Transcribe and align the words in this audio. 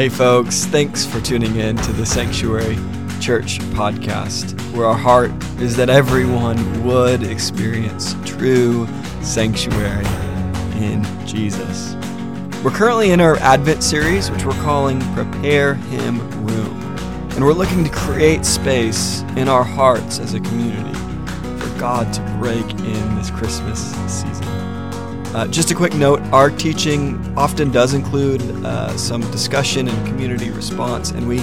Hey, 0.00 0.08
folks, 0.08 0.64
thanks 0.64 1.04
for 1.04 1.20
tuning 1.20 1.56
in 1.56 1.76
to 1.76 1.92
the 1.92 2.06
Sanctuary 2.06 2.76
Church 3.20 3.58
podcast, 3.74 4.58
where 4.72 4.86
our 4.86 4.96
heart 4.96 5.30
is 5.60 5.76
that 5.76 5.90
everyone 5.90 6.82
would 6.84 7.22
experience 7.22 8.16
true 8.24 8.88
sanctuary 9.20 10.06
in 10.82 11.04
Jesus. 11.26 11.96
We're 12.64 12.70
currently 12.70 13.10
in 13.10 13.20
our 13.20 13.36
Advent 13.40 13.82
series, 13.82 14.30
which 14.30 14.46
we're 14.46 14.62
calling 14.62 15.02
Prepare 15.12 15.74
Him 15.74 16.18
Room. 16.46 16.96
And 17.32 17.44
we're 17.44 17.52
looking 17.52 17.84
to 17.84 17.90
create 17.90 18.46
space 18.46 19.20
in 19.36 19.50
our 19.50 19.64
hearts 19.64 20.18
as 20.18 20.32
a 20.32 20.40
community 20.40 20.98
for 21.62 21.78
God 21.78 22.10
to 22.14 22.22
break 22.38 22.70
in 22.70 23.16
this 23.16 23.30
Christmas 23.30 23.94
season. 24.10 24.59
Uh, 25.32 25.46
just 25.46 25.70
a 25.70 25.74
quick 25.76 25.94
note 25.94 26.20
our 26.32 26.50
teaching 26.50 27.16
often 27.36 27.70
does 27.70 27.94
include 27.94 28.42
uh, 28.64 28.96
some 28.96 29.20
discussion 29.30 29.86
and 29.86 30.06
community 30.08 30.50
response, 30.50 31.12
and 31.12 31.26
we 31.28 31.36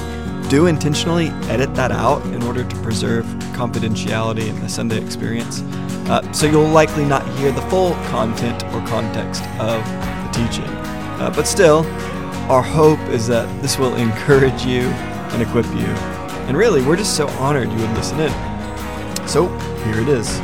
do 0.49 0.67
intentionally 0.67 1.27
edit 1.49 1.73
that 1.73 1.89
out 1.89 2.21
in 2.27 2.43
order 2.43 2.65
to 2.65 2.75
preserve 2.81 3.25
confidentiality 3.55 4.49
in 4.49 4.59
the 4.59 4.67
Sunday 4.67 5.01
experience. 5.01 5.61
Uh, 6.09 6.29
so 6.33 6.45
you'll 6.45 6.67
likely 6.67 7.05
not 7.05 7.25
hear 7.37 7.49
the 7.53 7.61
full 7.69 7.93
content 8.09 8.61
or 8.73 8.85
context 8.87 9.43
of 9.57 9.81
the 9.85 10.29
teaching. 10.33 10.69
Uh, 11.19 11.31
but 11.33 11.47
still, 11.47 11.85
our 12.51 12.61
hope 12.61 12.99
is 13.09 13.25
that 13.25 13.47
this 13.61 13.77
will 13.77 13.95
encourage 13.95 14.65
you 14.65 14.81
and 14.81 15.41
equip 15.41 15.65
you. 15.67 15.87
And 16.47 16.57
really, 16.57 16.81
we're 16.81 16.97
just 16.97 17.15
so 17.15 17.29
honored 17.29 17.71
you 17.71 17.77
would 17.77 17.91
listen 17.91 18.19
in. 18.19 19.27
So 19.27 19.47
here 19.85 20.01
it 20.01 20.09
is 20.09 20.41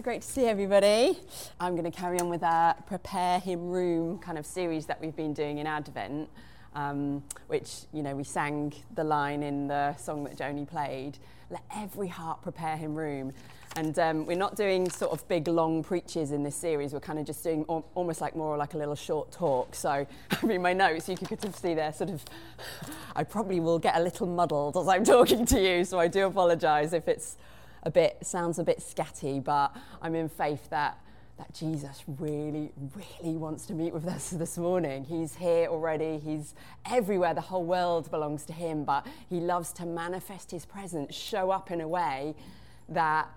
great 0.00 0.22
to 0.22 0.28
see 0.28 0.46
everybody. 0.46 1.18
I'm 1.60 1.76
going 1.76 1.90
to 1.90 1.96
carry 1.96 2.18
on 2.18 2.28
with 2.28 2.42
our 2.42 2.74
Prepare 2.86 3.40
Him 3.40 3.68
Room 3.68 4.18
kind 4.18 4.38
of 4.38 4.46
series 4.46 4.86
that 4.86 5.00
we've 5.00 5.14
been 5.14 5.34
doing 5.34 5.58
in 5.58 5.66
Advent, 5.66 6.28
um, 6.74 7.22
which, 7.48 7.82
you 7.92 8.02
know, 8.02 8.16
we 8.16 8.24
sang 8.24 8.72
the 8.94 9.04
line 9.04 9.42
in 9.42 9.68
the 9.68 9.94
song 9.96 10.24
that 10.24 10.36
Joni 10.38 10.66
played 10.66 11.18
let 11.52 11.62
every 11.76 12.08
heart 12.08 12.42
prepare 12.42 12.76
Him 12.76 12.94
room. 12.94 13.32
And 13.76 13.98
um, 13.98 14.26
we're 14.26 14.36
not 14.36 14.56
doing 14.56 14.90
sort 14.90 15.12
of 15.12 15.26
big, 15.28 15.48
long 15.48 15.82
preaches 15.82 16.32
in 16.32 16.42
this 16.42 16.56
series. 16.56 16.92
We're 16.92 17.00
kind 17.00 17.18
of 17.18 17.24
just 17.24 17.42
doing 17.42 17.64
al- 17.70 17.86
almost 17.94 18.20
like 18.20 18.36
more 18.36 18.56
like 18.56 18.74
a 18.74 18.78
little 18.78 18.94
short 18.94 19.30
talk. 19.30 19.74
So, 19.74 20.06
I 20.30 20.46
mean, 20.46 20.60
my 20.60 20.72
notes, 20.72 21.08
you 21.08 21.16
could 21.16 21.54
see 21.54 21.74
there 21.74 21.92
sort 21.92 22.10
of, 22.10 22.24
I 23.14 23.24
probably 23.24 23.60
will 23.60 23.78
get 23.78 23.96
a 23.96 24.00
little 24.00 24.26
muddled 24.26 24.76
as 24.76 24.88
I'm 24.88 25.04
talking 25.04 25.46
to 25.46 25.60
you. 25.60 25.84
So, 25.84 25.98
I 25.98 26.08
do 26.08 26.26
apologize 26.26 26.92
if 26.92 27.08
it's 27.08 27.36
a 27.82 27.90
bit 27.90 28.18
sounds 28.22 28.58
a 28.58 28.64
bit 28.64 28.78
scatty, 28.78 29.42
but 29.42 29.76
I'm 30.00 30.14
in 30.14 30.28
faith 30.28 30.70
that 30.70 30.98
that 31.38 31.54
Jesus 31.54 32.04
really, 32.06 32.70
really 32.94 33.36
wants 33.36 33.66
to 33.66 33.74
meet 33.74 33.92
with 33.92 34.06
us 34.06 34.30
this 34.30 34.58
morning. 34.58 35.04
He's 35.04 35.34
here 35.34 35.68
already. 35.68 36.18
He's 36.18 36.54
everywhere. 36.88 37.34
The 37.34 37.40
whole 37.40 37.64
world 37.64 38.10
belongs 38.10 38.44
to 38.46 38.52
him, 38.52 38.84
but 38.84 39.06
he 39.28 39.40
loves 39.40 39.72
to 39.74 39.86
manifest 39.86 40.50
his 40.50 40.64
presence, 40.64 41.14
show 41.14 41.50
up 41.50 41.70
in 41.70 41.80
a 41.80 41.88
way 41.88 42.34
that 42.90 43.28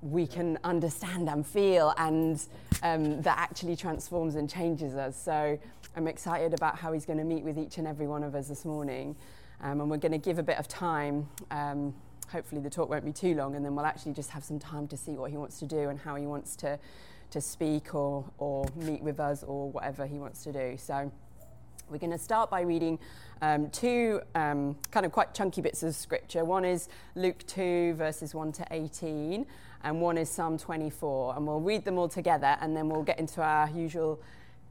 we 0.00 0.26
can 0.26 0.58
understand 0.64 1.28
and 1.28 1.46
feel 1.46 1.92
and 1.96 2.44
um, 2.82 3.20
that 3.22 3.38
actually 3.38 3.74
transforms 3.74 4.36
and 4.36 4.48
changes 4.48 4.94
us. 4.94 5.20
So 5.20 5.58
I'm 5.96 6.06
excited 6.06 6.54
about 6.54 6.78
how 6.78 6.92
he's 6.92 7.06
going 7.06 7.18
to 7.18 7.24
meet 7.24 7.42
with 7.42 7.58
each 7.58 7.78
and 7.78 7.86
every 7.86 8.06
one 8.06 8.22
of 8.22 8.34
us 8.34 8.48
this 8.48 8.64
morning. 8.64 9.16
Um, 9.60 9.80
and 9.80 9.90
we're 9.90 9.96
going 9.96 10.12
to 10.12 10.18
give 10.18 10.38
a 10.38 10.42
bit 10.42 10.58
of 10.58 10.68
time. 10.68 11.28
Um, 11.50 11.94
hopefully 12.30 12.60
the 12.60 12.70
talk 12.70 12.88
won't 12.88 13.04
be 13.04 13.12
too 13.12 13.34
long 13.34 13.54
and 13.54 13.64
then 13.64 13.74
we'll 13.74 13.86
actually 13.86 14.12
just 14.12 14.30
have 14.30 14.44
some 14.44 14.58
time 14.58 14.86
to 14.88 14.96
see 14.96 15.12
what 15.12 15.30
he 15.30 15.36
wants 15.36 15.58
to 15.58 15.66
do 15.66 15.88
and 15.88 15.98
how 15.98 16.14
he 16.14 16.26
wants 16.26 16.56
to, 16.56 16.78
to 17.30 17.40
speak 17.40 17.94
or, 17.94 18.24
or 18.38 18.66
meet 18.76 19.02
with 19.02 19.20
us 19.20 19.42
or 19.42 19.70
whatever 19.70 20.06
he 20.06 20.18
wants 20.18 20.44
to 20.44 20.52
do. 20.52 20.76
So 20.78 21.10
we're 21.90 21.98
going 21.98 22.12
to 22.12 22.18
start 22.18 22.50
by 22.50 22.62
reading 22.62 22.98
um, 23.42 23.68
two 23.70 24.20
um, 24.34 24.76
kind 24.90 25.04
of 25.04 25.12
quite 25.12 25.34
chunky 25.34 25.60
bits 25.60 25.82
of 25.82 25.94
scripture. 25.94 26.44
One 26.44 26.64
is 26.64 26.88
Luke 27.14 27.46
2, 27.46 27.94
verses 27.94 28.34
1 28.34 28.52
to 28.52 28.66
18, 28.70 29.44
and 29.82 30.00
one 30.00 30.16
is 30.16 30.30
Psalm 30.30 30.56
24. 30.56 31.36
And 31.36 31.46
we'll 31.46 31.60
read 31.60 31.84
them 31.84 31.98
all 31.98 32.08
together 32.08 32.56
and 32.60 32.74
then 32.76 32.88
we'll 32.88 33.02
get 33.02 33.18
into 33.18 33.42
our 33.42 33.68
usual 33.70 34.18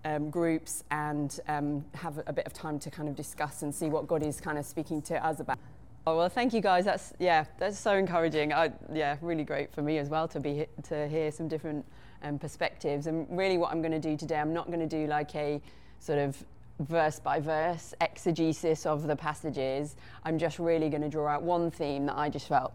um, 0.06 0.30
groups 0.30 0.84
and 0.92 1.40
um, 1.47 1.86
have 1.94 2.22
a 2.25 2.34
bit 2.34 2.46
of 2.46 2.53
time 2.53 2.80
to 2.80 2.90
kind 2.90 3.08
of 3.08 3.16
discuss 3.16 3.62
and 3.62 3.74
see 3.74 3.88
what 3.88 4.08
God 4.08 4.24
is 4.24 4.42
kind 4.42 4.58
of 4.58 4.66
speaking 4.66 5.02
to 5.03 5.25
us 5.25 5.40
about. 5.40 5.59
Oh 6.06 6.18
well, 6.18 6.28
thank 6.28 6.53
you 6.53 6.59
guys. 6.59 6.84
That's 6.84 7.14
yeah, 7.18 7.46
that's 7.58 7.80
so 7.80 7.96
encouraging. 7.96 8.52
I, 8.52 8.74
yeah, 8.91 9.16
really 9.22 9.46
great 9.46 9.72
for 9.74 9.81
me 9.81 10.00
as 10.00 10.09
well 10.09 10.28
to 10.30 10.40
be 10.40 10.66
to 10.84 11.08
hear 11.08 11.31
some 11.31 11.47
different 11.47 11.86
um, 12.24 12.38
perspectives. 12.38 13.08
And 13.08 13.25
really, 13.30 13.58
what 13.58 13.72
I'm 13.72 13.81
going 13.81 13.94
to 13.94 14.00
do 14.00 14.18
today, 14.18 14.38
I'm 14.38 14.53
not 14.53 14.68
going 14.68 14.81
to 14.81 14.86
do 14.86 15.08
like 15.08 15.34
a 15.36 15.62
sort 16.00 16.19
of 16.19 16.44
verse 16.80 17.22
by 17.22 17.40
verse 17.40 17.94
exegesis 18.02 18.86
of 18.86 19.08
the 19.08 19.16
passages. 19.16 19.96
I'm 20.25 20.38
just 20.38 20.59
really 20.59 20.90
going 20.90 21.03
to 21.03 21.09
draw 21.09 21.30
out 21.30 21.44
one 21.44 21.72
theme 21.72 22.08
that 22.08 22.18
I 22.18 22.28
just 22.28 22.50
felt 22.50 22.74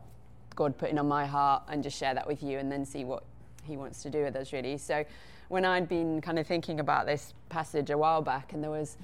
God 0.54 0.78
putting 0.78 0.98
on 0.98 1.06
my 1.06 1.26
heart 1.26 1.64
and 1.68 1.82
just 1.82 1.98
share 1.98 2.14
that 2.14 2.26
with 2.26 2.42
you, 2.42 2.58
and 2.58 2.72
then 2.72 2.86
see 2.86 3.04
what 3.04 3.24
He 3.62 3.76
wants 3.76 4.02
to 4.04 4.10
do 4.10 4.22
with 4.22 4.36
us. 4.36 4.54
Really. 4.54 4.78
So, 4.78 5.04
when 5.48 5.66
I'd 5.66 5.86
been 5.86 6.22
kind 6.22 6.38
of 6.38 6.46
thinking 6.46 6.80
about 6.80 7.04
this 7.04 7.34
passage 7.50 7.90
a 7.90 7.98
while 7.98 8.22
back, 8.22 8.54
and 8.54 8.62
there 8.62 8.70
was, 8.70 8.96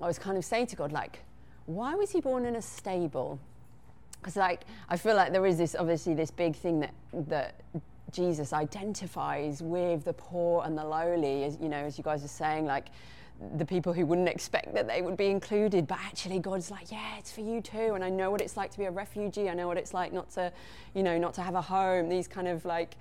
I 0.00 0.06
was 0.06 0.18
kind 0.18 0.38
of 0.38 0.46
saying 0.46 0.68
to 0.68 0.76
God 0.76 0.92
like 0.92 1.18
why 1.66 1.94
was 1.94 2.10
he 2.10 2.20
born 2.20 2.44
in 2.44 2.56
a 2.56 2.62
stable? 2.62 3.38
Because 4.20 4.36
like 4.36 4.62
I 4.88 4.96
feel 4.96 5.16
like 5.16 5.32
there 5.32 5.46
is 5.46 5.58
this 5.58 5.74
obviously 5.74 6.14
this 6.14 6.30
big 6.30 6.56
thing 6.56 6.80
that 6.80 6.94
that 7.28 7.54
Jesus 8.12 8.52
identifies 8.52 9.62
with 9.62 10.04
the 10.04 10.12
poor 10.12 10.64
and 10.64 10.76
the 10.76 10.84
lowly, 10.84 11.44
as 11.44 11.58
you 11.60 11.68
know, 11.68 11.78
as 11.78 11.98
you 11.98 12.04
guys 12.04 12.24
are 12.24 12.28
saying, 12.28 12.66
like 12.66 12.88
the 13.56 13.64
people 13.64 13.92
who 13.92 14.06
wouldn't 14.06 14.28
expect 14.28 14.74
that 14.74 14.86
they 14.86 15.02
would 15.02 15.16
be 15.16 15.26
included, 15.26 15.86
but 15.86 15.98
actually 15.98 16.38
God's 16.38 16.70
like, 16.70 16.92
yeah, 16.92 17.18
it's 17.18 17.32
for 17.32 17.40
you 17.40 17.60
too. 17.60 17.94
And 17.94 18.04
I 18.04 18.08
know 18.08 18.30
what 18.30 18.40
it's 18.40 18.56
like 18.56 18.70
to 18.72 18.78
be 18.78 18.84
a 18.84 18.90
refugee. 18.90 19.48
I 19.48 19.54
know 19.54 19.66
what 19.66 19.78
it's 19.78 19.94
like 19.94 20.12
not 20.12 20.30
to, 20.32 20.52
you 20.94 21.02
know, 21.02 21.18
not 21.18 21.34
to 21.34 21.42
have 21.42 21.54
a 21.54 21.62
home. 21.62 22.08
These 22.08 22.28
kind 22.28 22.46
of 22.46 22.64
like, 22.64 22.94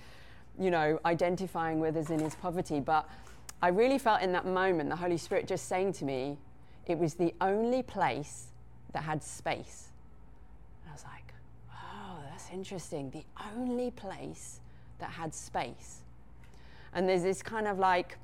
you 0.58 0.72
know, 0.72 1.00
identifying 1.06 1.80
with 1.80 1.96
us 1.96 2.10
in 2.10 2.20
his 2.20 2.36
poverty. 2.36 2.80
But 2.80 3.08
I 3.62 3.68
really 3.68 4.00
felt 4.00 4.22
in 4.22 4.32
that 4.32 4.46
moment 4.46 4.90
the 4.90 4.96
Holy 4.96 5.18
Spirit 5.18 5.48
just 5.48 5.68
saying 5.68 5.94
to 5.94 6.06
me, 6.06 6.38
it 6.88 6.98
was 6.98 7.14
the 7.14 7.34
only 7.42 7.84
place 7.84 8.48
that 8.94 9.04
had 9.04 9.24
space. 9.24 9.90
And 10.84 10.92
I 10.92 10.94
was 10.94 11.04
like, 11.04 11.34
oh, 11.72 12.18
that's 12.30 12.50
interesting. 12.52 13.10
The 13.10 13.24
only 13.56 13.92
place 13.92 14.60
that 15.00 15.10
had 15.12 15.34
space. 15.34 16.02
And 16.94 17.08
there's 17.08 17.24
this 17.24 17.42
kind 17.42 17.68
of 17.68 17.80
like, 17.80 18.18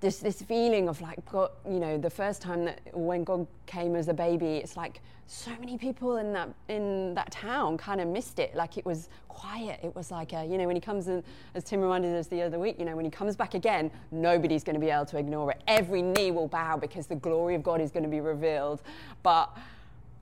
this, 0.00 0.18
this 0.18 0.40
feeling 0.40 0.88
of 0.88 1.00
like, 1.00 1.24
God, 1.30 1.50
you 1.68 1.78
know, 1.78 1.98
the 1.98 2.10
first 2.10 2.40
time 2.40 2.64
that 2.64 2.80
when 2.92 3.22
God 3.22 3.46
came 3.66 3.94
as 3.94 4.08
a 4.08 4.14
baby, 4.14 4.56
it's 4.56 4.76
like 4.76 5.00
so 5.26 5.50
many 5.60 5.78
people 5.78 6.16
in 6.16 6.32
that 6.32 6.48
in 6.68 7.14
that 7.14 7.30
town 7.30 7.76
kind 7.76 8.00
of 8.00 8.08
missed 8.08 8.38
it. 8.38 8.54
Like 8.54 8.78
it 8.78 8.86
was 8.86 9.08
quiet. 9.28 9.78
It 9.82 9.94
was 9.94 10.10
like, 10.10 10.32
a, 10.32 10.44
you 10.44 10.56
know, 10.58 10.66
when 10.66 10.74
he 10.74 10.80
comes 10.80 11.08
in, 11.08 11.22
as 11.54 11.64
Tim 11.64 11.80
reminded 11.80 12.16
us 12.16 12.26
the 12.26 12.42
other 12.42 12.58
week, 12.58 12.76
you 12.78 12.84
know, 12.84 12.96
when 12.96 13.04
he 13.04 13.10
comes 13.10 13.36
back 13.36 13.54
again, 13.54 13.90
nobody's 14.10 14.64
going 14.64 14.74
to 14.74 14.80
be 14.80 14.90
able 14.90 15.06
to 15.06 15.18
ignore 15.18 15.50
it. 15.52 15.62
Every 15.66 16.02
knee 16.02 16.30
will 16.30 16.48
bow 16.48 16.78
because 16.78 17.06
the 17.06 17.16
glory 17.16 17.54
of 17.54 17.62
God 17.62 17.80
is 17.80 17.90
going 17.90 18.04
to 18.04 18.08
be 18.08 18.20
revealed. 18.20 18.82
But 19.22 19.56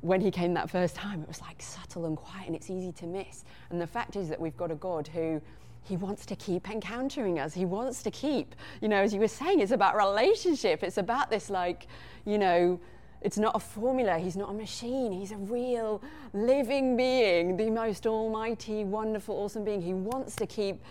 when 0.00 0.20
he 0.20 0.30
came 0.30 0.54
that 0.54 0.70
first 0.70 0.94
time, 0.94 1.22
it 1.22 1.28
was 1.28 1.40
like 1.40 1.60
subtle 1.60 2.06
and 2.06 2.16
quiet, 2.16 2.46
and 2.46 2.54
it's 2.54 2.70
easy 2.70 2.92
to 2.92 3.06
miss. 3.06 3.44
And 3.70 3.80
the 3.80 3.86
fact 3.86 4.16
is 4.16 4.28
that 4.28 4.40
we've 4.40 4.56
got 4.56 4.70
a 4.70 4.76
God 4.76 5.08
who 5.08 5.40
he 5.88 5.96
wants 5.96 6.26
to 6.26 6.36
keep 6.36 6.70
encountering 6.70 7.38
us. 7.38 7.54
He 7.54 7.64
wants 7.64 8.02
to 8.02 8.10
keep, 8.10 8.54
you 8.82 8.88
know, 8.88 9.00
as 9.00 9.14
you 9.14 9.20
were 9.20 9.28
saying, 9.28 9.60
it's 9.60 9.72
about 9.72 9.96
relationship. 9.96 10.82
It's 10.82 10.98
about 10.98 11.30
this, 11.30 11.48
like, 11.48 11.86
you 12.26 12.36
know, 12.36 12.78
it's 13.22 13.38
not 13.38 13.56
a 13.56 13.58
formula. 13.58 14.18
He's 14.18 14.36
not 14.36 14.50
a 14.50 14.52
machine. 14.52 15.12
He's 15.12 15.32
a 15.32 15.36
real 15.36 16.02
living 16.34 16.96
being, 16.96 17.56
the 17.56 17.70
most 17.70 18.06
almighty, 18.06 18.84
wonderful, 18.84 19.34
awesome 19.34 19.64
being. 19.64 19.80
He 19.80 19.94
wants 19.94 20.36
to 20.36 20.46
keep 20.46 20.82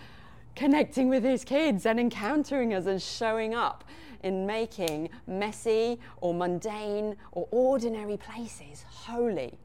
connecting 0.56 1.08
with 1.08 1.22
his 1.22 1.44
kids 1.44 1.86
and 1.86 2.00
encountering 2.00 2.74
us 2.74 2.86
and 2.86 3.00
showing 3.00 3.54
up 3.54 3.84
in 4.24 4.44
making 4.44 5.08
messy 5.28 6.00
or 6.20 6.34
mundane 6.34 7.16
or 7.30 7.46
ordinary 7.52 8.16
places 8.16 8.84
holy. 8.88 9.56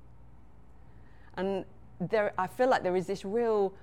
And 1.38 1.66
there, 2.00 2.34
I 2.38 2.46
feel 2.46 2.70
like 2.70 2.84
there 2.84 2.96
is 2.96 3.08
this 3.08 3.26
real 3.26 3.74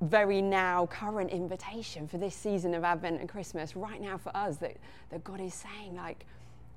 very 0.00 0.40
now 0.40 0.86
current 0.86 1.30
invitation 1.30 2.08
for 2.08 2.18
this 2.18 2.34
season 2.34 2.74
of 2.74 2.84
Advent 2.84 3.20
and 3.20 3.28
Christmas 3.28 3.76
right 3.76 4.00
now 4.00 4.16
for 4.16 4.34
us 4.36 4.56
that, 4.56 4.76
that 5.10 5.22
God 5.22 5.40
is 5.40 5.54
saying, 5.54 5.94
like, 5.94 6.24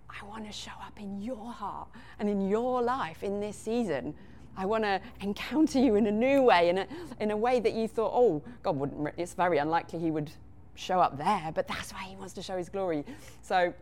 I 0.10 0.26
want 0.26 0.46
to 0.46 0.52
show 0.52 0.72
up 0.86 1.00
in 1.00 1.22
your 1.22 1.52
heart 1.52 1.88
and 2.20 2.30
in 2.30 2.50
your 2.50 2.82
life 2.82 3.24
in 3.24 3.40
this 3.40 3.56
season. 3.56 4.14
I 4.56 4.66
want 4.66 4.84
to 4.84 5.02
encounter 5.22 5.80
you 5.80 5.96
in 5.96 6.06
a 6.06 6.12
new 6.12 6.44
way, 6.44 6.70
in 6.70 6.78
a, 6.78 6.88
in 7.20 7.32
a 7.32 7.38
way 7.38 7.60
that 7.60 7.74
you 7.74 7.88
thought, 7.88 8.12
oh, 8.14 8.42
God 8.62 8.78
wouldn't, 8.78 9.14
it's 9.18 9.34
very 9.34 9.58
unlikely 9.58 10.00
he 10.00 10.12
would 10.12 10.30
show 10.76 11.00
up 11.00 11.18
there, 11.18 11.52
but 11.56 11.68
that's 11.68 11.92
why 11.94 12.04
he 12.04 12.16
wants 12.16 12.34
to 12.34 12.42
show 12.42 12.58
his 12.58 12.70
glory. 12.70 13.04
So 13.42 13.74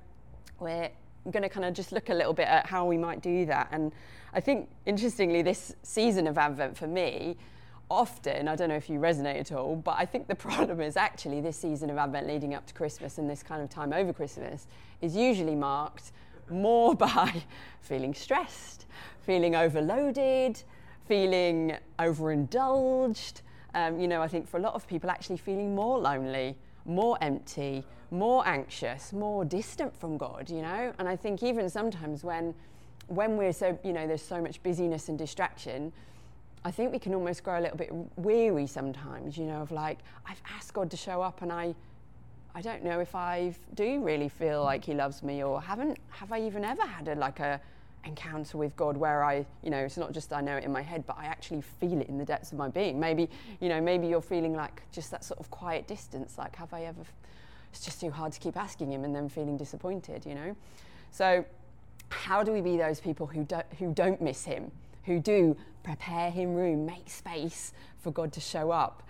we're 0.60 0.90
going 1.30 1.44
to 1.44 1.50
kind 1.50 1.66
of 1.66 1.74
just 1.74 1.92
look 1.92 2.10
a 2.10 2.14
little 2.14 2.34
bit 2.34 2.48
at 2.48 2.66
how 2.68 2.86
we 2.86 2.98
might 2.98 3.22
do 3.22 3.46
that. 3.48 3.68
And 3.72 3.92
I 4.34 4.40
think, 4.40 4.70
interestingly, 4.86 5.42
this 5.42 5.76
season 5.84 6.28
of 6.28 6.38
Advent 6.38 6.78
for 6.78 6.88
me, 6.88 7.38
often, 7.92 8.48
I 8.48 8.56
don't 8.56 8.70
know 8.70 8.76
if 8.76 8.90
you 8.90 9.00
resonate 9.00 9.40
at 9.40 9.52
all, 9.52 9.76
but 9.76 9.96
I 9.98 10.06
think 10.06 10.28
the 10.28 10.36
problem 10.50 10.82
is 10.82 10.98
actually 10.98 11.42
this 11.42 11.58
season 11.58 11.90
of 11.90 11.98
Advent 11.98 12.28
leading 12.28 12.54
up 12.54 12.66
to 12.68 12.74
Christmas 12.74 13.18
and 13.18 13.30
this 13.30 13.44
kind 13.44 13.62
of 13.62 13.70
time 13.70 13.94
over 13.94 14.14
Christmas 14.14 14.68
is 15.02 15.16
usually 15.16 15.56
marked 15.56 16.12
more 16.50 16.96
by 17.08 17.44
feeling 17.82 18.14
stressed, 18.14 18.86
feeling 19.22 19.56
overloaded, 19.56 20.62
feeling 21.08 21.78
overindulged. 22.00 23.42
Um, 23.74 24.00
you 24.00 24.08
know, 24.08 24.22
I 24.22 24.28
think 24.28 24.48
for 24.48 24.58
a 24.58 24.62
lot 24.62 24.74
of 24.74 24.88
people, 24.88 25.10
actually 25.10 25.38
feeling 25.38 25.74
more 25.76 26.00
lonely, 26.00 26.58
more 26.86 27.18
empty, 27.22 27.84
more 28.12 28.46
anxious, 28.48 29.14
more 29.14 29.46
distant 29.46 29.96
from 29.96 30.18
God, 30.18 30.50
you 30.50 30.62
know? 30.62 30.94
And 31.00 31.08
I 31.08 31.16
think 31.16 31.44
even 31.44 31.70
sometimes 31.70 32.24
when 32.24 32.54
when 33.08 33.36
we're 33.36 33.54
so, 33.54 33.78
you 33.84 33.92
know, 33.92 34.08
there's 34.08 34.22
so 34.22 34.42
much 34.42 34.64
busyness 34.64 35.10
and 35.10 35.18
distraction, 35.18 35.92
I 36.64 36.72
think 36.72 36.92
we 36.92 37.00
can 37.00 37.14
almost 37.16 37.44
grow 37.44 37.60
a 37.60 37.62
little 37.62 37.78
bit 37.78 37.92
weary 38.18 38.68
sometimes, 38.68 39.38
you 39.38 39.46
know, 39.46 39.62
of 39.62 39.72
like, 39.72 40.00
I've 40.28 40.42
asked 40.56 40.74
God 40.74 40.92
to 40.92 40.98
show 40.98 41.22
up 41.22 41.42
and 41.42 41.52
I, 41.52 41.74
I 42.54 42.62
don't 42.62 42.84
know 42.84 43.00
if 43.00 43.16
I 43.16 43.56
do 43.74 44.02
really 44.04 44.30
feel 44.30 44.64
like 44.64 44.86
He 44.86 44.94
loves 44.94 45.24
me 45.24 45.44
or 45.44 45.62
haven't, 45.62 45.98
have 46.10 46.32
I 46.32 46.42
even 46.42 46.64
ever 46.64 46.86
had 46.86 47.08
a, 47.08 47.16
like 47.16 47.40
a 47.40 47.60
encounter 48.06 48.58
with 48.58 48.76
God 48.76 48.98
where 48.98 49.24
I, 49.24 49.46
you 49.64 49.70
know, 49.70 49.78
it's 49.78 49.98
not 49.98 50.12
just 50.12 50.34
I 50.34 50.42
know 50.42 50.58
it 50.58 50.64
in 50.64 50.72
my 50.72 50.82
head, 50.82 51.06
but 51.08 51.18
I 51.18 51.26
actually 51.26 51.62
feel 51.62 52.00
it 52.00 52.10
in 52.10 52.18
the 52.18 52.26
depths 52.26 52.52
of 52.52 52.58
my 52.58 52.68
being. 52.68 53.00
Maybe, 53.00 53.30
you 53.60 53.70
know, 53.70 53.82
maybe 53.82 54.08
you're 54.08 54.22
feeling 54.22 54.54
like 54.54 54.84
just 54.92 55.10
that 55.12 55.24
sort 55.24 55.40
of 55.40 55.50
quiet 55.50 55.88
distance, 55.88 56.38
like, 56.38 56.56
have 56.58 56.74
I 56.74 56.84
ever, 56.84 57.02
it's 57.72 57.84
just 57.84 58.02
too 58.02 58.12
hard 58.12 58.34
to 58.34 58.40
keep 58.40 58.58
asking 58.58 58.92
Him 58.92 59.04
and 59.04 59.16
then 59.16 59.30
feeling 59.30 59.58
disappointed, 59.58 60.26
you 60.26 60.36
know? 60.36 60.56
So, 61.12 61.46
how 62.10 62.44
do 62.44 62.52
we 62.52 62.62
be 62.62 62.78
those 62.78 63.00
people 63.00 63.26
who, 63.26 63.44
don't 63.44 63.66
who 63.80 63.94
don't 63.94 64.22
miss 64.22 64.44
him, 64.44 64.72
who 65.06 65.20
do 65.20 65.56
prepare 65.84 66.30
him 66.32 66.54
room, 66.54 66.86
make 66.86 67.10
space 67.10 67.74
for 68.00 68.12
God 68.12 68.32
to 68.34 68.40
show 68.40 68.72
up? 68.72 69.04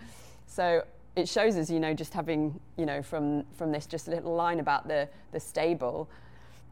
So 0.47 0.83
it 1.15 1.27
shows 1.27 1.55
us, 1.57 1.69
you 1.69 1.79
know, 1.79 1.93
just 1.93 2.13
having, 2.13 2.59
you 2.77 2.85
know, 2.85 3.01
from, 3.01 3.43
from 3.57 3.71
this 3.71 3.85
just 3.85 4.07
a 4.07 4.11
little 4.11 4.33
line 4.33 4.59
about 4.59 4.87
the, 4.87 5.07
the 5.31 5.39
stable, 5.39 6.09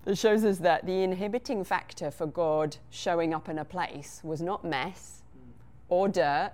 it 0.05 0.17
shows 0.17 0.43
us 0.43 0.59
that 0.59 0.85
the 0.85 1.03
inhibiting 1.03 1.63
factor 1.63 2.09
for 2.09 2.25
God 2.25 2.77
showing 2.89 3.33
up 3.33 3.49
in 3.49 3.59
a 3.59 3.65
place 3.65 4.21
was 4.23 4.41
not 4.41 4.63
mess 4.63 5.23
or 5.89 6.07
dirt 6.07 6.51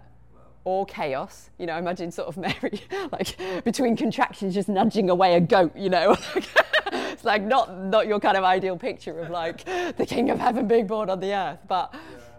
or 0.63 0.85
chaos. 0.87 1.51
You 1.59 1.67
know, 1.67 1.77
imagine 1.77 2.11
sort 2.11 2.27
of 2.27 2.37
Mary, 2.37 2.81
like 3.11 3.37
between 3.63 3.95
contractions, 3.95 4.53
just 4.53 4.67
nudging 4.67 5.09
away 5.09 5.35
a 5.35 5.39
goat, 5.39 5.75
you 5.75 5.89
know. 5.89 6.17
it's 6.35 7.23
like 7.23 7.43
not, 7.43 7.77
not 7.77 8.07
your 8.07 8.19
kind 8.19 8.35
of 8.35 8.43
ideal 8.43 8.77
picture 8.77 9.19
of 9.19 9.29
like 9.29 9.63
the 9.65 10.05
king 10.07 10.31
of 10.31 10.39
heaven 10.39 10.67
being 10.67 10.87
born 10.87 11.09
on 11.09 11.19
the 11.19 11.33
earth. 11.33 11.59
But. 11.67 11.93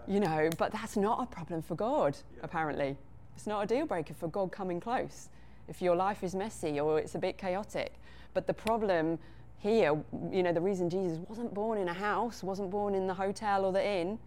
You 0.07 0.19
know, 0.19 0.49
but 0.57 0.71
that's 0.71 0.97
not 0.97 1.21
a 1.21 1.25
problem 1.25 1.61
for 1.61 1.75
God, 1.75 2.17
yeah. 2.35 2.41
apparently. 2.43 2.95
It's 3.35 3.47
not 3.47 3.63
a 3.63 3.67
deal 3.67 3.85
breaker 3.85 4.13
for 4.13 4.27
God 4.27 4.51
coming 4.51 4.79
close 4.79 5.29
if 5.67 5.81
your 5.81 5.95
life 5.95 6.23
is 6.23 6.33
messy 6.33 6.79
or 6.79 6.97
it's 6.97 7.15
a 7.15 7.19
bit 7.19 7.37
chaotic. 7.37 7.93
But 8.33 8.47
the 8.47 8.53
problem 8.53 9.19
here, 9.59 9.97
you 10.31 10.43
know, 10.43 10.53
the 10.53 10.61
reason 10.61 10.89
Jesus 10.89 11.19
wasn't 11.27 11.53
born 11.53 11.77
in 11.77 11.87
a 11.87 11.93
house, 11.93 12.43
wasn't 12.43 12.71
born 12.71 12.95
in 12.95 13.07
the 13.07 13.13
hotel 13.13 13.65
or 13.65 13.71
the 13.71 13.85
inn, 13.85 14.17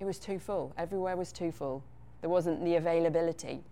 it 0.00 0.04
was 0.04 0.18
too 0.18 0.38
full. 0.38 0.72
Everywhere 0.76 1.16
was 1.16 1.32
too 1.32 1.52
full. 1.52 1.82
There 2.20 2.30
wasn't 2.30 2.64
the 2.64 2.76
availability. 2.76 3.62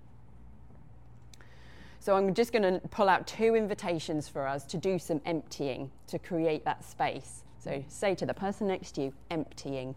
So 1.99 2.17
I'm 2.17 2.35
just 2.35 2.53
going 2.53 2.63
to 2.63 2.81
pull 2.89 3.09
out 3.09 3.27
two 3.27 3.55
invitations 3.55 4.29
for 4.29 4.47
us 4.47 4.65
to 4.67 4.77
do 4.77 4.99
some 4.99 5.21
emptying 5.25 5.91
to 6.09 6.19
create 6.19 6.65
that 6.65 6.85
space. 6.85 7.45
So 7.59 7.85
say 7.89 8.15
to 8.17 8.27
the 8.27 8.35
person 8.35 8.67
next 8.67 8.93
to 8.93 9.03
you, 9.03 9.13
emptying. 9.31 9.95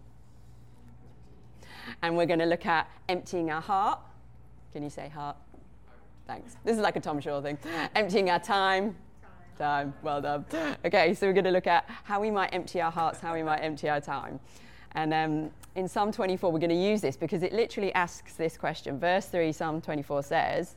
And 2.02 2.18
we're 2.18 2.26
going 2.26 2.40
to 2.40 2.46
look 2.46 2.66
at 2.66 2.90
emptying 3.10 3.52
our 3.52 3.62
heart. 3.62 4.00
Can 4.74 4.84
you 4.84 4.90
say 4.90 5.10
heart? 5.10 5.38
Thanks. 6.28 6.56
This 6.64 6.76
is 6.76 6.82
like 6.82 6.96
a 6.96 7.00
Tom 7.00 7.20
Shaw 7.20 7.42
thing. 7.42 7.58
Emptying 7.96 8.30
our 8.30 8.40
time. 8.40 8.96
Time. 9.58 9.94
Well 10.02 10.22
done. 10.22 10.46
Okay, 10.84 11.14
so 11.14 11.28
we're 11.28 11.34
going 11.34 11.46
to 11.46 11.52
look 11.52 11.68
at 11.68 11.90
how 12.04 12.20
we 12.20 12.30
might 12.30 12.54
empty 12.54 12.82
our 12.82 12.92
hearts, 12.92 13.20
how 13.20 13.34
we 13.34 13.44
might 13.44 13.60
empty 13.60 13.88
our 13.88 14.02
time. 14.02 14.40
And 14.96 15.14
um, 15.14 15.52
in 15.76 15.88
Psalm 15.88 16.12
24, 16.12 16.52
we're 16.52 16.60
going 16.60 16.70
to 16.70 16.76
use 16.76 17.02
this 17.02 17.16
because 17.16 17.44
it 17.44 17.54
literally 17.54 17.94
asks 17.94 18.34
this 18.34 18.58
question. 18.58 19.00
Verse 19.00 19.28
3, 19.28 19.52
Psalm 19.52 19.82
24 19.82 20.24
says, 20.24 20.76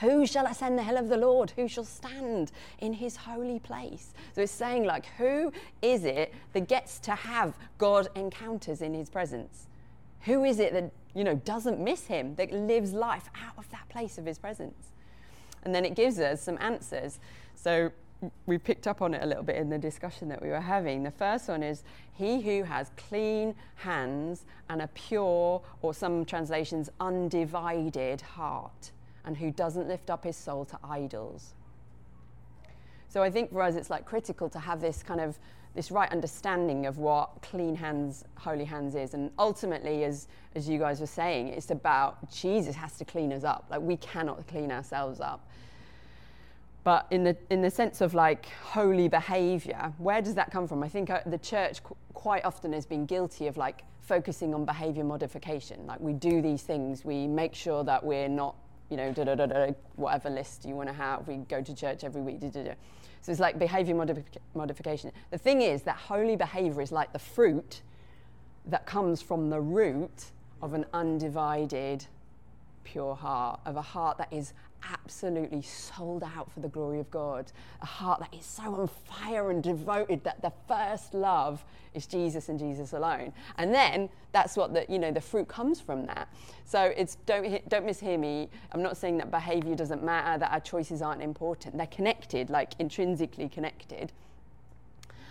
Who 0.00 0.26
shall 0.26 0.46
ascend 0.46 0.78
the 0.78 0.82
hill 0.82 0.96
of 0.96 1.08
the 1.08 1.16
Lord? 1.16 1.52
Who 1.52 1.68
shall 1.68 1.84
stand 1.84 2.50
in 2.80 2.94
his 2.94 3.16
holy 3.16 3.60
place? 3.60 4.14
So 4.34 4.42
it's 4.42 4.52
saying, 4.52 4.84
like, 4.84 5.06
who 5.16 5.52
is 5.80 6.04
it 6.04 6.34
that 6.54 6.66
gets 6.66 6.98
to 7.00 7.12
have 7.12 7.56
God 7.78 8.08
encounters 8.14 8.82
in 8.82 8.94
his 8.94 9.08
presence? 9.08 9.68
Who 10.22 10.44
is 10.44 10.58
it 10.58 10.72
that, 10.72 10.92
you 11.14 11.24
know, 11.24 11.34
doesn't 11.34 11.80
miss 11.80 12.06
him, 12.06 12.34
that 12.36 12.52
lives 12.52 12.92
life 12.92 13.28
out 13.34 13.54
of 13.56 13.70
that 13.70 13.88
place 13.88 14.18
of 14.18 14.26
his 14.26 14.38
presence? 14.38 14.92
And 15.62 15.74
then 15.74 15.84
it 15.84 15.94
gives 15.94 16.18
us 16.18 16.42
some 16.42 16.58
answers. 16.60 17.18
So 17.54 17.90
we 18.46 18.58
picked 18.58 18.86
up 18.86 19.00
on 19.00 19.14
it 19.14 19.22
a 19.22 19.26
little 19.26 19.42
bit 19.42 19.56
in 19.56 19.70
the 19.70 19.78
discussion 19.78 20.28
that 20.28 20.42
we 20.42 20.48
were 20.48 20.60
having. 20.60 21.02
The 21.02 21.10
first 21.10 21.48
one 21.48 21.62
is 21.62 21.82
he 22.12 22.40
who 22.42 22.64
has 22.64 22.90
clean 22.96 23.54
hands 23.76 24.44
and 24.68 24.82
a 24.82 24.88
pure, 24.88 25.62
or 25.80 25.94
some 25.94 26.24
translations, 26.24 26.90
undivided 27.00 28.20
heart, 28.20 28.92
and 29.24 29.36
who 29.36 29.50
doesn't 29.50 29.88
lift 29.88 30.10
up 30.10 30.24
his 30.24 30.36
soul 30.36 30.64
to 30.66 30.78
idols. 30.84 31.54
So 33.08 33.22
I 33.22 33.30
think 33.30 33.52
for 33.52 33.62
us, 33.62 33.74
it's 33.74 33.90
like 33.90 34.04
critical 34.04 34.48
to 34.50 34.58
have 34.58 34.80
this 34.80 35.02
kind 35.02 35.20
of 35.20 35.38
this 35.74 35.90
right 35.90 36.10
understanding 36.10 36.86
of 36.86 36.98
what 36.98 37.30
clean 37.42 37.76
hands, 37.76 38.24
holy 38.36 38.64
hands 38.64 38.94
is. 38.94 39.14
And 39.14 39.30
ultimately, 39.38 40.04
as, 40.04 40.26
as 40.54 40.68
you 40.68 40.78
guys 40.78 41.00
were 41.00 41.06
saying, 41.06 41.48
it's 41.48 41.70
about 41.70 42.30
Jesus 42.30 42.74
has 42.76 42.96
to 42.98 43.04
clean 43.04 43.32
us 43.32 43.44
up. 43.44 43.66
Like 43.70 43.80
we 43.80 43.96
cannot 43.96 44.46
clean 44.48 44.72
ourselves 44.72 45.20
up. 45.20 45.46
But 46.82 47.06
in 47.10 47.24
the, 47.24 47.36
in 47.50 47.60
the 47.60 47.70
sense 47.70 48.00
of 48.00 48.14
like 48.14 48.46
holy 48.62 49.06
behavior, 49.06 49.92
where 49.98 50.22
does 50.22 50.34
that 50.34 50.50
come 50.50 50.66
from? 50.66 50.82
I 50.82 50.88
think 50.88 51.10
uh, 51.10 51.20
the 51.26 51.38
church 51.38 51.84
qu- 51.84 51.96
quite 52.14 52.44
often 52.44 52.72
has 52.72 52.86
been 52.86 53.06
guilty 53.06 53.46
of 53.46 53.56
like 53.56 53.84
focusing 54.00 54.54
on 54.54 54.64
behavior 54.64 55.04
modification. 55.04 55.86
Like 55.86 56.00
we 56.00 56.14
do 56.14 56.40
these 56.40 56.62
things, 56.62 57.04
we 57.04 57.26
make 57.26 57.54
sure 57.54 57.84
that 57.84 58.02
we're 58.02 58.28
not, 58.28 58.56
you 58.88 58.96
know, 58.96 59.12
da 59.12 59.24
da 59.24 59.34
da 59.34 59.46
da, 59.46 59.72
whatever 59.96 60.30
list 60.30 60.64
you 60.64 60.74
want 60.74 60.88
to 60.88 60.94
have. 60.94 61.28
We 61.28 61.36
go 61.36 61.62
to 61.62 61.74
church 61.74 62.02
every 62.02 62.22
week, 62.22 62.40
da 62.40 62.48
da 62.48 62.62
da. 62.64 62.72
So 63.22 63.32
it's 63.32 63.40
like 63.40 63.58
behavior 63.58 63.94
modification. 64.54 65.12
The 65.30 65.38
thing 65.38 65.62
is 65.62 65.82
that 65.82 65.96
holy 65.96 66.36
behavior 66.36 66.80
is 66.80 66.90
like 66.90 67.12
the 67.12 67.18
fruit 67.18 67.82
that 68.66 68.86
comes 68.86 69.20
from 69.20 69.50
the 69.50 69.60
root 69.60 70.26
of 70.62 70.74
an 70.74 70.86
undivided, 70.92 72.06
pure 72.84 73.14
heart, 73.14 73.60
of 73.66 73.76
a 73.76 73.82
heart 73.82 74.18
that 74.18 74.32
is 74.32 74.52
absolutely 74.82 75.62
sold 75.62 76.22
out 76.22 76.50
for 76.52 76.60
the 76.60 76.68
glory 76.68 77.00
of 77.00 77.10
God, 77.10 77.50
a 77.82 77.86
heart 77.86 78.20
that 78.20 78.34
is 78.34 78.44
so 78.44 78.74
on 78.74 78.88
fire 78.88 79.50
and 79.50 79.62
devoted 79.62 80.24
that 80.24 80.42
the 80.42 80.52
first 80.68 81.14
love 81.14 81.64
is 81.94 82.06
Jesus 82.06 82.48
and 82.48 82.58
Jesus 82.58 82.92
alone. 82.92 83.32
And 83.58 83.74
then 83.74 84.08
that's 84.32 84.56
what 84.56 84.72
the 84.72 84.86
you 84.88 84.98
know 84.98 85.10
the 85.10 85.20
fruit 85.20 85.48
comes 85.48 85.80
from 85.80 86.06
that. 86.06 86.28
So 86.64 86.92
it's 86.96 87.16
don't 87.26 87.68
don't 87.68 87.86
mishear 87.86 88.18
me. 88.18 88.48
I'm 88.72 88.82
not 88.82 88.96
saying 88.96 89.18
that 89.18 89.30
behavior 89.30 89.74
doesn't 89.74 90.02
matter, 90.02 90.38
that 90.38 90.52
our 90.52 90.60
choices 90.60 91.02
aren't 91.02 91.22
important. 91.22 91.76
They're 91.76 91.86
connected, 91.86 92.50
like 92.50 92.74
intrinsically 92.78 93.48
connected. 93.48 94.12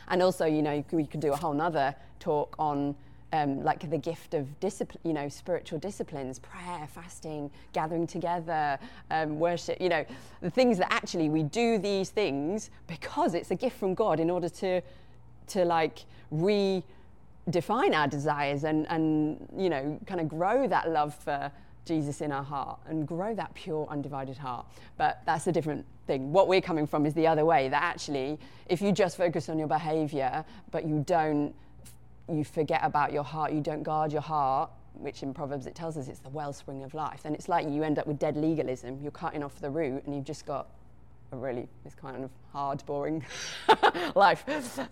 And 0.10 0.24
also, 0.24 0.46
you 0.46 0.62
know, 0.62 0.84
we 0.91 1.06
could 1.06 1.20
do 1.20 1.34
a 1.34 1.36
whole 1.36 1.53
nother 1.53 1.96
talk 2.20 2.56
on 2.58 2.96
um, 3.34 3.64
like 3.64 3.90
the 3.90 3.98
gift 3.98 4.34
of 4.34 4.60
discipline, 4.60 5.02
you 5.04 5.14
know, 5.14 5.30
spiritual 5.30 5.80
disciplines, 5.80 6.40
prayer, 6.40 6.88
fasting, 6.94 7.52
gathering 7.74 8.08
together, 8.08 8.80
um, 9.12 9.40
worship, 9.40 9.80
you 9.80 9.90
know, 9.90 10.06
the 10.42 10.50
things 10.50 10.78
that 10.78 10.92
actually 10.92 11.30
we 11.30 11.44
do 11.44 11.78
these 11.78 12.10
things 12.10 12.70
because 12.88 13.34
it's 13.34 13.52
a 13.52 13.56
gift 13.56 13.78
from 13.78 13.94
God 13.94 14.20
in 14.20 14.30
order 14.30 14.50
to, 14.50 14.82
to 15.48 15.66
like 15.66 16.00
redefine 16.34 16.84
our 17.94 18.08
desires 18.08 18.64
and, 18.64 18.88
and, 18.90 19.48
you 19.58 19.70
know, 19.70 20.00
kind 20.06 20.20
of 20.20 20.28
grow 20.28 20.68
that 20.68 20.90
love 20.90 21.14
for 21.14 21.52
Jesus 21.86 22.22
in 22.22 22.32
our 22.32 22.44
heart 22.44 22.80
and 22.88 23.08
grow 23.08 23.34
that 23.36 23.54
pure, 23.54 23.88
undivided 23.90 24.38
heart. 24.38 24.66
But 24.98 25.22
that's 25.26 25.48
a 25.48 25.52
different 25.52 25.86
thing. 26.08 26.32
What 26.32 26.48
we're 26.48 26.62
coming 26.62 26.88
from 26.88 27.06
is 27.06 27.14
the 27.14 27.28
other 27.28 27.46
way 27.46 27.70
that 27.70 27.82
actually, 27.82 28.40
if 28.68 28.82
you 28.82 28.92
just 28.92 29.18
focus 29.18 29.50
on 29.50 29.58
your 29.58 29.68
behavior, 29.68 30.46
but 30.72 30.86
you 30.86 31.04
don't 31.06 31.54
you 32.32 32.44
forget 32.44 32.82
about 32.84 33.14
your 33.14 33.24
heart, 33.24 33.54
you 33.54 33.62
don't 33.62 33.84
guard 33.84 34.12
your 34.12 34.22
heart, 34.22 34.70
which 34.94 35.24
in 35.24 35.34
Proverbs 35.34 35.66
it 35.66 35.76
tells 35.76 35.98
us 35.98 36.08
it's 36.08 36.20
the 36.20 36.30
wellspring 36.30 36.84
of 36.84 36.94
life. 36.94 37.22
And 37.26 37.36
it's 37.36 37.50
like 37.50 37.68
you 37.68 37.84
end 37.84 38.00
up 38.00 38.08
with 38.08 38.20
dead 38.20 38.36
legalism. 38.38 39.00
You're 39.02 39.12
cutting 39.12 39.44
off 39.44 39.60
the 39.60 39.70
root 39.70 40.04
and 40.06 40.16
you've 40.16 40.26
just 40.26 40.46
got 40.46 40.68
a 41.32 41.38
really, 41.38 41.68
this 41.84 41.96
kind 41.96 42.24
of 42.24 42.32
hard, 42.52 42.84
boring 42.86 43.24
life. 44.16 44.44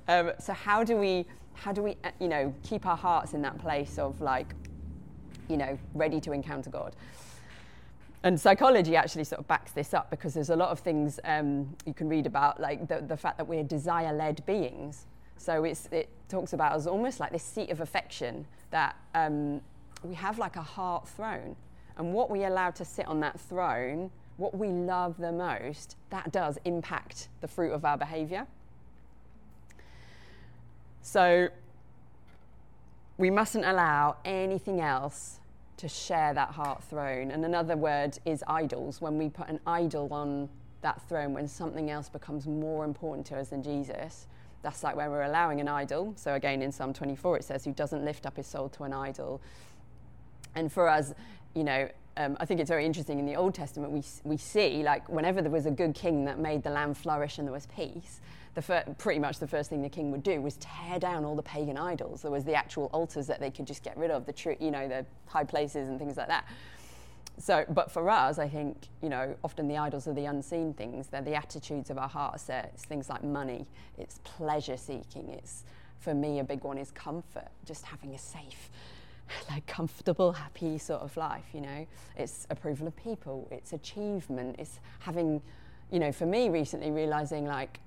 Um, 0.08 0.32
so 0.40 0.54
how 0.54 0.84
do 0.84 0.96
we, 0.98 1.26
how 1.54 1.72
do 1.72 1.82
we, 1.82 1.98
uh, 2.04 2.12
you 2.20 2.28
know, 2.28 2.54
keep 2.64 2.86
our 2.86 2.98
hearts 2.98 3.34
in 3.34 3.42
that 3.42 3.58
place 3.58 3.98
of 3.98 4.22
like, 4.22 4.54
you 5.48 5.58
know, 5.58 5.78
ready 5.94 6.20
to 6.22 6.32
encounter 6.32 6.70
God? 6.70 6.96
And 8.24 8.40
psychology 8.40 8.96
actually 8.96 9.24
sort 9.24 9.40
of 9.40 9.48
backs 9.48 9.72
this 9.72 9.94
up 9.94 10.10
because 10.10 10.34
there's 10.34 10.50
a 10.50 10.56
lot 10.56 10.70
of 10.70 10.80
things 10.80 11.20
um, 11.24 11.76
you 11.86 11.94
can 11.94 12.10
read 12.10 12.26
about, 12.26 12.60
like 12.60 12.88
the, 12.88 13.02
the 13.02 13.18
fact 13.18 13.38
that 13.38 13.48
we're 13.48 13.64
desire 13.64 14.14
led 14.14 14.46
beings. 14.46 15.06
So 15.38 15.64
it 15.64 16.10
talks 16.30 16.54
about 16.54 16.74
us 16.74 16.88
almost 16.88 17.20
like 17.20 17.32
this 17.32 17.44
seat 17.44 17.70
of 17.70 17.82
affection 17.82 18.46
that 18.72 18.96
um, 19.16 19.62
we 20.04 20.16
have 20.16 20.40
like 20.40 20.56
a 20.56 20.62
heart 20.62 21.08
throne. 21.08 21.56
And 21.98 22.14
what 22.14 22.30
we 22.30 22.44
allow 22.44 22.72
to 22.72 22.86
sit 22.86 23.08
on 23.08 23.20
that 23.22 23.40
throne, 23.40 24.12
what 24.38 24.56
we 24.56 24.68
love 24.68 25.18
the 25.18 25.32
most, 25.32 25.96
that 26.10 26.32
does 26.32 26.58
impact 26.66 27.30
the 27.42 27.48
fruit 27.48 27.72
of 27.72 27.86
our 27.86 27.98
behavior. 27.98 28.46
So 31.02 31.50
we 33.18 33.30
mustn't 33.32 33.66
allow 33.66 34.18
anything 34.26 34.82
else 34.82 35.40
to 35.78 35.88
share 35.88 36.34
that 36.34 36.50
heart 36.50 36.84
throne. 36.84 37.32
And 37.32 37.46
another 37.46 37.78
word 37.78 38.18
is 38.26 38.44
idols. 38.48 39.02
When 39.02 39.18
we 39.18 39.30
put 39.30 39.48
an 39.48 39.60
idol 39.66 40.10
on 40.12 40.50
that 40.82 41.02
throne, 41.08 41.34
when 41.34 41.48
something 41.48 41.90
else 41.90 42.10
becomes 42.10 42.46
more 42.46 42.84
important 42.84 43.26
to 43.28 43.38
us 43.38 43.50
than 43.50 43.64
Jesus, 43.64 44.28
that's 44.68 44.84
like 44.84 44.98
when 44.98 45.10
we're 45.10 45.24
allowing 45.24 45.62
an 45.62 45.70
idol. 45.70 46.14
So 46.18 46.34
again, 46.34 46.62
in 46.62 46.74
Psalm 46.74 46.94
24, 46.94 47.38
it 47.38 47.44
says, 47.46 47.64
"Who 47.64 47.72
doesn't 47.72 48.04
lift 48.04 48.26
up 48.26 48.36
his 48.36 48.48
soul 48.48 48.68
to 48.70 48.84
an 48.84 48.92
idol." 48.92 49.40
And 50.56 50.70
for 50.70 50.90
us, 50.90 51.14
you 51.54 51.64
know, 51.64 51.88
um, 52.18 52.36
I 52.40 52.46
think 52.46 52.60
it's 52.60 52.70
very 52.70 52.86
interesting 52.86 53.18
in 53.18 53.26
the 53.26 53.36
Old 53.36 53.54
Testament, 53.54 53.94
we, 53.94 54.04
we 54.24 54.36
see 54.36 54.84
like 54.84 55.08
whenever 55.08 55.42
there 55.42 55.52
was 55.52 55.66
a 55.68 55.72
good 55.72 55.96
king 55.96 56.26
that 56.26 56.38
made 56.38 56.64
the 56.64 56.70
land 56.70 56.98
flourish 56.98 57.38
and 57.38 57.48
there 57.48 57.54
was 57.54 57.68
peace, 57.68 58.20
the 58.56 58.62
fir- 58.62 58.84
pretty 58.98 59.20
much 59.20 59.40
the 59.40 59.48
first 59.48 59.70
thing 59.70 59.82
the 59.82 59.90
king 59.90 60.12
would 60.12 60.24
do 60.24 60.42
was 60.42 60.58
tear 60.58 61.00
down 61.00 61.24
all 61.24 61.36
the 61.36 61.44
pagan 61.44 61.78
idols. 61.78 62.24
There 62.24 62.32
was 62.32 62.44
the 62.44 62.56
actual 62.56 62.90
altars 62.92 63.28
that 63.28 63.40
they 63.40 63.52
could 63.52 63.68
just 63.68 63.84
get 63.84 63.96
rid 63.98 64.12
of, 64.12 64.26
the 64.26 64.58
you 64.60 64.72
know, 64.72 64.88
the 64.88 65.06
high 65.28 65.46
places 65.46 65.88
and 65.88 65.98
things 65.98 66.18
like 66.18 66.28
that. 66.28 66.46
So, 67.40 67.66
but 67.70 67.92
for 67.92 68.10
us, 68.10 68.40
I 68.40 68.50
think, 68.50 68.88
you 69.02 69.10
know, 69.10 69.36
often 69.44 69.68
the 69.68 69.78
idols 69.78 70.08
are 70.08 70.14
the 70.14 70.26
unseen 70.26 70.74
things. 70.74 71.08
They're 71.08 71.22
the 71.22 71.36
attitudes 71.36 71.90
of 71.90 71.98
our 71.98 72.10
hearts. 72.10 72.50
It's 72.50 72.84
things 72.84 73.10
like 73.10 73.24
money, 73.24 73.68
it's 73.98 74.20
pleasure 74.24 74.78
seeking. 74.78 75.30
It's, 75.30 75.64
for 76.00 76.14
me, 76.14 76.40
a 76.40 76.44
big 76.44 76.64
one 76.64 76.78
is 76.78 76.92
comfort, 76.92 77.48
just 77.66 77.86
having 77.86 78.16
a 78.16 78.18
safe, 78.18 78.70
like 79.50 79.68
comfortable, 79.68 80.32
happy 80.32 80.80
sort 80.80 81.02
of 81.02 81.16
life, 81.16 81.46
you 81.54 81.62
know. 81.62 81.86
It's 82.16 82.48
approval 82.50 82.88
of 82.88 82.96
people, 82.96 83.48
it's 83.52 83.74
achievement, 83.74 84.56
it's 84.58 84.80
having, 85.00 85.42
you 85.92 86.00
know, 86.00 86.12
for 86.12 86.26
me 86.26 86.50
recently 86.50 86.90
realizing 86.90 87.46
like 87.46 87.80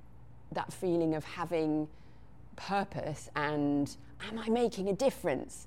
that 0.52 0.72
feeling 0.72 1.14
of 1.14 1.24
having 1.24 1.88
purpose 2.56 3.30
and 3.34 3.96
am 4.28 4.38
I 4.38 4.48
making 4.48 4.88
a 4.88 4.92
difference? 4.92 5.66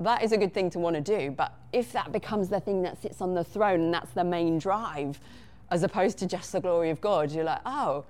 That 0.00 0.22
is 0.22 0.32
a 0.32 0.38
good 0.38 0.54
thing 0.54 0.70
to 0.70 0.78
want 0.78 0.96
to 0.96 1.02
do, 1.02 1.30
but 1.30 1.52
if 1.72 1.92
that 1.92 2.10
becomes 2.10 2.48
the 2.48 2.58
thing 2.58 2.82
that 2.82 3.00
sits 3.00 3.20
on 3.20 3.34
the 3.34 3.44
throne 3.44 3.80
and 3.80 3.94
that's 3.94 4.10
the 4.12 4.24
main 4.24 4.58
drive, 4.58 5.20
as 5.70 5.82
opposed 5.82 6.18
to 6.18 6.26
just 6.26 6.52
the 6.52 6.60
glory 6.60 6.90
of 6.90 7.00
God, 7.00 7.30
you're 7.30 7.44
like, 7.44 7.60
oh, 7.66 8.04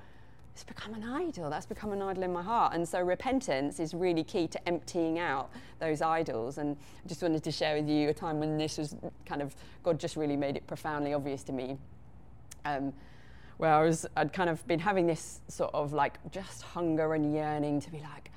it's 0.52 0.64
become 0.64 0.94
an 0.94 1.04
idol. 1.04 1.50
That's 1.50 1.66
become 1.66 1.92
an 1.92 2.02
idol 2.02 2.22
in 2.22 2.32
my 2.32 2.42
heart. 2.42 2.74
And 2.74 2.88
so 2.88 3.00
repentance 3.00 3.80
is 3.80 3.92
really 3.92 4.22
key 4.22 4.46
to 4.48 4.68
emptying 4.68 5.18
out 5.18 5.50
those 5.78 6.00
idols. 6.00 6.58
And 6.58 6.76
I 7.04 7.08
just 7.08 7.22
wanted 7.22 7.42
to 7.44 7.50
share 7.50 7.76
with 7.76 7.88
you 7.88 8.08
a 8.08 8.14
time 8.14 8.40
when 8.40 8.56
this 8.56 8.78
was 8.78 8.94
kind 9.26 9.42
of, 9.42 9.54
God 9.82 9.98
just 9.98 10.16
really 10.16 10.36
made 10.36 10.56
it 10.56 10.66
profoundly 10.66 11.12
obvious 11.12 11.42
to 11.44 11.52
me. 11.52 11.76
Um, 12.64 12.92
where 13.56 13.72
I 13.72 13.82
was, 13.82 14.06
I'd 14.16 14.32
kind 14.32 14.48
of 14.48 14.66
been 14.66 14.80
having 14.80 15.06
this 15.06 15.40
sort 15.48 15.74
of 15.74 15.92
like 15.92 16.18
just 16.30 16.62
hunger 16.62 17.14
and 17.14 17.34
yearning 17.34 17.80
to 17.80 17.90
be 17.90 17.98
like, 17.98 18.30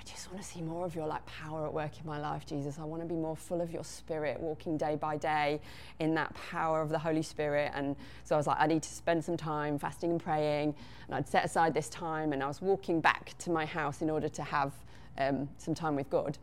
I 0.00 0.02
just 0.04 0.32
want 0.32 0.42
to 0.42 0.48
see 0.48 0.62
more 0.62 0.86
of 0.86 0.94
your 0.94 1.06
like 1.06 1.24
power 1.26 1.66
at 1.66 1.74
work 1.74 2.00
in 2.00 2.06
my 2.06 2.18
life, 2.18 2.46
Jesus. 2.46 2.78
I 2.78 2.84
want 2.84 3.02
to 3.02 3.08
be 3.08 3.14
more 3.14 3.36
full 3.36 3.60
of 3.60 3.70
your 3.70 3.84
spirit, 3.84 4.40
walking 4.40 4.78
day 4.78 4.96
by 4.96 5.18
day 5.18 5.60
in 5.98 6.14
that 6.14 6.32
power 6.32 6.80
of 6.80 6.88
the 6.88 6.98
Holy 6.98 7.20
Spirit. 7.22 7.70
And 7.74 7.94
so 8.24 8.34
I 8.34 8.38
was 8.38 8.46
like, 8.46 8.56
I 8.58 8.66
need 8.66 8.82
to 8.82 8.88
spend 8.88 9.22
some 9.22 9.36
time 9.36 9.78
fasting 9.78 10.10
and 10.12 10.18
praying. 10.18 10.74
And 11.06 11.14
I'd 11.14 11.28
set 11.28 11.44
aside 11.44 11.74
this 11.74 11.90
time 11.90 12.32
and 12.32 12.42
I 12.42 12.46
was 12.46 12.62
walking 12.62 13.02
back 13.02 13.36
to 13.40 13.50
my 13.50 13.66
house 13.66 14.00
in 14.00 14.08
order 14.08 14.30
to 14.30 14.42
have 14.42 14.72
um, 15.18 15.50
some 15.58 15.74
time 15.74 15.96
with 15.96 16.08
God 16.08 16.38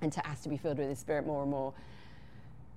and 0.00 0.12
to 0.12 0.26
ask 0.26 0.42
to 0.42 0.48
be 0.48 0.56
filled 0.56 0.78
with 0.78 0.88
His 0.88 0.98
Spirit 0.98 1.24
more 1.24 1.42
and 1.42 1.50
more 1.52 1.72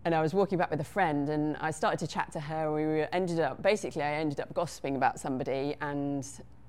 and 0.05 0.13
I 0.13 0.21
was 0.21 0.35
walking 0.35 0.59
back 0.59 0.69
with 0.69 0.79
a 0.79 0.85
friend 0.85 1.29
and 1.29 1.57
I 1.57 1.71
started 1.71 1.97
to 1.97 2.07
chat 2.07 2.31
to 2.33 2.39
her. 2.39 2.71
We 2.71 3.07
ended 3.11 3.39
up, 3.39 3.63
basically, 3.63 4.03
I 4.03 4.13
ended 4.13 4.39
up 4.39 4.53
gossiping 4.53 4.95
about 4.97 5.19
somebody. 5.19 5.75
And 5.81 6.23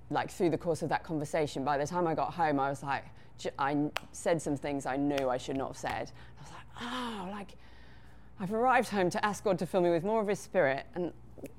like 0.09 0.31
through 0.31 0.49
the 0.49 0.57
course 0.57 0.81
of 0.81 0.89
that 0.89 1.05
conversation, 1.05 1.63
by 1.63 1.77
the 1.77 1.87
time 1.87 2.07
I 2.07 2.15
got 2.15 2.33
home, 2.33 2.59
I 2.59 2.71
was 2.71 2.83
like, 2.83 3.05
I 3.59 3.91
said 4.13 4.41
some 4.41 4.57
things 4.57 4.87
I 4.87 4.97
knew 4.97 5.29
I 5.29 5.37
should 5.37 5.57
not 5.57 5.69
have 5.69 5.77
said. 5.77 6.13
I 6.39 6.43
was 6.43 6.51
like, 6.53 6.67
oh, 6.83 7.29
like 7.31 7.57
I've 8.39 8.53
arrived 8.53 8.89
home 8.89 9.11
to 9.11 9.25
ask 9.25 9.45
God 9.45 9.59
to 9.59 9.67
fill 9.67 9.81
me 9.81 9.91
with 9.91 10.05
more 10.05 10.21
of 10.21 10.29
His 10.29 10.41
Spirit. 10.41 10.87
And 10.95 11.13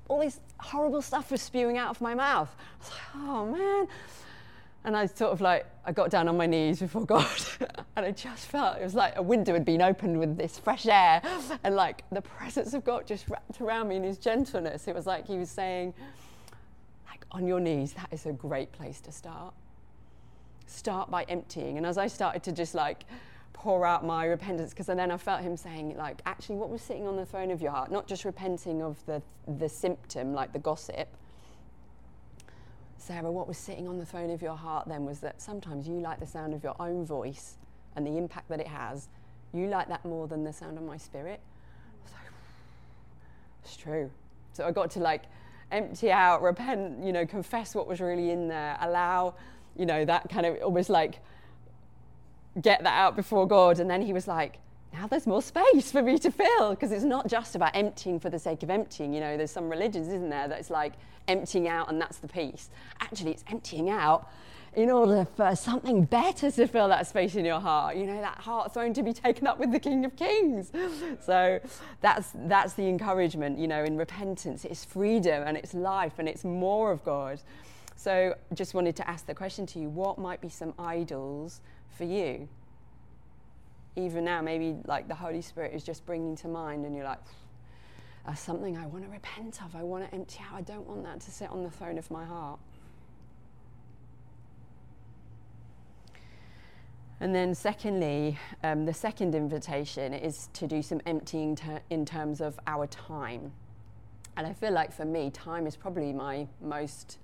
all 0.08 0.20
this 0.20 0.40
horrible 0.58 1.02
stuff 1.02 1.30
was 1.30 1.42
spewing 1.42 1.78
out 1.78 1.90
of 1.90 2.00
my 2.00 2.14
mouth. 2.14 2.54
I 2.58 2.84
was 2.84 2.90
like, 2.90 3.00
oh 3.16 3.46
man. 3.46 3.88
And 4.84 4.96
I 4.96 5.06
sort 5.06 5.32
of 5.32 5.40
like, 5.40 5.66
I 5.84 5.92
got 5.92 6.10
down 6.10 6.28
on 6.28 6.36
my 6.36 6.46
knees 6.46 6.80
before 6.80 7.04
God 7.04 7.26
and 7.96 8.06
I 8.06 8.12
just 8.12 8.46
felt 8.46 8.78
it 8.78 8.84
was 8.84 8.94
like 8.94 9.14
a 9.16 9.22
window 9.22 9.52
had 9.52 9.64
been 9.64 9.82
opened 9.82 10.18
with 10.18 10.38
this 10.38 10.58
fresh 10.58 10.86
air 10.86 11.20
and 11.64 11.74
like 11.74 12.04
the 12.10 12.22
presence 12.22 12.74
of 12.74 12.84
God 12.84 13.06
just 13.06 13.28
wrapped 13.28 13.60
around 13.60 13.88
me 13.88 13.96
in 13.96 14.04
his 14.04 14.18
gentleness. 14.18 14.86
It 14.88 14.94
was 14.94 15.06
like 15.06 15.26
he 15.26 15.36
was 15.36 15.50
saying, 15.50 15.94
like, 17.10 17.24
on 17.32 17.46
your 17.46 17.60
knees, 17.60 17.92
that 17.94 18.08
is 18.12 18.26
a 18.26 18.32
great 18.32 18.70
place 18.72 19.00
to 19.02 19.12
start. 19.12 19.52
Start 20.68 21.10
by 21.10 21.24
emptying. 21.24 21.76
And 21.76 21.84
as 21.84 21.98
I 21.98 22.06
started 22.06 22.42
to 22.44 22.52
just 22.52 22.74
like 22.74 23.04
pour 23.52 23.84
out 23.84 24.04
my 24.04 24.26
repentance, 24.26 24.70
because 24.70 24.86
then 24.86 25.10
I 25.10 25.16
felt 25.16 25.40
him 25.40 25.56
saying, 25.56 25.96
like, 25.96 26.22
actually, 26.26 26.56
what 26.56 26.70
was 26.70 26.80
sitting 26.80 27.08
on 27.08 27.16
the 27.16 27.26
throne 27.26 27.50
of 27.50 27.60
your 27.60 27.72
heart? 27.72 27.90
Not 27.90 28.06
just 28.06 28.24
repenting 28.24 28.82
of 28.82 29.04
the, 29.06 29.20
the 29.58 29.68
symptom, 29.68 30.32
like 30.32 30.52
the 30.52 30.60
gossip 30.60 31.08
Sara, 33.08 33.32
what 33.32 33.48
was 33.48 33.56
sitting 33.56 33.88
on 33.88 33.96
the 33.96 34.04
throne 34.04 34.28
of 34.28 34.42
your 34.42 34.54
heart 34.54 34.86
then 34.86 35.06
was 35.06 35.20
that 35.20 35.40
sometimes 35.40 35.88
you 35.88 36.00
like 36.00 36.20
the 36.20 36.26
sound 36.26 36.52
of 36.52 36.62
your 36.62 36.76
own 36.78 37.06
voice 37.06 37.56
and 37.96 38.06
the 38.06 38.18
impact 38.18 38.50
that 38.50 38.60
it 38.60 38.66
has. 38.66 39.08
You 39.54 39.68
like 39.68 39.88
that 39.88 40.04
more 40.04 40.26
than 40.26 40.44
the 40.44 40.52
sound 40.52 40.76
of 40.76 40.84
my 40.84 40.98
spirit. 40.98 41.40
So, 42.04 42.16
it's 43.64 43.76
true. 43.76 44.10
So 44.52 44.66
I 44.66 44.72
got 44.72 44.90
to 44.90 45.00
like 45.00 45.22
empty 45.70 46.10
out, 46.10 46.42
repent, 46.42 47.02
you 47.02 47.14
know, 47.14 47.24
confess 47.24 47.74
what 47.74 47.86
was 47.86 48.00
really 48.00 48.30
in 48.30 48.46
there, 48.46 48.76
allow, 48.80 49.36
you 49.78 49.86
know, 49.86 50.04
that 50.04 50.28
kind 50.28 50.44
of 50.44 50.56
almost 50.62 50.90
like 50.90 51.20
get 52.60 52.82
that 52.82 52.98
out 52.98 53.16
before 53.16 53.46
God. 53.46 53.78
And 53.78 53.88
then 53.88 54.02
he 54.02 54.12
was 54.12 54.26
like, 54.26 54.58
now 54.92 55.06
there's 55.06 55.26
more 55.26 55.42
space 55.42 55.92
for 55.92 56.02
me 56.02 56.18
to 56.18 56.30
fill 56.30 56.70
because 56.70 56.92
it's 56.92 57.04
not 57.04 57.28
just 57.28 57.54
about 57.54 57.74
emptying 57.74 58.18
for 58.18 58.30
the 58.30 58.38
sake 58.38 58.62
of 58.62 58.70
emptying. 58.70 59.12
You 59.12 59.20
know, 59.20 59.36
there's 59.36 59.50
some 59.50 59.68
religions, 59.68 60.08
isn't 60.08 60.30
there, 60.30 60.48
that's 60.48 60.70
like 60.70 60.94
emptying 61.28 61.68
out 61.68 61.90
and 61.90 62.00
that's 62.00 62.18
the 62.18 62.28
peace. 62.28 62.70
Actually, 63.00 63.32
it's 63.32 63.44
emptying 63.48 63.90
out 63.90 64.28
in 64.74 64.90
order 64.90 65.26
for 65.36 65.56
something 65.56 66.04
better 66.04 66.50
to 66.50 66.66
fill 66.66 66.88
that 66.88 67.06
space 67.06 67.34
in 67.34 67.44
your 67.44 67.60
heart. 67.60 67.96
You 67.96 68.06
know, 68.06 68.20
that 68.20 68.38
heart 68.38 68.72
throne 68.72 68.94
to 68.94 69.02
be 69.02 69.12
taken 69.12 69.46
up 69.46 69.58
with 69.58 69.72
the 69.72 69.80
King 69.80 70.04
of 70.04 70.16
Kings. 70.16 70.72
So 71.20 71.60
that's 72.00 72.30
that's 72.46 72.72
the 72.74 72.88
encouragement. 72.88 73.58
You 73.58 73.68
know, 73.68 73.84
in 73.84 73.96
repentance, 73.96 74.64
it's 74.64 74.84
freedom 74.84 75.42
and 75.46 75.56
it's 75.56 75.74
life 75.74 76.14
and 76.18 76.28
it's 76.28 76.44
more 76.44 76.90
of 76.90 77.04
God. 77.04 77.40
So 77.98 78.34
just 78.54 78.72
wanted 78.72 78.96
to 78.96 79.10
ask 79.10 79.26
the 79.26 79.34
question 79.34 79.66
to 79.66 79.78
you: 79.78 79.90
What 79.90 80.18
might 80.18 80.40
be 80.40 80.48
some 80.48 80.72
idols 80.78 81.60
for 81.90 82.04
you? 82.04 82.48
even 83.98 84.24
now, 84.24 84.40
maybe 84.40 84.76
like 84.86 85.08
the 85.08 85.14
Holy 85.14 85.42
Spirit 85.42 85.74
is 85.74 85.82
just 85.82 86.06
bringing 86.06 86.36
to 86.36 86.48
mind, 86.48 86.84
and 86.86 86.94
you're 86.94 87.04
like, 87.04 87.18
that's 88.26 88.40
something 88.40 88.76
I 88.76 88.86
want 88.86 89.04
to 89.04 89.10
repent 89.10 89.62
of. 89.62 89.74
I 89.74 89.82
want 89.82 90.08
to 90.08 90.14
empty 90.14 90.38
out. 90.46 90.58
I 90.58 90.60
don't 90.60 90.86
want 90.86 91.02
that 91.04 91.20
to 91.20 91.30
sit 91.30 91.50
on 91.50 91.62
the 91.62 91.70
throne 91.70 91.98
of 91.98 92.10
my 92.10 92.24
heart. 92.24 92.58
And 97.20 97.34
then, 97.34 97.54
secondly, 97.54 98.38
um, 98.62 98.84
the 98.84 98.94
second 98.94 99.34
invitation 99.34 100.14
is 100.14 100.48
to 100.52 100.68
do 100.68 100.82
some 100.82 101.00
emptying 101.04 101.56
ter- 101.56 101.80
in 101.90 102.04
terms 102.04 102.40
of 102.40 102.60
our 102.66 102.86
time. 102.86 103.50
And 104.36 104.46
I 104.46 104.52
feel 104.52 104.70
like 104.72 104.92
for 104.92 105.04
me, 105.04 105.30
time 105.30 105.66
is 105.66 105.74
probably 105.74 106.12
my 106.12 106.46
most 106.60 107.18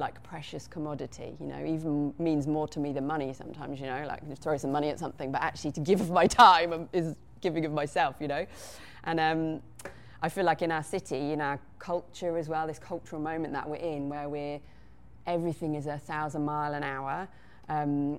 like 0.00 0.20
precious 0.22 0.66
commodity, 0.66 1.36
you 1.38 1.46
know, 1.46 1.64
even 1.64 2.12
means 2.18 2.46
more 2.46 2.66
to 2.68 2.80
me 2.80 2.92
than 2.92 3.06
money 3.06 3.32
sometimes, 3.32 3.78
you 3.78 3.86
know, 3.86 4.04
like 4.08 4.38
throw 4.38 4.56
some 4.56 4.72
money 4.72 4.88
at 4.88 4.98
something, 4.98 5.30
but 5.30 5.42
actually 5.42 5.72
to 5.72 5.80
give 5.80 6.00
of 6.00 6.10
my 6.10 6.26
time 6.44 6.88
is 6.92 7.14
giving 7.40 7.64
of 7.64 7.72
myself, 7.72 8.16
you 8.18 8.26
know. 8.26 8.46
And 9.04 9.20
um, 9.20 9.62
I 10.22 10.28
feel 10.28 10.44
like 10.44 10.62
in 10.62 10.72
our 10.72 10.82
city, 10.82 11.32
in 11.32 11.40
our 11.40 11.60
culture 11.78 12.36
as 12.36 12.48
well, 12.48 12.66
this 12.66 12.78
cultural 12.78 13.22
moment 13.22 13.52
that 13.52 13.68
we're 13.68 13.76
in 13.76 14.08
where 14.08 14.28
we're, 14.28 14.60
everything 15.26 15.74
is 15.74 15.86
a 15.86 15.98
thousand 15.98 16.44
mile 16.44 16.74
an 16.74 16.82
hour. 16.82 17.28
Um, 17.68 18.18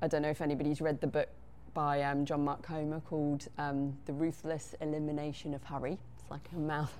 I 0.00 0.08
don't 0.08 0.22
know 0.22 0.30
if 0.30 0.40
anybody's 0.40 0.80
read 0.80 1.00
the 1.00 1.06
book 1.06 1.28
by 1.74 2.02
um, 2.02 2.24
John 2.24 2.44
Mark 2.44 2.62
Comer 2.62 3.00
called 3.00 3.48
um, 3.58 3.96
The 4.06 4.12
Ruthless 4.12 4.74
Elimination 4.80 5.54
of 5.54 5.62
Hurry. 5.64 5.98
It's 6.18 6.30
like 6.30 6.48
a 6.54 6.58
mouth, 6.58 6.96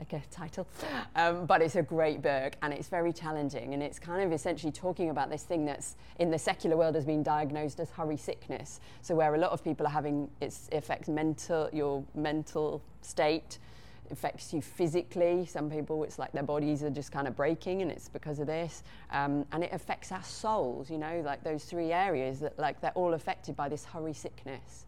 like 0.00 0.12
a 0.14 0.22
title. 0.30 0.66
Um, 1.14 1.46
but 1.46 1.60
it's 1.60 1.76
a 1.76 1.82
great 1.82 2.22
book 2.22 2.54
and 2.62 2.72
it's 2.72 2.88
very 2.88 3.12
challenging. 3.12 3.74
And 3.74 3.82
it's 3.82 3.98
kind 3.98 4.22
of 4.22 4.32
essentially 4.32 4.72
talking 4.72 5.10
about 5.10 5.30
this 5.30 5.42
thing 5.42 5.64
that's 5.66 5.96
in 6.18 6.30
the 6.30 6.38
secular 6.38 6.76
world 6.76 6.94
has 6.94 7.04
been 7.04 7.22
diagnosed 7.22 7.78
as 7.80 7.90
hurry 7.90 8.16
sickness. 8.16 8.80
So, 9.02 9.14
where 9.14 9.34
a 9.34 9.38
lot 9.38 9.50
of 9.50 9.62
people 9.62 9.86
are 9.86 9.90
having 9.90 10.28
it 10.40 10.58
affects 10.72 11.08
mental, 11.08 11.68
your 11.72 12.02
mental 12.14 12.82
state, 13.02 13.58
affects 14.10 14.52
you 14.52 14.62
physically. 14.62 15.46
Some 15.46 15.70
people, 15.70 16.02
it's 16.04 16.18
like 16.18 16.32
their 16.32 16.42
bodies 16.42 16.82
are 16.82 16.90
just 16.90 17.12
kind 17.12 17.28
of 17.28 17.36
breaking, 17.36 17.82
and 17.82 17.90
it's 17.90 18.08
because 18.08 18.38
of 18.38 18.46
this. 18.46 18.82
Um, 19.10 19.44
and 19.52 19.62
it 19.62 19.70
affects 19.72 20.10
our 20.12 20.22
souls, 20.22 20.90
you 20.90 20.98
know, 20.98 21.22
like 21.24 21.44
those 21.44 21.64
three 21.64 21.92
areas 21.92 22.40
that, 22.40 22.58
like, 22.58 22.80
they're 22.80 22.90
all 22.92 23.14
affected 23.14 23.54
by 23.56 23.68
this 23.68 23.84
hurry 23.84 24.14
sickness. 24.14 24.86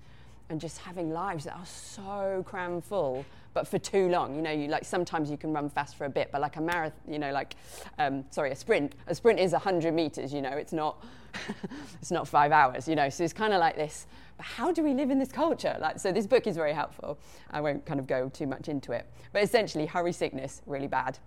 And 0.48 0.60
just 0.60 0.78
having 0.78 1.10
lives 1.10 1.44
that 1.44 1.56
are 1.56 1.66
so 1.66 2.44
cram 2.46 2.80
full 2.80 3.24
but 3.54 3.68
for 3.68 3.78
too 3.78 4.08
long. 4.08 4.34
You 4.34 4.42
know, 4.42 4.50
you 4.50 4.68
like 4.68 4.84
sometimes 4.84 5.30
you 5.30 5.36
can 5.36 5.52
run 5.52 5.68
fast 5.68 5.96
for 5.96 6.04
a 6.04 6.10
bit, 6.10 6.30
but 6.32 6.40
like 6.40 6.56
a 6.56 6.60
marathon, 6.60 7.12
you 7.12 7.18
know, 7.18 7.32
like 7.32 7.56
um, 7.98 8.24
sorry, 8.30 8.50
a 8.50 8.56
sprint. 8.56 8.94
A 9.06 9.14
sprint 9.14 9.38
is 9.38 9.52
hundred 9.52 9.94
meters. 9.94 10.32
You 10.32 10.42
know, 10.42 10.50
it's 10.50 10.72
not 10.72 11.04
it's 12.00 12.10
not 12.10 12.26
five 12.28 12.52
hours. 12.52 12.88
You 12.88 12.96
know, 12.96 13.08
so 13.08 13.24
it's 13.24 13.32
kind 13.32 13.52
of 13.52 13.60
like 13.60 13.76
this. 13.76 14.06
But 14.36 14.46
how 14.46 14.72
do 14.72 14.82
we 14.82 14.94
live 14.94 15.10
in 15.10 15.18
this 15.18 15.30
culture? 15.30 15.76
Like, 15.80 15.98
so 15.98 16.12
this 16.12 16.26
book 16.26 16.46
is 16.46 16.56
very 16.56 16.72
helpful. 16.72 17.18
I 17.50 17.60
won't 17.60 17.84
kind 17.84 18.00
of 18.00 18.06
go 18.06 18.30
too 18.30 18.46
much 18.46 18.68
into 18.68 18.92
it, 18.92 19.06
but 19.32 19.42
essentially, 19.42 19.86
hurry 19.86 20.12
sickness 20.12 20.62
really 20.66 20.88
bad. 20.88 21.18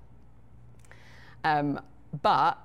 Um, 1.43 1.79
but 2.24 2.57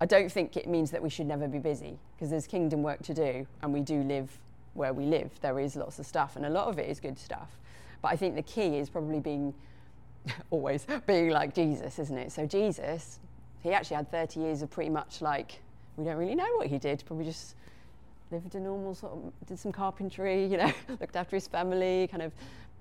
I 0.00 0.06
don't 0.06 0.30
think 0.30 0.56
it 0.56 0.68
means 0.68 0.90
that 0.90 1.02
we 1.02 1.10
should 1.10 1.26
never 1.26 1.46
be 1.46 1.58
busy 1.58 1.98
because 2.16 2.30
there's 2.30 2.46
kingdom 2.46 2.82
work 2.82 3.02
to 3.02 3.14
do, 3.14 3.46
and 3.62 3.72
we 3.72 3.80
do 3.80 4.02
live 4.02 4.36
where 4.78 4.94
we 4.94 5.04
live. 5.04 5.30
There 5.40 5.60
is 5.60 5.76
lots 5.76 5.98
of 5.98 6.06
stuff, 6.06 6.36
and 6.36 6.46
a 6.46 6.50
lot 6.50 6.68
of 6.68 6.78
it 6.78 6.88
is 6.88 7.00
good 7.00 7.18
stuff. 7.18 7.50
But 8.00 8.12
I 8.12 8.16
think 8.16 8.34
the 8.34 8.42
key 8.42 8.78
is 8.78 8.88
probably 8.88 9.20
being 9.20 9.52
always 10.50 10.86
being 11.06 11.30
like 11.30 11.54
Jesus, 11.54 11.98
isn't 11.98 12.16
it? 12.16 12.32
So 12.32 12.46
Jesus, 12.46 13.18
he 13.60 13.72
actually 13.72 13.96
had 13.96 14.10
30 14.10 14.40
years 14.40 14.62
of 14.62 14.70
pretty 14.70 14.90
much 14.90 15.20
like 15.20 15.60
we 15.96 16.04
don't 16.04 16.16
really 16.16 16.34
know 16.34 16.48
what 16.56 16.68
he 16.68 16.78
did. 16.78 17.02
Probably 17.06 17.24
just 17.24 17.56
lived 18.30 18.54
a 18.54 18.60
normal 18.60 18.94
sort 18.94 19.12
of 19.12 19.32
did 19.46 19.58
some 19.58 19.72
carpentry, 19.72 20.46
you 20.46 20.56
know, 20.56 20.72
looked 21.00 21.16
after 21.16 21.36
his 21.36 21.48
family, 21.48 22.08
kind 22.10 22.22
of, 22.22 22.32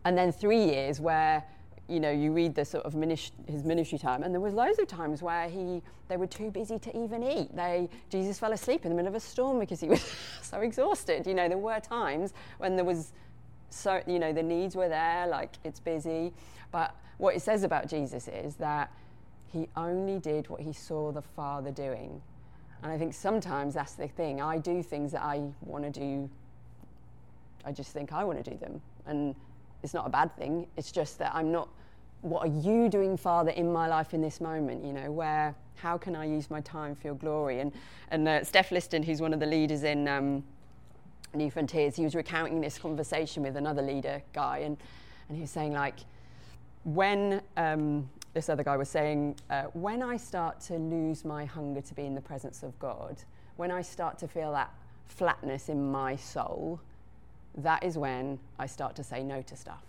and 0.05 0.17
then 0.17 0.31
three 0.31 0.63
years 0.63 0.99
where 0.99 1.43
you 1.87 1.99
know 1.99 2.11
you 2.11 2.31
read 2.31 2.55
the 2.55 2.65
sort 2.65 2.85
of 2.85 2.93
his 2.93 3.63
ministry 3.63 3.97
time, 3.97 4.23
and 4.23 4.33
there 4.33 4.41
was 4.41 4.53
loads 4.53 4.79
of 4.79 4.87
times 4.87 5.21
where 5.21 5.49
he 5.49 5.81
they 6.09 6.17
were 6.17 6.27
too 6.27 6.51
busy 6.51 6.79
to 6.79 6.97
even 6.97 7.23
eat. 7.23 7.55
They 7.55 7.89
Jesus 8.09 8.39
fell 8.39 8.53
asleep 8.53 8.85
in 8.85 8.89
the 8.89 8.95
middle 8.95 9.09
of 9.09 9.15
a 9.15 9.19
storm 9.19 9.59
because 9.59 9.79
he 9.79 9.87
was 9.87 10.01
so 10.41 10.59
exhausted. 10.61 11.25
You 11.27 11.33
know, 11.33 11.47
there 11.47 11.57
were 11.57 11.79
times 11.79 12.33
when 12.57 12.75
there 12.75 12.85
was 12.85 13.13
so 13.69 14.01
you 14.07 14.19
know 14.19 14.33
the 14.33 14.43
needs 14.43 14.75
were 14.75 14.89
there 14.89 15.27
like 15.27 15.53
it's 15.63 15.79
busy. 15.79 16.33
But 16.71 16.95
what 17.17 17.35
it 17.35 17.41
says 17.41 17.63
about 17.63 17.87
jesus 17.87 18.27
is 18.27 18.55
that 18.55 18.91
he 19.47 19.67
only 19.75 20.19
did 20.19 20.49
what 20.49 20.61
he 20.61 20.73
saw 20.73 21.11
the 21.11 21.21
father 21.21 21.71
doing. 21.71 22.21
And 22.83 22.91
i 22.91 22.97
think 22.97 23.13
sometimes 23.13 23.73
that's 23.73 23.93
the 23.93 24.07
thing. 24.07 24.41
I 24.41 24.57
do 24.57 24.83
things 24.83 25.11
that 25.11 25.23
i 25.23 25.41
want 25.61 25.83
to 25.83 25.99
do. 25.99 26.29
I 27.65 27.71
just 27.71 27.91
think 27.91 28.13
i 28.13 28.23
want 28.23 28.43
to 28.43 28.49
do 28.49 28.57
them. 28.57 28.81
And 29.05 29.35
it's 29.83 29.93
not 29.93 30.07
a 30.07 30.09
bad 30.09 30.35
thing. 30.37 30.67
It's 30.77 30.91
just 30.91 31.19
that 31.19 31.33
i'm 31.35 31.51
not 31.51 31.69
what 32.21 32.47
are 32.47 32.59
you 32.61 32.89
doing 32.89 33.15
father 33.15 33.51
in 33.51 33.71
my 33.71 33.87
life 33.87 34.13
in 34.13 34.21
this 34.21 34.41
moment? 34.41 34.83
You 34.83 34.93
know 34.93 35.11
where 35.11 35.55
how 35.75 35.97
can 35.97 36.15
i 36.15 36.25
use 36.25 36.49
my 36.49 36.61
time 36.61 36.95
for 36.95 37.07
your 37.07 37.15
glory? 37.15 37.59
And 37.59 37.71
and 38.09 38.27
uh, 38.27 38.39
Stef 38.41 38.71
Liston 38.71 39.03
who's 39.03 39.21
one 39.21 39.33
of 39.33 39.39
the 39.39 39.45
leaders 39.45 39.83
in 39.83 40.07
um, 40.07 40.43
Newfrontiers, 41.35 41.95
he 41.95 42.03
was 42.03 42.15
recounting 42.15 42.61
this 42.61 42.77
conversation 42.77 43.43
with 43.43 43.55
another 43.57 43.81
leader 43.81 44.21
guy, 44.33 44.59
and, 44.59 44.77
and 45.27 45.37
he 45.37 45.41
was 45.41 45.51
saying, 45.51 45.73
like, 45.73 45.99
when 46.83 47.41
um, 47.57 48.09
this 48.33 48.49
other 48.49 48.63
guy 48.63 48.77
was 48.77 48.89
saying, 48.89 49.35
uh, 49.49 49.63
when 49.73 50.01
I 50.01 50.17
start 50.17 50.59
to 50.61 50.77
lose 50.77 51.25
my 51.25 51.45
hunger 51.45 51.81
to 51.81 51.93
be 51.93 52.05
in 52.05 52.15
the 52.15 52.21
presence 52.21 52.63
of 52.63 52.77
God, 52.79 53.21
when 53.57 53.71
I 53.71 53.81
start 53.81 54.17
to 54.19 54.27
feel 54.27 54.51
that 54.53 54.71
flatness 55.05 55.69
in 55.69 55.91
my 55.91 56.15
soul, 56.15 56.79
that 57.57 57.83
is 57.83 57.97
when 57.97 58.39
I 58.59 58.67
start 58.67 58.95
to 58.97 59.03
say 59.03 59.23
no 59.23 59.41
to 59.41 59.55
stuff. 59.55 59.83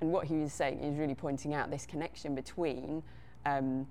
And 0.00 0.12
what 0.12 0.26
he 0.26 0.36
was 0.36 0.52
saying, 0.52 0.80
is 0.80 0.98
really 0.98 1.14
pointing 1.14 1.54
out 1.54 1.70
this 1.70 1.86
connection 1.86 2.34
between, 2.34 3.02
um, 3.46 3.86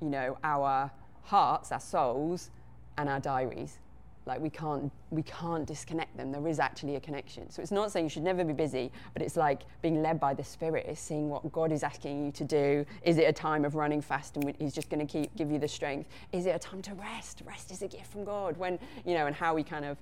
you 0.00 0.08
know, 0.08 0.38
our 0.42 0.90
hearts, 1.24 1.72
our 1.72 1.80
souls, 1.80 2.50
and 2.96 3.08
our 3.08 3.20
diaries. 3.20 3.78
Like 4.26 4.40
we 4.40 4.50
can't 4.50 4.90
we 5.10 5.22
can't 5.22 5.64
disconnect 5.64 6.16
them. 6.16 6.32
There 6.32 6.48
is 6.48 6.58
actually 6.58 6.96
a 6.96 7.00
connection. 7.00 7.48
So 7.48 7.62
it's 7.62 7.70
not 7.70 7.92
saying 7.92 8.06
you 8.06 8.10
should 8.10 8.24
never 8.24 8.42
be 8.42 8.52
busy 8.52 8.90
but 9.12 9.22
it's 9.22 9.36
like 9.36 9.62
being 9.82 10.02
led 10.02 10.18
by 10.18 10.34
the 10.34 10.42
spirit 10.42 10.86
is 10.88 10.98
seeing 10.98 11.28
what 11.28 11.52
god 11.52 11.70
is 11.70 11.84
asking 11.84 12.26
you 12.26 12.32
to 12.32 12.44
do. 12.44 12.84
Is 13.02 13.18
it 13.18 13.28
a 13.28 13.32
time 13.32 13.64
of 13.64 13.76
running 13.76 14.00
fast 14.00 14.36
and 14.36 14.52
he's 14.58 14.72
just 14.72 14.90
going 14.90 15.06
to 15.06 15.10
keep 15.10 15.34
give 15.36 15.52
you 15.52 15.60
the 15.60 15.68
strength? 15.68 16.08
Is 16.32 16.46
it 16.46 16.56
a 16.56 16.58
time 16.58 16.82
to 16.82 16.94
rest? 16.94 17.42
Rest 17.46 17.70
is 17.70 17.82
a 17.82 17.88
gift 17.88 18.06
from 18.06 18.24
god 18.24 18.56
when 18.56 18.80
you 19.04 19.14
know 19.14 19.26
and 19.26 19.36
how 19.36 19.54
we 19.54 19.62
kind 19.62 19.84
of 19.84 19.96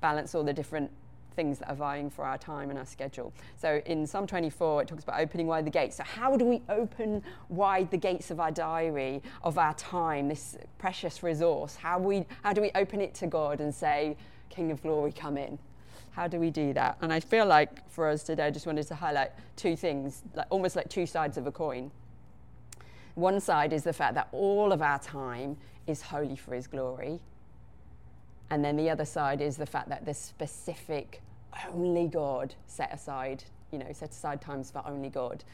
balance 0.00 0.34
all 0.34 0.44
the 0.44 0.52
different 0.52 0.90
things 1.38 1.60
that 1.60 1.70
are 1.70 1.76
vying 1.76 2.10
for 2.10 2.24
our 2.24 2.36
time 2.36 2.68
and 2.68 2.76
our 2.76 2.84
schedule. 2.84 3.32
So 3.56 3.80
in 3.86 4.08
Psalm 4.08 4.26
24, 4.26 4.82
it 4.82 4.88
talks 4.88 5.04
about 5.04 5.20
opening 5.20 5.46
wide 5.46 5.64
the 5.64 5.70
gates. 5.70 5.96
So, 5.96 6.02
how 6.02 6.36
do 6.36 6.44
we 6.44 6.62
open 6.68 7.22
wide 7.48 7.92
the 7.92 7.96
gates 7.96 8.32
of 8.32 8.40
our 8.40 8.50
diary, 8.50 9.22
of 9.44 9.56
our 9.56 9.72
time, 9.74 10.26
this 10.26 10.58
precious 10.78 11.22
resource? 11.22 11.76
How, 11.76 12.00
we, 12.00 12.26
how 12.42 12.52
do 12.52 12.60
we 12.60 12.72
open 12.74 13.00
it 13.00 13.14
to 13.14 13.28
God 13.28 13.60
and 13.60 13.72
say, 13.72 14.16
King 14.50 14.72
of 14.72 14.82
glory, 14.82 15.12
come 15.12 15.38
in? 15.38 15.60
How 16.10 16.26
do 16.26 16.40
we 16.40 16.50
do 16.50 16.72
that? 16.72 16.98
And 17.02 17.12
I 17.12 17.20
feel 17.20 17.46
like 17.46 17.88
for 17.88 18.08
us 18.08 18.24
today, 18.24 18.46
I 18.46 18.50
just 18.50 18.66
wanted 18.66 18.88
to 18.88 18.96
highlight 18.96 19.30
two 19.54 19.76
things, 19.76 20.22
like, 20.34 20.48
almost 20.50 20.74
like 20.74 20.88
two 20.88 21.06
sides 21.06 21.38
of 21.38 21.46
a 21.46 21.52
coin. 21.52 21.92
One 23.14 23.38
side 23.38 23.72
is 23.72 23.84
the 23.84 23.92
fact 23.92 24.14
that 24.14 24.26
all 24.32 24.72
of 24.72 24.82
our 24.82 24.98
time 24.98 25.56
is 25.86 26.02
holy 26.02 26.34
for 26.34 26.56
His 26.56 26.66
glory. 26.66 27.20
And 28.50 28.64
then 28.64 28.76
the 28.76 28.90
other 28.90 29.04
side 29.04 29.40
is 29.40 29.56
the 29.56 29.66
fact 29.66 29.88
that 29.90 30.04
there's 30.04 30.18
specific 30.18 31.20
only 31.72 32.06
God 32.06 32.54
set 32.66 32.92
aside, 32.92 33.44
you 33.72 33.78
know, 33.78 33.86
set 33.92 34.10
aside 34.10 34.40
times 34.40 34.70
for 34.70 34.82
only 34.86 35.08
God. 35.08 35.44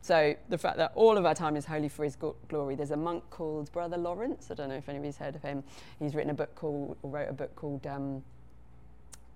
So 0.00 0.34
the 0.48 0.58
fact 0.58 0.78
that 0.78 0.92
all 0.96 1.16
of 1.16 1.24
our 1.24 1.34
time 1.34 1.54
is 1.56 1.64
holy 1.64 1.88
for 1.88 2.04
His 2.04 2.16
glory. 2.48 2.74
There's 2.74 2.90
a 2.90 2.96
monk 2.96 3.22
called 3.30 3.70
Brother 3.70 3.96
Lawrence. 3.96 4.48
I 4.50 4.54
don't 4.54 4.68
know 4.68 4.74
if 4.74 4.88
anybody's 4.88 5.16
heard 5.16 5.36
of 5.36 5.42
him. 5.42 5.62
He's 6.00 6.14
written 6.14 6.30
a 6.30 6.34
book 6.34 6.54
called, 6.56 6.96
or 7.02 7.10
wrote 7.10 7.28
a 7.28 7.32
book 7.32 7.54
called 7.54 7.86
um, 7.86 8.24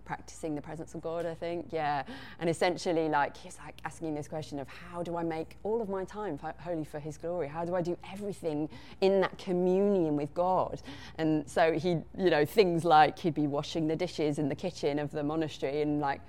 practicing 0.06 0.54
the 0.54 0.62
presence 0.62 0.94
of 0.94 1.02
God, 1.02 1.26
I 1.26 1.34
think. 1.34 1.66
Yeah. 1.70 2.04
And 2.40 2.48
essentially, 2.48 3.10
like, 3.10 3.36
he's 3.36 3.58
like 3.58 3.78
asking 3.84 4.14
this 4.14 4.28
question 4.28 4.58
of 4.58 4.68
how 4.68 5.02
do 5.02 5.16
I 5.16 5.22
make 5.22 5.56
all 5.64 5.82
of 5.82 5.90
my 5.90 6.04
time 6.04 6.38
holy 6.58 6.84
for 6.84 6.98
His 6.98 7.18
glory? 7.18 7.48
How 7.48 7.66
do 7.66 7.74
I 7.74 7.82
do 7.82 7.98
everything 8.10 8.70
in 9.02 9.20
that 9.20 9.36
communion 9.36 10.16
with 10.16 10.32
God? 10.32 10.80
And 11.18 11.48
so 11.48 11.72
he, 11.72 11.98
you 12.16 12.30
know, 12.30 12.46
things 12.46 12.84
like 12.84 13.18
he'd 13.18 13.34
be 13.34 13.46
washing 13.46 13.86
the 13.88 13.96
dishes 13.96 14.38
in 14.38 14.48
the 14.48 14.54
kitchen 14.54 14.98
of 14.98 15.10
the 15.10 15.22
monastery 15.22 15.82
and, 15.82 16.00
like, 16.00 16.22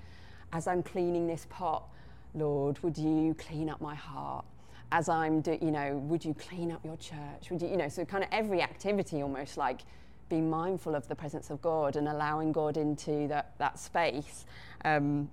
as 0.52 0.66
I'm 0.66 0.82
cleaning 0.82 1.26
this 1.26 1.46
pot, 1.48 1.84
Lord, 2.34 2.82
would 2.82 2.98
you 2.98 3.34
clean 3.34 3.70
up 3.70 3.80
my 3.80 3.94
heart? 3.94 4.44
As 4.90 5.08
I'm, 5.08 5.40
do, 5.42 5.58
you 5.60 5.70
know, 5.70 5.98
would 6.08 6.24
you 6.24 6.34
clean 6.34 6.72
up 6.72 6.82
your 6.84 6.96
church? 6.96 7.50
Would 7.50 7.60
you, 7.60 7.68
you 7.68 7.76
know, 7.76 7.88
so 7.88 8.04
kind 8.04 8.24
of 8.24 8.30
every 8.32 8.62
activity 8.62 9.22
almost 9.22 9.58
like 9.58 9.82
being 10.28 10.48
mindful 10.50 10.94
of 10.94 11.08
the 11.08 11.14
presence 11.14 11.50
of 11.50 11.60
God 11.62 11.96
and 11.96 12.08
allowing 12.08 12.52
God 12.52 12.76
into 12.76 13.28
that, 13.28 13.52
that 13.58 13.78
space. 13.78 14.44
Um, 14.84 15.30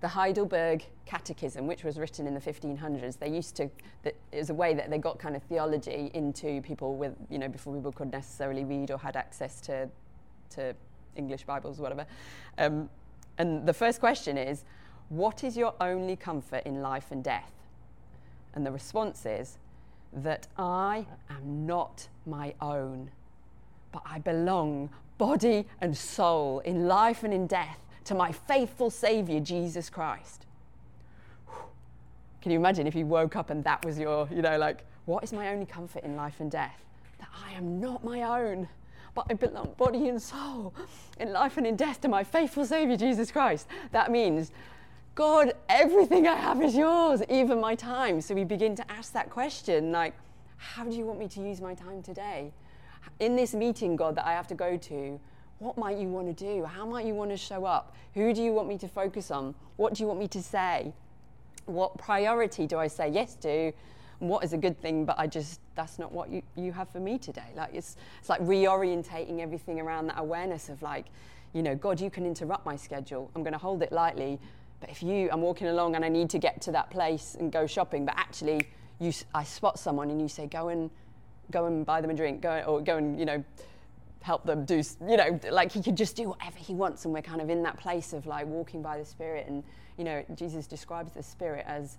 the 0.00 0.08
Heidelberg 0.08 0.84
Catechism, 1.06 1.66
which 1.66 1.84
was 1.84 1.98
written 1.98 2.26
in 2.26 2.34
the 2.34 2.40
1500s, 2.40 3.18
they 3.18 3.28
used 3.28 3.54
to, 3.56 3.70
it 4.04 4.16
was 4.32 4.50
a 4.50 4.54
way 4.54 4.74
that 4.74 4.90
they 4.90 4.98
got 4.98 5.18
kind 5.18 5.36
of 5.36 5.42
theology 5.44 6.10
into 6.14 6.60
people 6.62 6.96
with, 6.96 7.14
you 7.30 7.38
know, 7.38 7.48
before 7.48 7.74
people 7.74 7.92
could 7.92 8.10
necessarily 8.10 8.64
read 8.64 8.90
or 8.90 8.98
had 8.98 9.16
access 9.16 9.60
to, 9.60 9.88
to 10.50 10.74
English 11.14 11.44
Bibles 11.44 11.78
or 11.78 11.82
whatever. 11.82 12.06
Um, 12.58 12.90
and 13.38 13.64
the 13.64 13.72
first 13.72 14.00
question 14.00 14.36
is, 14.36 14.64
what 15.08 15.44
is 15.44 15.56
your 15.56 15.74
only 15.80 16.16
comfort 16.16 16.64
in 16.64 16.82
life 16.82 17.12
and 17.12 17.22
death? 17.22 17.52
And 18.54 18.66
the 18.66 18.72
response 18.72 19.24
is, 19.24 19.58
that 20.12 20.46
I 20.58 21.06
am 21.30 21.66
not 21.66 22.08
my 22.26 22.54
own 22.60 23.10
but 23.92 24.02
I 24.04 24.18
belong, 24.18 24.90
body 25.18 25.66
and 25.80 25.96
soul, 25.96 26.60
in 26.60 26.88
life 26.88 27.22
and 27.22 27.32
in 27.32 27.46
death, 27.46 27.78
to 28.04 28.14
my 28.14 28.32
faithful 28.32 28.90
Savior, 28.90 29.38
Jesus 29.38 29.88
Christ. 29.88 30.46
Can 32.40 32.50
you 32.50 32.58
imagine 32.58 32.88
if 32.88 32.96
you 32.96 33.06
woke 33.06 33.36
up 33.36 33.50
and 33.50 33.62
that 33.62 33.84
was 33.84 33.98
your, 33.98 34.28
you 34.34 34.42
know, 34.42 34.58
like, 34.58 34.84
what 35.04 35.22
is 35.22 35.32
my 35.32 35.48
only 35.48 35.66
comfort 35.66 36.02
in 36.02 36.16
life 36.16 36.40
and 36.40 36.50
death? 36.50 36.82
That 37.20 37.28
I 37.46 37.52
am 37.52 37.80
not 37.80 38.02
my 38.02 38.22
own, 38.22 38.68
but 39.14 39.26
I 39.30 39.34
belong 39.34 39.74
body 39.76 40.08
and 40.08 40.20
soul, 40.20 40.74
in 41.20 41.32
life 41.32 41.56
and 41.56 41.66
in 41.66 41.76
death, 41.76 42.00
to 42.00 42.08
my 42.08 42.24
faithful 42.24 42.64
Savior, 42.64 42.96
Jesus 42.96 43.30
Christ. 43.30 43.68
That 43.92 44.10
means, 44.10 44.50
God, 45.14 45.52
everything 45.68 46.26
I 46.26 46.34
have 46.34 46.60
is 46.62 46.74
yours, 46.74 47.22
even 47.28 47.60
my 47.60 47.74
time. 47.74 48.20
So 48.20 48.34
we 48.34 48.44
begin 48.44 48.74
to 48.76 48.90
ask 48.90 49.12
that 49.12 49.30
question, 49.30 49.92
like, 49.92 50.14
how 50.56 50.84
do 50.84 50.96
you 50.96 51.04
want 51.04 51.18
me 51.18 51.28
to 51.28 51.40
use 51.40 51.60
my 51.60 51.74
time 51.74 52.02
today? 52.02 52.52
In 53.22 53.36
this 53.36 53.54
meeting, 53.54 53.94
God, 53.94 54.16
that 54.16 54.26
I 54.26 54.32
have 54.32 54.48
to 54.48 54.54
go 54.54 54.76
to, 54.76 55.20
what 55.60 55.78
might 55.78 55.96
you 55.96 56.08
want 56.08 56.26
to 56.26 56.44
do? 56.44 56.64
How 56.64 56.84
might 56.84 57.06
you 57.06 57.14
want 57.14 57.30
to 57.30 57.36
show 57.36 57.64
up? 57.64 57.94
Who 58.14 58.34
do 58.34 58.42
you 58.42 58.52
want 58.52 58.66
me 58.66 58.76
to 58.78 58.88
focus 58.88 59.30
on? 59.30 59.54
What 59.76 59.94
do 59.94 60.02
you 60.02 60.08
want 60.08 60.18
me 60.18 60.26
to 60.28 60.42
say? 60.42 60.92
What 61.66 61.96
priority 61.98 62.66
do 62.66 62.78
I 62.78 62.88
say 62.88 63.08
yes 63.08 63.36
to? 63.36 63.72
What 64.18 64.42
is 64.42 64.52
a 64.52 64.58
good 64.58 64.80
thing, 64.82 65.04
but 65.04 65.18
I 65.20 65.28
just, 65.28 65.60
that's 65.76 66.00
not 66.00 66.10
what 66.10 66.30
you, 66.30 66.42
you 66.56 66.72
have 66.72 66.88
for 66.88 66.98
me 66.98 67.16
today. 67.16 67.52
Like, 67.56 67.70
it's, 67.72 67.96
it's 68.18 68.28
like 68.28 68.40
reorientating 68.40 69.38
everything 69.38 69.80
around 69.80 70.08
that 70.08 70.18
awareness 70.18 70.68
of 70.68 70.82
like, 70.82 71.06
you 71.52 71.62
know, 71.62 71.76
God, 71.76 72.00
you 72.00 72.10
can 72.10 72.26
interrupt 72.26 72.66
my 72.66 72.74
schedule. 72.74 73.30
I'm 73.36 73.44
going 73.44 73.52
to 73.52 73.58
hold 73.58 73.82
it 73.84 73.92
lightly. 73.92 74.40
But 74.80 74.90
if 74.90 75.00
you, 75.00 75.28
I'm 75.30 75.42
walking 75.42 75.68
along 75.68 75.94
and 75.94 76.04
I 76.04 76.08
need 76.08 76.28
to 76.30 76.38
get 76.38 76.60
to 76.62 76.72
that 76.72 76.90
place 76.90 77.36
and 77.38 77.52
go 77.52 77.68
shopping, 77.68 78.04
but 78.04 78.16
actually, 78.16 78.66
you, 78.98 79.12
I 79.32 79.44
spot 79.44 79.78
someone 79.78 80.10
and 80.10 80.20
you 80.20 80.28
say, 80.28 80.46
go 80.46 80.68
and 80.68 80.90
go 81.50 81.66
and 81.66 81.84
buy 81.84 82.00
them 82.00 82.10
a 82.10 82.14
drink, 82.14 82.40
go 82.40 82.62
or 82.66 82.80
go 82.80 82.96
and 82.96 83.18
you 83.18 83.26
know 83.26 83.44
help 84.22 84.44
them 84.44 84.64
do, 84.64 84.82
you 85.06 85.16
know, 85.16 85.38
like 85.50 85.72
he 85.72 85.82
could 85.82 85.96
just 85.96 86.16
do 86.16 86.28
whatever 86.28 86.56
he 86.56 86.74
wants. 86.74 87.04
And 87.04 87.12
we're 87.12 87.22
kind 87.22 87.40
of 87.40 87.50
in 87.50 87.62
that 87.64 87.76
place 87.76 88.12
of 88.12 88.26
like 88.26 88.46
walking 88.46 88.82
by 88.82 88.98
the 88.98 89.04
Spirit. 89.04 89.46
And, 89.48 89.62
you 89.98 90.04
know, 90.04 90.24
Jesus 90.34 90.66
describes 90.66 91.12
the 91.12 91.22
Spirit 91.22 91.64
as 91.66 91.98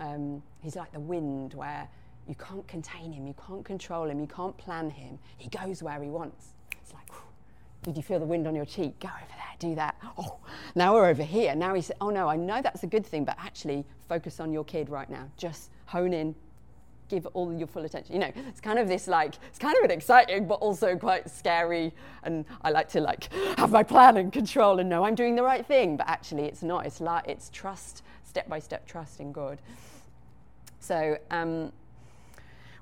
um, 0.00 0.42
he's 0.60 0.76
like 0.76 0.92
the 0.92 1.00
wind 1.00 1.54
where 1.54 1.88
you 2.28 2.34
can't 2.34 2.66
contain 2.66 3.12
him, 3.12 3.26
you 3.26 3.34
can't 3.46 3.64
control 3.64 4.08
him, 4.08 4.18
you 4.18 4.26
can't 4.26 4.56
plan 4.56 4.90
him. 4.90 5.18
He 5.36 5.48
goes 5.48 5.82
where 5.82 6.02
he 6.02 6.08
wants. 6.08 6.54
It's 6.80 6.92
like, 6.92 7.08
whew, 7.10 7.22
did 7.82 7.96
you 7.96 8.02
feel 8.02 8.18
the 8.18 8.26
wind 8.26 8.46
on 8.46 8.54
your 8.54 8.64
cheek? 8.64 8.98
Go 8.98 9.08
over 9.08 9.26
there, 9.28 9.56
do 9.58 9.74
that. 9.76 9.96
Oh, 10.18 10.38
now 10.74 10.94
we're 10.94 11.06
over 11.06 11.22
here. 11.22 11.54
Now 11.54 11.74
he 11.74 11.82
said, 11.82 11.96
oh 12.00 12.10
no, 12.10 12.28
I 12.28 12.36
know 12.36 12.62
that's 12.62 12.82
a 12.82 12.88
good 12.88 13.06
thing, 13.06 13.24
but 13.24 13.36
actually 13.38 13.84
focus 14.08 14.40
on 14.40 14.52
your 14.52 14.64
kid 14.64 14.88
right 14.88 15.08
now. 15.08 15.28
Just 15.36 15.70
hone 15.86 16.12
in, 16.12 16.34
give 17.08 17.26
all 17.34 17.52
your 17.52 17.66
full 17.66 17.84
attention. 17.84 18.14
You 18.14 18.20
know, 18.20 18.32
it's 18.48 18.60
kind 18.60 18.78
of 18.78 18.88
this 18.88 19.08
like, 19.08 19.34
it's 19.48 19.58
kind 19.58 19.76
of 19.76 19.84
an 19.84 19.90
exciting, 19.90 20.46
but 20.46 20.54
also 20.54 20.96
quite 20.96 21.30
scary. 21.30 21.92
And 22.22 22.44
I 22.62 22.70
like 22.70 22.88
to 22.90 23.00
like 23.00 23.32
have 23.56 23.70
my 23.70 23.82
plan 23.82 24.16
and 24.16 24.32
control 24.32 24.80
and 24.80 24.88
know 24.88 25.04
I'm 25.04 25.14
doing 25.14 25.36
the 25.36 25.42
right 25.42 25.64
thing, 25.64 25.96
but 25.96 26.08
actually 26.08 26.44
it's 26.44 26.62
not. 26.62 26.86
It's 26.86 27.00
like, 27.00 27.24
it's 27.26 27.50
trust, 27.50 28.02
step 28.24 28.48
by 28.48 28.58
step 28.58 28.86
trust 28.86 29.20
in 29.20 29.32
God. 29.32 29.58
So, 30.80 31.18
um, 31.30 31.72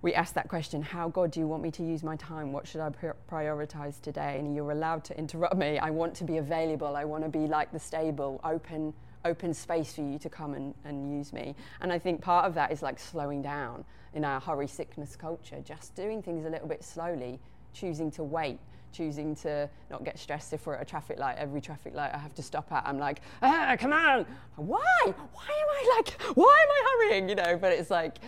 we 0.05 0.13
ask 0.13 0.35
that 0.35 0.51
question 0.51 0.83
how 0.83 1.09
god 1.09 1.31
do 1.31 1.41
you 1.41 1.47
want 1.47 1.63
me 1.63 1.71
to 1.71 1.83
use 1.83 2.03
my 2.03 2.15
time 2.17 2.53
what 2.53 2.69
should 2.69 2.83
i 2.83 2.91
prioritize 3.31 4.03
today 4.03 4.37
and 4.39 4.55
you're 4.55 4.71
allowed 4.71 5.03
to 5.03 5.17
interrupt 5.17 5.57
me 5.57 5.79
i 5.79 5.89
want 5.89 6.15
to 6.15 6.25
be 6.25 6.37
available 6.37 6.95
i 6.95 7.03
want 7.03 7.25
to 7.25 7.31
be 7.31 7.47
like 7.47 7.73
the 7.73 7.79
stable 7.79 8.39
open 8.45 8.93
open 9.25 9.55
space 9.55 9.95
for 9.95 10.03
you 10.03 10.19
to 10.19 10.29
come 10.29 10.55
and, 10.55 10.75
and 10.85 11.17
use 11.17 11.33
me. 11.33 11.55
And 11.81 11.93
i 11.93 11.99
think 11.99 12.21
part 12.21 12.47
of 12.47 12.55
that 12.55 12.73
is 12.73 12.83
like 12.83 12.99
slowing 12.99 13.43
down 13.43 13.85
in 14.15 14.25
our 14.25 14.41
hurry 14.41 14.69
sickness 14.69 15.17
culture. 15.17 15.61
Just 15.65 15.95
doing 15.95 16.23
things 16.23 16.45
a 16.45 16.51
little 16.51 16.69
bit 16.69 16.85
slowly 16.85 17.41
choosing 17.73 18.11
to 18.13 18.23
wait 18.23 18.59
choosing 18.93 19.35
to 19.35 19.69
not 19.91 20.05
get 20.05 20.17
stressed 20.17 20.53
if 20.53 20.67
we're 20.67 20.75
at 20.77 20.83
a 20.83 20.85
traffic 20.85 21.19
light 21.19 21.37
every 21.37 21.61
traffic 21.61 21.93
light 21.97 22.13
i 22.15 22.19
have 22.19 22.33
to 22.33 22.43
stop 22.43 22.71
at. 22.71 22.87
I'm 22.87 22.99
like 22.99 23.23
ah 23.43 23.77
come 23.79 23.93
on. 23.93 24.25
Why? 24.57 25.01
Why 25.05 25.13
am 25.13 25.69
i 25.71 25.95
like 25.97 26.23
why 26.37 26.65
am 26.65 26.71
i 26.71 27.09
hurrying? 27.09 27.29
You 27.29 27.35
know 27.35 27.59
but 27.61 27.73
it's 27.73 27.91
like 27.91 28.19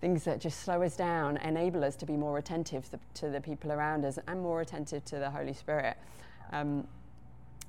things 0.00 0.24
that 0.24 0.40
just 0.40 0.60
slow 0.60 0.82
us 0.82 0.96
down, 0.96 1.36
enable 1.38 1.84
us 1.84 1.96
to 1.96 2.06
be 2.06 2.16
more 2.16 2.38
attentive 2.38 2.88
to 3.14 3.28
the 3.28 3.40
people 3.40 3.72
around 3.72 4.04
us 4.04 4.18
and 4.28 4.40
more 4.40 4.60
attentive 4.60 5.04
to 5.06 5.18
the 5.18 5.30
Holy 5.30 5.52
Spirit. 5.52 5.96
Um, 6.52 6.86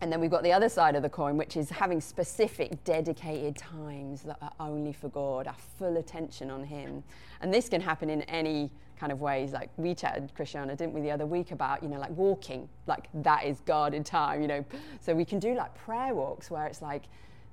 and 0.02 0.12
then 0.12 0.22
we've 0.22 0.32
got 0.32 0.44
the 0.44 0.54
other 0.54 0.70
side 0.70 0.96
of 0.96 1.04
the 1.04 1.10
coin, 1.10 1.36
which 1.36 1.58
is 1.58 1.70
having 1.70 2.00
specific, 2.00 2.84
dedicated 2.84 3.58
times 3.58 4.22
that 4.24 4.38
are 4.42 4.54
only 4.60 4.94
for 4.94 5.10
God, 5.10 5.48
our 5.48 5.56
full 5.78 5.98
attention 5.98 6.50
on 6.50 6.64
Him. 6.64 7.04
And 7.42 7.54
this 7.54 7.68
can 7.68 7.82
happen 7.82 8.10
in 8.10 8.22
any 8.24 8.72
kind 8.98 9.12
of 9.12 9.20
ways. 9.20 9.52
Like 9.52 9.70
we 9.78 9.94
chatted, 9.94 10.32
Christiana, 10.36 10.76
didn't 10.76 10.94
we, 10.94 11.02
the 11.02 11.12
other 11.12 11.26
week 11.26 11.52
about, 11.52 11.84
you 11.84 11.90
know, 11.90 12.00
like 12.00 12.12
walking, 12.12 12.70
like 12.88 13.10
that 13.14 13.46
is 13.46 13.60
guarded 13.62 14.06
time, 14.06 14.42
you 14.42 14.48
know. 14.48 14.66
So 15.02 15.14
we 15.14 15.26
can 15.26 15.40
do 15.40 15.54
like 15.54 15.76
prayer 15.76 16.14
walks 16.14 16.50
where 16.50 16.66
it's 16.66 16.82
like, 16.82 17.04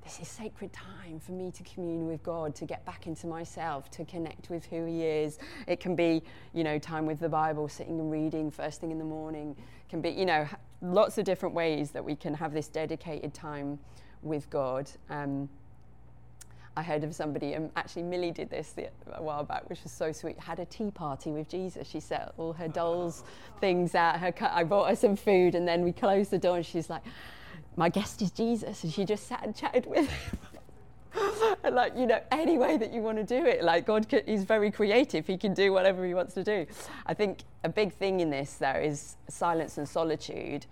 this 0.04 0.20
is 0.20 0.28
sacred 0.28 0.72
time 0.72 1.18
for 1.18 1.32
me 1.32 1.50
to 1.50 1.64
commune 1.64 2.06
with 2.06 2.22
God, 2.22 2.54
to 2.56 2.64
get 2.64 2.84
back 2.84 3.08
into 3.08 3.26
myself, 3.26 3.90
to 3.90 4.04
connect 4.04 4.50
with 4.50 4.64
who 4.66 4.86
He 4.86 5.02
is. 5.02 5.38
It 5.66 5.80
can 5.80 5.96
be, 5.96 6.22
you 6.54 6.62
know, 6.62 6.78
time 6.78 7.06
with 7.06 7.18
the 7.18 7.28
Bible, 7.28 7.68
sitting 7.68 7.98
and 7.98 8.08
reading 8.08 8.52
first 8.52 8.80
thing 8.80 8.92
in 8.92 8.98
the 8.98 9.04
morning. 9.04 9.56
It 9.58 9.90
can 9.90 10.00
be, 10.00 10.10
you 10.10 10.24
know, 10.24 10.46
lots 10.82 11.18
of 11.18 11.24
different 11.24 11.54
ways 11.54 11.90
that 11.92 12.04
we 12.04 12.16
can 12.16 12.34
have 12.34 12.52
this 12.52 12.68
dedicated 12.68 13.34
time 13.34 13.78
with 14.22 14.48
God. 14.50 14.90
Um, 15.10 15.48
I 16.76 16.82
heard 16.82 17.04
of 17.04 17.14
somebody, 17.14 17.54
and 17.54 17.70
actually 17.74 18.02
Millie 18.02 18.32
did 18.32 18.50
this 18.50 18.74
a 19.12 19.22
while 19.22 19.44
back, 19.44 19.68
which 19.70 19.82
was 19.82 19.92
so 19.92 20.12
sweet. 20.12 20.38
Had 20.38 20.58
a 20.58 20.66
tea 20.66 20.90
party 20.90 21.30
with 21.30 21.48
Jesus. 21.48 21.88
She 21.88 22.00
set 22.00 22.34
all 22.36 22.52
her 22.52 22.68
dolls 22.68 23.24
things 23.60 23.94
out. 23.94 24.20
Her, 24.20 24.34
I 24.40 24.64
bought 24.64 24.90
her 24.90 24.96
some 24.96 25.16
food, 25.16 25.54
and 25.54 25.66
then 25.66 25.82
we 25.82 25.92
closed 25.92 26.30
the 26.30 26.38
door, 26.38 26.56
and 26.56 26.66
she's 26.66 26.90
like, 26.90 27.02
my 27.76 27.88
guest 27.88 28.20
is 28.20 28.30
Jesus, 28.30 28.84
and 28.84 28.92
she 28.92 29.04
just 29.04 29.26
sat 29.26 29.42
and 29.42 29.56
chatted 29.56 29.86
with 29.86 30.08
him. 30.08 30.38
And 31.64 31.74
like 31.74 31.96
you 31.96 32.06
know 32.06 32.20
any 32.30 32.58
way 32.58 32.76
that 32.76 32.92
you 32.92 33.00
want 33.00 33.18
to 33.18 33.24
do 33.24 33.46
it 33.46 33.62
like 33.62 33.86
god 33.86 34.06
is 34.26 34.44
very 34.44 34.70
creative. 34.70 35.26
He 35.26 35.36
can 35.36 35.54
do 35.54 35.72
whatever 35.72 36.04
he 36.04 36.14
wants 36.14 36.34
to 36.34 36.44
do. 36.44 36.66
I 37.06 37.14
think 37.14 37.40
a 37.64 37.68
big 37.68 37.92
thing 37.92 38.20
in 38.20 38.30
this 38.30 38.54
though 38.54 38.70
is 38.70 39.16
silence 39.28 39.78
and 39.78 39.88
solitude. 39.88 40.66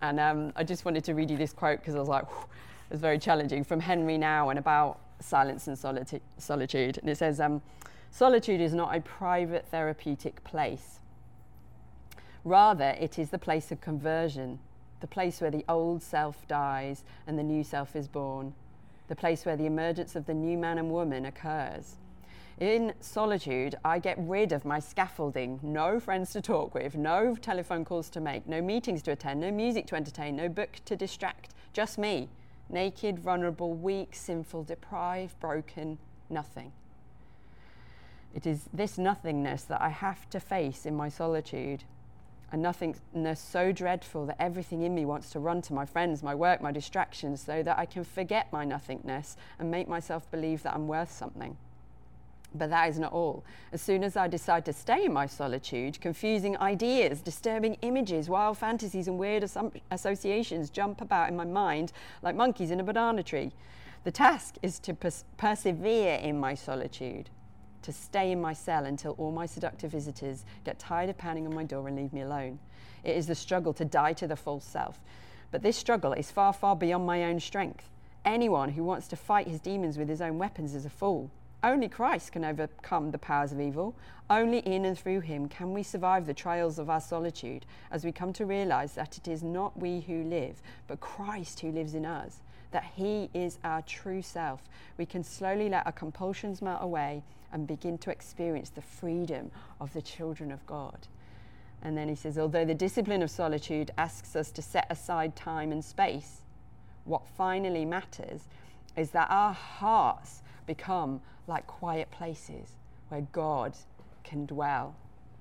And 0.00 0.18
um, 0.18 0.52
i 0.56 0.64
just 0.64 0.84
wanted 0.84 1.04
to 1.04 1.14
read 1.14 1.30
you 1.30 1.36
this 1.36 1.52
quote 1.52 1.78
because 1.78 1.94
i 1.94 1.98
was 1.98 2.08
like 2.08 2.24
it 2.24 2.94
was 2.94 3.00
very 3.00 3.18
challenging. 3.18 3.64
From 3.64 3.80
Henri 3.80 4.18
Nouwen 4.18 4.58
about 4.58 4.98
silence 5.20 5.66
and 5.68 5.78
solitude. 5.78 6.98
And 6.98 7.08
it 7.08 7.16
says 7.16 7.40
um, 7.40 7.62
solitude 8.10 8.60
is 8.60 8.74
not 8.74 8.94
a 8.94 9.00
private 9.00 9.66
therapeutic 9.66 10.42
place. 10.44 10.98
Rather 12.44 12.96
it 13.00 13.18
is 13.18 13.30
the 13.30 13.38
place 13.38 13.70
of 13.70 13.80
conversion 13.80 14.58
the 15.02 15.06
place 15.08 15.40
where 15.40 15.50
the 15.50 15.64
old 15.68 16.02
self 16.02 16.48
dies 16.48 17.04
and 17.26 17.38
the 17.38 17.42
new 17.42 17.62
self 17.62 17.94
is 17.94 18.08
born, 18.08 18.54
the 19.08 19.16
place 19.16 19.44
where 19.44 19.56
the 19.56 19.66
emergence 19.66 20.16
of 20.16 20.26
the 20.26 20.34
new 20.34 20.56
man 20.56 20.78
and 20.78 20.90
woman 20.90 21.26
occurs. 21.26 21.96
In 22.60 22.92
solitude, 23.00 23.74
I 23.84 23.98
get 23.98 24.16
rid 24.18 24.52
of 24.52 24.64
my 24.64 24.78
scaffolding. 24.78 25.58
No 25.62 25.98
friends 25.98 26.32
to 26.32 26.40
talk 26.40 26.74
with, 26.74 26.94
no 26.94 27.34
telephone 27.34 27.84
calls 27.84 28.08
to 28.10 28.20
make, 28.20 28.46
no 28.46 28.62
meetings 28.62 29.02
to 29.02 29.12
attend, 29.12 29.40
no 29.40 29.50
music 29.50 29.86
to 29.88 29.96
entertain, 29.96 30.36
no 30.36 30.48
book 30.48 30.78
to 30.84 30.94
distract. 30.94 31.54
Just 31.72 31.98
me, 31.98 32.28
naked, 32.68 33.18
vulnerable, 33.18 33.72
weak, 33.72 34.14
sinful, 34.14 34.64
deprived, 34.64 35.38
broken, 35.40 35.98
nothing. 36.30 36.72
It 38.34 38.46
is 38.46 38.68
this 38.72 38.96
nothingness 38.96 39.64
that 39.64 39.80
I 39.80 39.88
have 39.88 40.28
to 40.30 40.40
face 40.40 40.86
in 40.86 40.94
my 40.94 41.08
solitude 41.08 41.84
a 42.52 42.56
nothingness 42.56 43.40
so 43.40 43.72
dreadful 43.72 44.26
that 44.26 44.40
everything 44.40 44.82
in 44.82 44.94
me 44.94 45.06
wants 45.06 45.30
to 45.30 45.40
run 45.40 45.62
to 45.62 45.72
my 45.72 45.86
friends, 45.86 46.22
my 46.22 46.34
work, 46.34 46.60
my 46.60 46.70
distractions, 46.70 47.42
so 47.42 47.62
that 47.62 47.78
I 47.78 47.86
can 47.86 48.04
forget 48.04 48.52
my 48.52 48.64
nothingness 48.64 49.36
and 49.58 49.70
make 49.70 49.88
myself 49.88 50.30
believe 50.30 50.62
that 50.62 50.74
I'm 50.74 50.86
worth 50.86 51.10
something. 51.10 51.56
But 52.54 52.68
that 52.68 52.90
is 52.90 52.98
not 52.98 53.14
all. 53.14 53.42
As 53.72 53.80
soon 53.80 54.04
as 54.04 54.14
I 54.14 54.28
decide 54.28 54.66
to 54.66 54.74
stay 54.74 55.06
in 55.06 55.14
my 55.14 55.24
solitude, 55.24 55.98
confusing 56.02 56.58
ideas, 56.58 57.22
disturbing 57.22 57.78
images, 57.80 58.28
wild 58.28 58.58
fantasies, 58.58 59.08
and 59.08 59.18
weird 59.18 59.48
associations 59.90 60.68
jump 60.68 61.00
about 61.00 61.30
in 61.30 61.36
my 61.36 61.46
mind 61.46 61.92
like 62.20 62.36
monkeys 62.36 62.70
in 62.70 62.80
a 62.80 62.84
banana 62.84 63.22
tree. 63.22 63.52
The 64.04 64.10
task 64.10 64.56
is 64.60 64.78
to 64.80 64.92
pers- 64.92 65.24
persevere 65.38 66.16
in 66.16 66.38
my 66.38 66.54
solitude 66.54 67.30
to 67.82 67.92
stay 67.92 68.32
in 68.32 68.40
my 68.40 68.52
cell 68.52 68.86
until 68.86 69.12
all 69.18 69.30
my 69.30 69.46
seductive 69.46 69.90
visitors 69.90 70.44
get 70.64 70.78
tired 70.78 71.10
of 71.10 71.18
pounding 71.18 71.46
on 71.46 71.54
my 71.54 71.64
door 71.64 71.88
and 71.88 71.96
leave 71.96 72.12
me 72.12 72.22
alone. 72.22 72.58
It 73.04 73.16
is 73.16 73.26
the 73.26 73.34
struggle 73.34 73.72
to 73.74 73.84
die 73.84 74.12
to 74.14 74.26
the 74.26 74.36
false 74.36 74.64
self. 74.64 75.00
But 75.50 75.62
this 75.62 75.76
struggle 75.76 76.12
is 76.12 76.30
far, 76.30 76.52
far 76.52 76.76
beyond 76.76 77.06
my 77.06 77.24
own 77.24 77.40
strength. 77.40 77.90
Anyone 78.24 78.70
who 78.70 78.84
wants 78.84 79.08
to 79.08 79.16
fight 79.16 79.48
his 79.48 79.60
demons 79.60 79.98
with 79.98 80.08
his 80.08 80.22
own 80.22 80.38
weapons 80.38 80.74
is 80.74 80.84
a 80.84 80.90
fool. 80.90 81.30
Only 81.64 81.88
Christ 81.88 82.32
can 82.32 82.44
overcome 82.44 83.10
the 83.12 83.18
powers 83.18 83.52
of 83.52 83.60
evil. 83.60 83.94
Only 84.28 84.58
in 84.60 84.84
and 84.84 84.98
through 84.98 85.20
him 85.20 85.48
can 85.48 85.72
we 85.72 85.82
survive 85.82 86.26
the 86.26 86.34
trials 86.34 86.78
of 86.78 86.90
our 86.90 87.00
solitude 87.00 87.66
as 87.90 88.04
we 88.04 88.10
come 88.10 88.32
to 88.34 88.46
realize 88.46 88.94
that 88.94 89.16
it 89.16 89.28
is 89.28 89.42
not 89.42 89.78
we 89.78 90.00
who 90.00 90.24
live, 90.24 90.60
but 90.88 91.00
Christ 91.00 91.60
who 91.60 91.70
lives 91.70 91.94
in 91.94 92.04
us, 92.04 92.40
that 92.72 92.84
he 92.96 93.30
is 93.32 93.58
our 93.62 93.82
true 93.82 94.22
self. 94.22 94.62
We 94.98 95.06
can 95.06 95.22
slowly 95.22 95.68
let 95.68 95.86
our 95.86 95.92
compulsions 95.92 96.62
melt 96.62 96.82
away 96.82 97.22
and 97.52 97.66
begin 97.66 97.98
to 97.98 98.10
experience 98.10 98.70
the 98.70 98.82
freedom 98.82 99.50
of 99.80 99.92
the 99.92 100.02
children 100.02 100.50
of 100.50 100.66
God. 100.66 101.06
And 101.82 101.96
then 101.96 102.08
he 102.08 102.14
says, 102.14 102.38
although 102.38 102.64
the 102.64 102.74
discipline 102.74 103.22
of 103.22 103.30
solitude 103.30 103.90
asks 103.98 104.34
us 104.34 104.50
to 104.52 104.62
set 104.62 104.86
aside 104.90 105.36
time 105.36 105.70
and 105.70 105.84
space, 105.84 106.42
what 107.04 107.26
finally 107.36 107.84
matters 107.84 108.48
is 108.96 109.10
that 109.10 109.28
our 109.30 109.52
hearts 109.52 110.42
become 110.66 111.20
like 111.46 111.66
quiet 111.66 112.10
places 112.10 112.76
where 113.08 113.22
God 113.32 113.76
can 114.24 114.46
dwell 114.46 114.94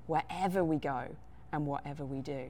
wherever 0.07 0.63
we 0.63 0.77
go 0.77 1.07
and 1.51 1.65
whatever 1.65 2.05
we 2.05 2.19
do. 2.19 2.45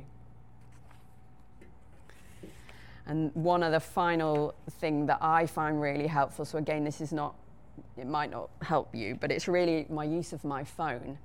And 3.06 3.34
one 3.34 3.64
other 3.64 3.80
final 3.80 4.54
thing 4.70 5.08
that 5.08 5.18
I 5.22 5.46
find 5.46 5.82
really 5.82 6.08
helpful, 6.08 6.46
so 6.46 6.58
again, 6.58 6.84
this 6.84 7.02
is 7.02 7.12
not 7.12 7.36
it 7.98 8.08
might 8.08 8.32
not 8.32 8.50
help 8.62 8.94
you, 8.94 9.18
but 9.20 9.32
it's 9.32 9.48
really 9.48 9.86
my 9.90 10.04
use 10.04 10.34
of 10.34 10.44
my 10.44 10.64
phone 10.64 11.18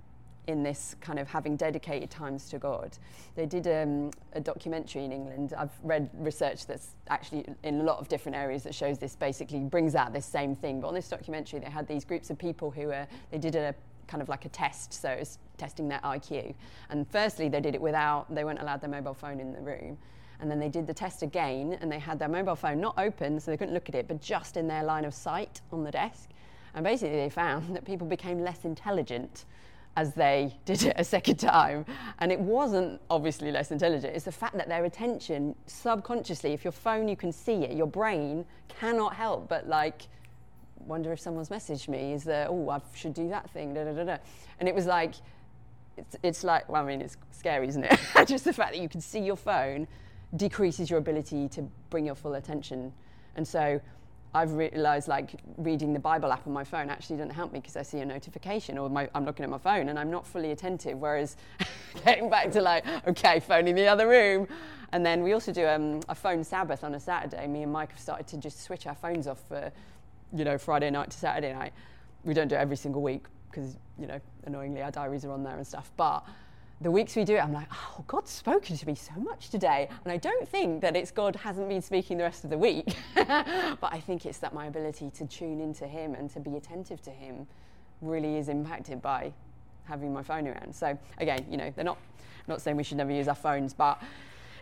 in 0.46 0.62
this 0.62 0.94
kind 1.00 1.18
of 1.18 1.28
having 1.28 1.56
dedicated 1.56 2.10
times 2.10 2.48
to 2.50 2.58
God. 2.58 2.96
They 3.34 3.46
did 3.46 3.66
um, 3.66 4.10
a 4.32 4.40
documentary 4.40 5.04
in 5.04 5.12
England. 5.12 5.54
I've 5.56 5.72
read 5.82 6.08
research 6.14 6.66
that's 6.66 6.90
actually 7.08 7.46
in 7.64 7.80
a 7.80 7.82
lot 7.82 7.98
of 7.98 8.08
different 8.08 8.36
areas 8.36 8.62
that 8.62 8.74
shows 8.74 8.98
this 8.98 9.16
basically 9.16 9.60
brings 9.60 9.94
out 9.94 10.12
this 10.12 10.26
same 10.26 10.54
thing. 10.54 10.80
But 10.80 10.88
on 10.88 10.94
this 10.94 11.08
documentary, 11.08 11.58
they 11.60 11.70
had 11.70 11.88
these 11.88 12.04
groups 12.04 12.30
of 12.30 12.38
people 12.38 12.70
who 12.70 12.86
were, 12.86 13.06
they 13.30 13.38
did 13.38 13.56
a 13.56 13.74
kind 14.06 14.22
of 14.22 14.28
like 14.28 14.44
a 14.44 14.48
test, 14.48 14.92
so 14.92 15.10
it 15.10 15.18
was 15.18 15.38
testing 15.58 15.88
their 15.88 16.00
IQ. 16.00 16.54
And 16.90 17.08
firstly, 17.10 17.48
they 17.48 17.60
did 17.60 17.74
it 17.74 17.80
without, 17.80 18.32
they 18.32 18.44
weren't 18.44 18.60
allowed 18.60 18.80
their 18.80 18.90
mobile 18.90 19.14
phone 19.14 19.40
in 19.40 19.52
the 19.52 19.60
room. 19.60 19.98
And 20.38 20.50
then 20.50 20.60
they 20.60 20.68
did 20.68 20.86
the 20.86 20.94
test 20.94 21.22
again, 21.22 21.78
and 21.80 21.90
they 21.90 21.98
had 21.98 22.18
their 22.18 22.28
mobile 22.28 22.56
phone 22.56 22.80
not 22.80 22.94
open, 22.98 23.40
so 23.40 23.50
they 23.50 23.56
couldn't 23.56 23.74
look 23.74 23.88
at 23.88 23.94
it, 23.94 24.06
but 24.06 24.20
just 24.20 24.56
in 24.56 24.68
their 24.68 24.84
line 24.84 25.04
of 25.04 25.14
sight 25.14 25.60
on 25.72 25.82
the 25.82 25.90
desk. 25.90 26.28
And 26.74 26.84
basically, 26.84 27.16
they 27.16 27.30
found 27.30 27.74
that 27.74 27.84
people 27.84 28.06
became 28.06 28.40
less 28.40 28.64
intelligent 28.64 29.44
as 29.96 30.12
they 30.12 30.54
did 30.66 30.84
it 30.84 30.94
a 30.96 31.04
second 31.04 31.36
time. 31.36 31.86
And 32.18 32.30
it 32.30 32.38
wasn't 32.38 33.00
obviously 33.08 33.50
less 33.50 33.70
intelligent. 33.70 34.14
It's 34.14 34.26
the 34.26 34.32
fact 34.32 34.56
that 34.58 34.68
their 34.68 34.84
attention, 34.84 35.54
subconsciously, 35.66 36.52
if 36.52 36.64
your 36.64 36.72
phone, 36.72 37.08
you 37.08 37.16
can 37.16 37.32
see 37.32 37.64
it, 37.64 37.76
your 37.76 37.86
brain 37.86 38.44
cannot 38.68 39.14
help 39.14 39.48
but 39.48 39.66
like, 39.66 40.02
wonder 40.80 41.12
if 41.12 41.20
someone's 41.20 41.48
messaged 41.48 41.88
me. 41.88 42.12
Is 42.12 42.24
there, 42.24 42.46
oh, 42.48 42.68
I 42.68 42.80
should 42.94 43.14
do 43.14 43.28
that 43.30 43.50
thing, 43.50 43.74
da 43.74 43.84
da 43.84 43.92
da 43.92 44.04
da. 44.04 44.16
And 44.60 44.68
it 44.68 44.74
was 44.74 44.86
like, 44.86 45.14
it's, 45.96 46.16
it's 46.22 46.44
like, 46.44 46.68
well, 46.68 46.82
I 46.82 46.86
mean, 46.86 47.00
it's 47.00 47.16
scary, 47.32 47.68
isn't 47.68 47.84
it? 47.84 47.98
Just 48.26 48.44
the 48.44 48.52
fact 48.52 48.72
that 48.74 48.80
you 48.80 48.88
can 48.88 49.00
see 49.00 49.20
your 49.20 49.36
phone 49.36 49.88
decreases 50.36 50.90
your 50.90 50.98
ability 50.98 51.48
to 51.48 51.62
bring 51.88 52.04
your 52.04 52.14
full 52.14 52.34
attention. 52.34 52.92
And 53.36 53.46
so 53.46 53.80
I've 54.36 54.52
realized 54.52 55.08
like 55.08 55.40
reading 55.56 55.94
the 55.94 55.98
Bible 55.98 56.30
app 56.30 56.46
on 56.46 56.52
my 56.52 56.62
phone 56.62 56.90
actually 56.90 57.16
doesn't 57.16 57.30
help 57.30 57.52
me 57.52 57.60
because 57.60 57.74
I 57.74 57.82
see 57.82 58.00
a 58.00 58.04
notification 58.04 58.76
or 58.76 58.90
my, 58.90 59.08
I'm 59.14 59.24
looking 59.24 59.44
at 59.44 59.50
my 59.50 59.56
phone 59.56 59.88
and 59.88 59.98
I'm 59.98 60.10
not 60.10 60.26
fully 60.26 60.50
attentive. 60.50 60.98
Whereas 60.98 61.38
getting 62.04 62.28
back 62.28 62.50
to 62.50 62.60
like, 62.60 62.84
okay, 63.08 63.40
phone 63.40 63.66
in 63.66 63.74
the 63.74 63.88
other 63.88 64.06
room. 64.06 64.46
And 64.92 65.06
then 65.06 65.22
we 65.22 65.32
also 65.32 65.52
do 65.52 65.66
um, 65.66 66.00
a 66.10 66.14
phone 66.14 66.44
Sabbath 66.44 66.84
on 66.84 66.94
a 66.94 67.00
Saturday. 67.00 67.46
Me 67.46 67.62
and 67.62 67.72
Mike 67.72 67.92
have 67.92 67.98
started 67.98 68.26
to 68.26 68.36
just 68.36 68.62
switch 68.62 68.86
our 68.86 68.94
phones 68.94 69.26
off 69.26 69.40
for, 69.48 69.72
you 70.34 70.44
know, 70.44 70.58
Friday 70.58 70.90
night 70.90 71.10
to 71.10 71.16
Saturday 71.16 71.54
night. 71.54 71.72
We 72.22 72.34
don't 72.34 72.48
do 72.48 72.56
it 72.56 72.58
every 72.58 72.76
single 72.76 73.00
week 73.00 73.24
because, 73.50 73.78
you 73.98 74.06
know, 74.06 74.20
annoyingly 74.44 74.82
our 74.82 74.90
diaries 74.90 75.24
are 75.24 75.32
on 75.32 75.44
there 75.44 75.56
and 75.56 75.66
stuff. 75.66 75.90
But 75.96 76.26
the 76.80 76.90
weeks 76.90 77.16
we 77.16 77.24
do 77.24 77.36
it, 77.36 77.38
I'm 77.38 77.52
like, 77.52 77.68
oh, 77.72 78.04
God's 78.06 78.30
spoken 78.30 78.76
to 78.76 78.86
me 78.86 78.94
so 78.94 79.14
much 79.18 79.48
today. 79.48 79.88
And 80.04 80.12
I 80.12 80.18
don't 80.18 80.46
think 80.46 80.82
that 80.82 80.94
it's 80.94 81.10
God 81.10 81.36
hasn't 81.36 81.68
been 81.68 81.80
speaking 81.80 82.18
the 82.18 82.24
rest 82.24 82.44
of 82.44 82.50
the 82.50 82.58
week, 82.58 82.96
but 83.14 83.78
I 83.82 84.02
think 84.04 84.26
it's 84.26 84.38
that 84.38 84.52
my 84.52 84.66
ability 84.66 85.10
to 85.12 85.26
tune 85.26 85.60
into 85.60 85.86
Him 85.86 86.14
and 86.14 86.28
to 86.30 86.40
be 86.40 86.56
attentive 86.56 87.00
to 87.02 87.10
Him 87.10 87.46
really 88.02 88.36
is 88.36 88.48
impacted 88.48 89.00
by 89.00 89.32
having 89.84 90.12
my 90.12 90.22
phone 90.22 90.46
around. 90.46 90.74
So 90.74 90.98
again, 91.18 91.46
you 91.50 91.56
know, 91.56 91.72
they're 91.74 91.84
not 91.84 91.98
not 92.48 92.60
saying 92.60 92.76
we 92.76 92.84
should 92.84 92.98
never 92.98 93.10
use 93.10 93.26
our 93.26 93.34
phones, 93.34 93.72
but 93.72 94.00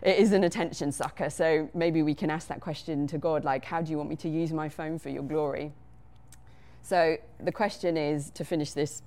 it 0.01 0.17
is 0.17 0.31
an 0.31 0.43
attention 0.43 0.91
sucker. 0.91 1.29
So 1.29 1.69
maybe 1.73 2.01
we 2.01 2.15
can 2.15 2.29
ask 2.29 2.47
that 2.47 2.61
question 2.61 3.07
to 3.07 3.17
God, 3.17 3.43
like, 3.43 3.65
how 3.65 3.81
do 3.81 3.91
you 3.91 3.97
want 3.97 4.09
me 4.09 4.15
to 4.17 4.29
use 4.29 4.51
my 4.51 4.69
phone 4.69 4.97
for 4.97 5.09
your 5.09 5.23
glory? 5.23 5.71
So 6.81 7.17
the 7.39 7.51
question 7.51 7.97
is 7.97 8.29
to 8.31 8.45
finish 8.45 8.71
this 8.71 9.01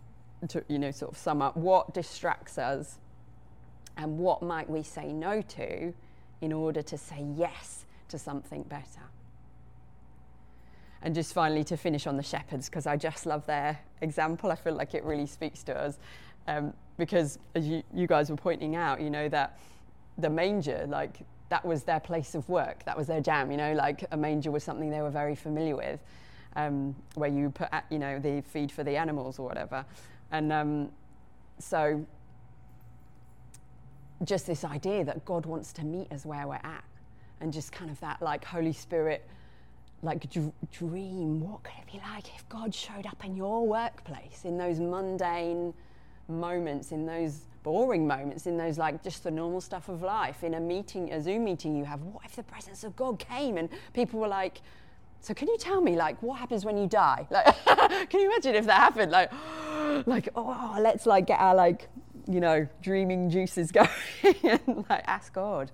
to 0.47 0.65
you 0.69 0.79
know 0.79 0.91
sort 0.91 1.13
of 1.13 1.19
sum 1.19 1.43
up 1.43 1.57
what 1.57 1.93
distracts 1.93 2.59
us 2.59 2.99
and 3.97 4.19
what 4.19 4.43
might 4.43 4.71
we 4.71 4.83
say 4.83 5.13
no 5.13 5.43
to 5.43 5.93
in 6.41 6.53
order 6.53 6.83
to 6.83 6.97
say 6.97 7.25
yes 7.37 7.85
to 8.09 8.19
something 8.19 8.63
better. 8.63 9.03
And 11.03 11.15
just 11.15 11.33
finally 11.33 11.65
to 11.65 11.77
finish 11.77 12.07
on 12.07 12.17
the 12.17 12.23
shepherds 12.23 12.69
because 12.69 12.87
i 12.87 12.97
just 12.97 13.27
love 13.27 13.47
their 13.47 13.79
example. 14.01 14.51
I 14.51 14.57
feel 14.57 14.75
like 14.75 14.95
it 14.95 15.05
really 15.05 15.27
speaks 15.27 15.63
to 15.65 15.77
us 15.77 15.99
um, 16.47 16.73
because 16.97 17.39
as 17.55 17.67
you, 17.67 17.83
you 17.93 18.07
guys 18.07 18.31
were 18.31 18.37
pointing 18.37 18.77
out 18.77 19.01
you 19.01 19.11
know 19.11 19.29
that 19.29 19.59
the 20.17 20.31
manger 20.31 20.87
like 20.89 21.21
that 21.51 21.65
was 21.65 21.83
their 21.83 22.01
place 22.01 22.35
of 22.35 22.49
work. 22.49 22.85
That 22.85 22.97
was 22.97 23.07
their 23.07 23.21
jam 23.21 23.51
you 23.51 23.57
know 23.57 23.73
like 23.75 24.05
a 24.13 24.17
manger 24.17 24.51
was 24.51 24.63
something 24.65 24.91
they 24.91 25.03
were 25.03 25.11
very 25.11 25.35
familiar 25.35 25.77
with 25.77 26.01
um, 26.57 26.95
where 27.15 27.31
you 27.31 27.51
put 27.51 27.69
you 27.91 27.99
know 27.99 28.19
the 28.19 28.41
feed 28.43 28.73
for 28.73 28.83
the 28.85 28.97
animals 28.97 29.39
or 29.39 29.47
whatever 29.47 29.85
and 30.31 30.53
um, 30.53 30.91
so, 31.59 32.05
just 34.25 34.47
this 34.47 34.65
idea 34.65 35.05
that 35.05 35.25
God 35.25 35.47
wants 35.47 35.73
to 35.75 35.85
meet 35.85 36.11
us 36.13 36.27
where 36.27 36.47
we're 36.47 36.55
at, 36.55 36.85
and 37.41 37.53
just 37.53 37.73
kind 37.73 37.91
of 37.91 37.99
that 38.01 38.21
like 38.21 38.45
Holy 38.45 38.73
Spirit, 38.73 39.27
like 40.03 40.27
dream. 40.71 41.41
What 41.41 41.63
could 41.63 41.75
it 41.79 41.93
be 41.93 42.01
like 42.13 42.35
if 42.35 42.49
God 42.49 42.75
showed 42.75 43.07
up 43.07 43.25
in 43.25 43.37
your 43.37 43.67
workplace 43.67 44.45
in 44.45 44.59
those 44.59 44.79
mundane 44.81 45.75
moments, 46.29 46.93
in 46.93 47.07
those 47.07 47.47
boring 47.63 48.07
moments, 48.07 48.47
in 48.47 48.57
those 48.57 48.79
like 48.79 49.03
just 49.03 49.25
the 49.25 49.31
normal 49.31 49.61
stuff 49.61 49.89
of 49.89 50.03
life, 50.03 50.45
in 50.45 50.55
a 50.55 50.61
meeting, 50.61 51.13
a 51.13 51.23
Zoom 51.23 51.45
meeting 51.45 51.77
you 51.77 51.85
have? 51.85 52.03
What 52.03 52.25
if 52.25 52.37
the 52.37 52.43
presence 52.43 52.85
of 52.85 52.95
God 52.97 53.19
came 53.19 53.57
and 53.57 53.69
people 53.93 54.21
were 54.21 54.29
like, 54.29 54.61
so 55.21 55.35
can 55.35 55.49
you 55.49 55.59
tell 55.59 55.81
me 55.81 55.97
like 55.97 56.23
what 56.23 56.39
happens 56.39 56.65
when 56.65 56.79
you 56.79 56.87
die? 56.87 57.27
Like, 57.31 57.47
can 58.11 58.21
you 58.21 58.27
imagine 58.27 58.55
if 58.55 58.67
that 58.67 58.79
happened? 58.79 59.13
Like, 59.13 59.31
like 60.07 60.29
oh, 60.35 60.79
let's 60.81 61.07
like 61.07 61.27
get 61.27 61.41
our 61.41 61.55
like 61.55 61.89
you 62.29 62.41
know 62.41 62.67
dreaming 62.83 63.31
juices 63.31 63.73
going 63.73 63.89
and 64.43 64.85
like 64.89 65.05
ask 65.07 65.33
God. 65.33 65.71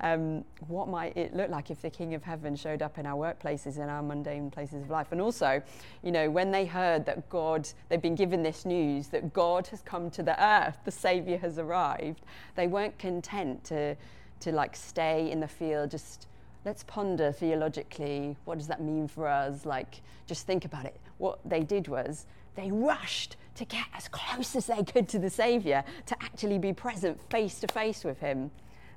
Um, 0.00 0.44
what 0.68 0.88
might 0.88 1.16
it 1.16 1.34
look 1.34 1.50
like 1.50 1.72
if 1.72 1.82
the 1.82 1.90
King 1.90 2.14
of 2.14 2.22
Heaven 2.22 2.54
showed 2.54 2.82
up 2.82 2.98
in 2.98 3.06
our 3.06 3.16
workplaces, 3.16 3.78
in 3.78 3.88
our 3.88 4.00
mundane 4.00 4.48
places 4.48 4.84
of 4.84 4.90
life? 4.90 5.08
And 5.10 5.20
also, 5.20 5.60
you 6.04 6.12
know, 6.12 6.30
when 6.30 6.52
they 6.52 6.66
heard 6.66 7.04
that 7.06 7.28
God, 7.28 7.68
they've 7.88 8.00
been 8.00 8.14
given 8.14 8.44
this 8.44 8.64
news 8.64 9.08
that 9.08 9.32
God 9.32 9.66
has 9.68 9.82
come 9.82 10.08
to 10.10 10.22
the 10.22 10.40
earth, 10.42 10.76
the 10.84 10.92
Savior 10.92 11.36
has 11.38 11.58
arrived, 11.58 12.20
they 12.54 12.68
weren't 12.68 12.96
content 12.98 13.64
to, 13.64 13.96
to 14.38 14.52
like 14.52 14.76
stay 14.76 15.32
in 15.32 15.40
the 15.40 15.48
field 15.48 15.90
just 15.90 16.28
let's 16.64 16.82
ponder 16.84 17.32
theologically 17.32 18.36
what 18.44 18.58
does 18.58 18.66
that 18.66 18.80
mean 18.80 19.08
for 19.08 19.26
us? 19.26 19.64
Like 19.64 20.02
just 20.26 20.46
think 20.46 20.64
about 20.64 20.84
it. 20.84 21.00
What 21.18 21.38
they 21.44 21.60
did 21.60 21.88
was 21.88 22.26
they 22.54 22.70
rushed 22.70 23.36
to 23.54 23.64
get 23.64 23.86
as 23.94 24.08
close 24.08 24.56
as 24.56 24.66
they 24.66 24.82
could 24.82 25.08
to 25.10 25.18
the 25.18 25.30
savior 25.30 25.84
to 26.06 26.16
actually 26.22 26.58
be 26.58 26.72
present 26.72 27.20
face 27.30 27.60
to 27.60 27.68
face 27.68 28.04
with 28.04 28.20
him. 28.20 28.50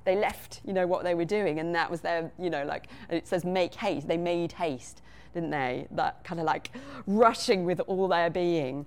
They 0.04 0.16
left 0.16 0.60
you 0.64 0.72
know 0.72 0.86
what 0.86 1.04
they 1.04 1.14
were 1.14 1.24
doing 1.24 1.60
and 1.60 1.74
that 1.74 1.90
was 1.90 2.00
their 2.00 2.30
you 2.38 2.50
know 2.50 2.64
like 2.64 2.88
it 3.10 3.26
says 3.26 3.44
make 3.44 3.74
haste. 3.74 4.08
They 4.08 4.16
made 4.16 4.52
haste 4.52 5.02
didn't 5.34 5.50
they? 5.50 5.86
That 5.92 6.22
kind 6.24 6.40
of 6.40 6.46
like 6.46 6.70
rushing 7.06 7.64
with 7.64 7.80
all 7.80 8.08
their 8.08 8.30
being 8.30 8.86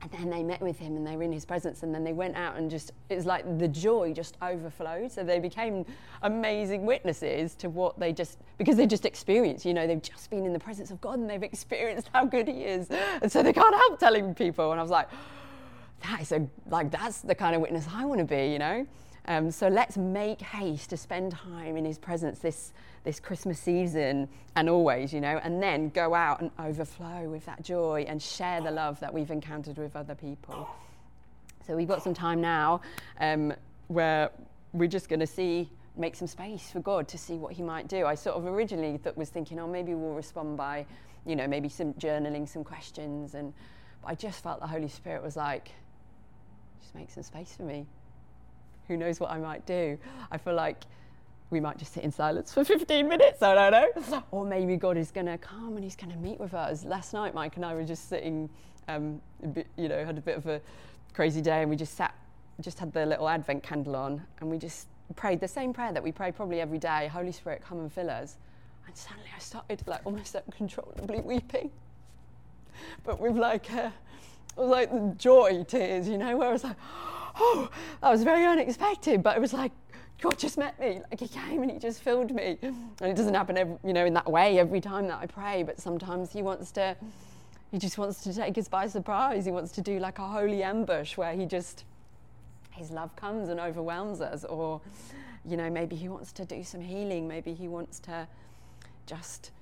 and 0.00 0.10
then 0.12 0.30
they 0.30 0.42
met 0.42 0.60
with 0.60 0.78
him 0.78 0.96
and 0.96 1.06
they 1.06 1.16
were 1.16 1.24
in 1.24 1.32
his 1.32 1.44
presence 1.44 1.82
and 1.82 1.92
then 1.92 2.04
they 2.04 2.12
went 2.12 2.36
out 2.36 2.56
and 2.56 2.70
just 2.70 2.92
it 3.08 3.16
was 3.16 3.26
like 3.26 3.58
the 3.58 3.66
joy 3.66 4.12
just 4.12 4.36
overflowed. 4.42 5.10
So 5.10 5.24
they 5.24 5.40
became 5.40 5.84
amazing 6.22 6.86
witnesses 6.86 7.54
to 7.56 7.68
what 7.68 7.98
they 7.98 8.12
just 8.12 8.38
because 8.58 8.76
they 8.76 8.86
just 8.86 9.04
experienced 9.04 9.64
you 9.64 9.74
know 9.74 9.86
they've 9.86 10.02
just 10.02 10.30
been 10.30 10.46
in 10.46 10.52
the 10.52 10.58
presence 10.58 10.90
of 10.90 11.00
god 11.00 11.18
and 11.18 11.28
they've 11.28 11.42
experienced 11.42 12.10
how 12.12 12.24
good 12.24 12.46
he 12.48 12.64
is. 12.64 12.88
And 12.90 13.30
so 13.30 13.42
they 13.42 13.52
can't 13.52 13.74
help 13.74 13.98
telling 13.98 14.34
people. 14.34 14.70
And 14.70 14.80
i 14.80 14.82
was 14.82 14.90
like 14.90 15.08
that 16.02 16.20
is 16.20 16.32
a 16.32 16.46
like 16.68 16.90
that's 16.90 17.22
the 17.22 17.34
kind 17.34 17.56
of 17.56 17.60
witness 17.60 17.86
i 17.92 18.04
want 18.04 18.20
to 18.20 18.24
be 18.24 18.52
you 18.52 18.58
know 18.58 18.86
um, 19.28 19.50
so 19.50 19.68
let's 19.68 19.98
make 19.98 20.40
haste 20.40 20.88
to 20.88 20.96
spend 20.96 21.32
time 21.32 21.76
in 21.76 21.84
his 21.84 21.98
presence 21.98 22.38
this, 22.38 22.72
this 23.04 23.20
Christmas 23.20 23.60
season 23.60 24.26
and 24.56 24.70
always, 24.70 25.12
you 25.12 25.20
know, 25.20 25.38
and 25.44 25.62
then 25.62 25.90
go 25.90 26.14
out 26.14 26.40
and 26.40 26.50
overflow 26.58 27.28
with 27.28 27.44
that 27.44 27.62
joy 27.62 28.06
and 28.08 28.22
share 28.22 28.62
the 28.62 28.70
love 28.70 28.98
that 29.00 29.12
we've 29.12 29.30
encountered 29.30 29.76
with 29.76 29.94
other 29.94 30.14
people. 30.14 30.66
So 31.66 31.76
we've 31.76 31.86
got 31.86 32.02
some 32.02 32.14
time 32.14 32.40
now 32.40 32.80
um, 33.20 33.52
where 33.88 34.30
we're 34.72 34.88
just 34.88 35.10
going 35.10 35.20
to 35.20 35.26
see, 35.26 35.68
make 35.94 36.16
some 36.16 36.26
space 36.26 36.70
for 36.70 36.80
God 36.80 37.06
to 37.08 37.18
see 37.18 37.34
what 37.34 37.52
He 37.52 37.62
might 37.62 37.86
do. 37.86 38.06
I 38.06 38.14
sort 38.14 38.36
of 38.36 38.46
originally 38.46 38.96
th- 38.96 39.14
was 39.14 39.28
thinking, 39.28 39.60
oh, 39.60 39.68
maybe 39.68 39.92
we'll 39.92 40.14
respond 40.14 40.56
by, 40.56 40.86
you 41.26 41.36
know, 41.36 41.46
maybe 41.46 41.68
some 41.68 41.92
journaling, 41.94 42.48
some 42.48 42.64
questions, 42.64 43.34
and 43.34 43.52
but 44.00 44.12
I 44.12 44.14
just 44.14 44.42
felt 44.42 44.60
the 44.60 44.66
Holy 44.66 44.88
Spirit 44.88 45.22
was 45.22 45.36
like, 45.36 45.72
just 46.80 46.94
make 46.94 47.10
some 47.10 47.22
space 47.22 47.54
for 47.54 47.64
me 47.64 47.84
who 48.88 48.96
knows 48.96 49.20
what 49.20 49.30
I 49.30 49.38
might 49.38 49.66
do? 49.66 49.98
I 50.32 50.38
feel 50.38 50.54
like 50.54 50.84
we 51.50 51.60
might 51.60 51.78
just 51.78 51.92
sit 51.92 52.02
in 52.02 52.10
silence 52.10 52.52
for 52.52 52.64
15 52.64 53.08
minutes, 53.08 53.42
I 53.42 53.70
don't 53.70 54.10
know. 54.10 54.24
Or 54.30 54.44
maybe 54.44 54.76
God 54.76 54.96
is 54.96 55.10
going 55.10 55.26
to 55.26 55.38
come 55.38 55.76
and 55.76 55.84
he's 55.84 55.96
going 55.96 56.12
to 56.12 56.18
meet 56.18 56.40
with 56.40 56.54
us. 56.54 56.84
Last 56.84 57.12
night, 57.12 57.34
Mike 57.34 57.56
and 57.56 57.64
I 57.64 57.74
were 57.74 57.84
just 57.84 58.08
sitting, 58.08 58.48
um, 58.88 59.20
bit, 59.52 59.66
you 59.76 59.88
know, 59.88 60.04
had 60.04 60.18
a 60.18 60.22
bit 60.22 60.36
of 60.36 60.46
a 60.46 60.60
crazy 61.14 61.40
day 61.40 61.60
and 61.62 61.70
we 61.70 61.76
just 61.76 61.94
sat, 61.94 62.14
just 62.60 62.78
had 62.78 62.92
the 62.92 63.06
little 63.06 63.28
Advent 63.28 63.62
candle 63.62 63.96
on 63.96 64.22
and 64.40 64.50
we 64.50 64.58
just 64.58 64.88
prayed 65.16 65.40
the 65.40 65.48
same 65.48 65.72
prayer 65.72 65.92
that 65.92 66.02
we 66.02 66.12
pray 66.12 66.30
probably 66.32 66.60
every 66.60 66.78
day 66.78 67.08
Holy 67.12 67.32
Spirit, 67.32 67.62
come 67.62 67.78
and 67.78 67.92
fill 67.92 68.10
us. 68.10 68.36
And 68.86 68.96
suddenly 68.96 69.28
I 69.34 69.38
started 69.38 69.82
like 69.86 70.00
almost 70.04 70.34
uncontrollably 70.34 71.20
weeping. 71.20 71.70
But 73.04 73.20
with 73.20 73.36
like, 73.36 73.68
was 74.58 74.68
like 74.68 74.90
the 74.90 75.14
joy 75.16 75.64
tears, 75.64 76.08
you 76.08 76.18
know, 76.18 76.36
where 76.36 76.48
I 76.48 76.52
was 76.52 76.64
like, 76.64 76.76
oh, 77.38 77.70
that 78.00 78.10
was 78.10 78.22
very 78.22 78.44
unexpected, 78.46 79.22
but 79.22 79.36
it 79.36 79.40
was 79.40 79.52
like, 79.52 79.72
God 80.20 80.38
just 80.38 80.58
met 80.58 80.78
me. 80.80 81.00
Like 81.10 81.20
he 81.20 81.28
came 81.28 81.62
and 81.62 81.70
he 81.70 81.78
just 81.78 82.02
filled 82.02 82.34
me. 82.34 82.58
And 82.62 82.90
it 83.00 83.16
doesn't 83.16 83.34
happen, 83.34 83.56
every, 83.56 83.76
you 83.84 83.92
know, 83.92 84.04
in 84.04 84.14
that 84.14 84.30
way 84.30 84.58
every 84.58 84.80
time 84.80 85.06
that 85.08 85.20
I 85.20 85.26
pray, 85.26 85.62
but 85.62 85.80
sometimes 85.80 86.32
he 86.32 86.42
wants 86.42 86.72
to, 86.72 86.96
he 87.70 87.78
just 87.78 87.98
wants 87.98 88.22
to 88.24 88.34
take 88.34 88.58
us 88.58 88.68
by 88.68 88.88
surprise. 88.88 89.44
He 89.44 89.52
wants 89.52 89.72
to 89.72 89.80
do 89.80 90.00
like 90.00 90.18
a 90.18 90.26
holy 90.26 90.62
ambush 90.62 91.16
where 91.16 91.34
he 91.34 91.46
just, 91.46 91.84
his 92.72 92.90
love 92.90 93.14
comes 93.14 93.48
and 93.48 93.60
overwhelms 93.60 94.20
us. 94.20 94.44
Or, 94.44 94.80
you 95.44 95.56
know, 95.56 95.70
maybe 95.70 95.94
he 95.94 96.08
wants 96.08 96.32
to 96.32 96.44
do 96.44 96.64
some 96.64 96.80
healing. 96.80 97.28
Maybe 97.28 97.54
he 97.54 97.68
wants 97.68 98.00
to 98.00 98.26
just 99.06 99.52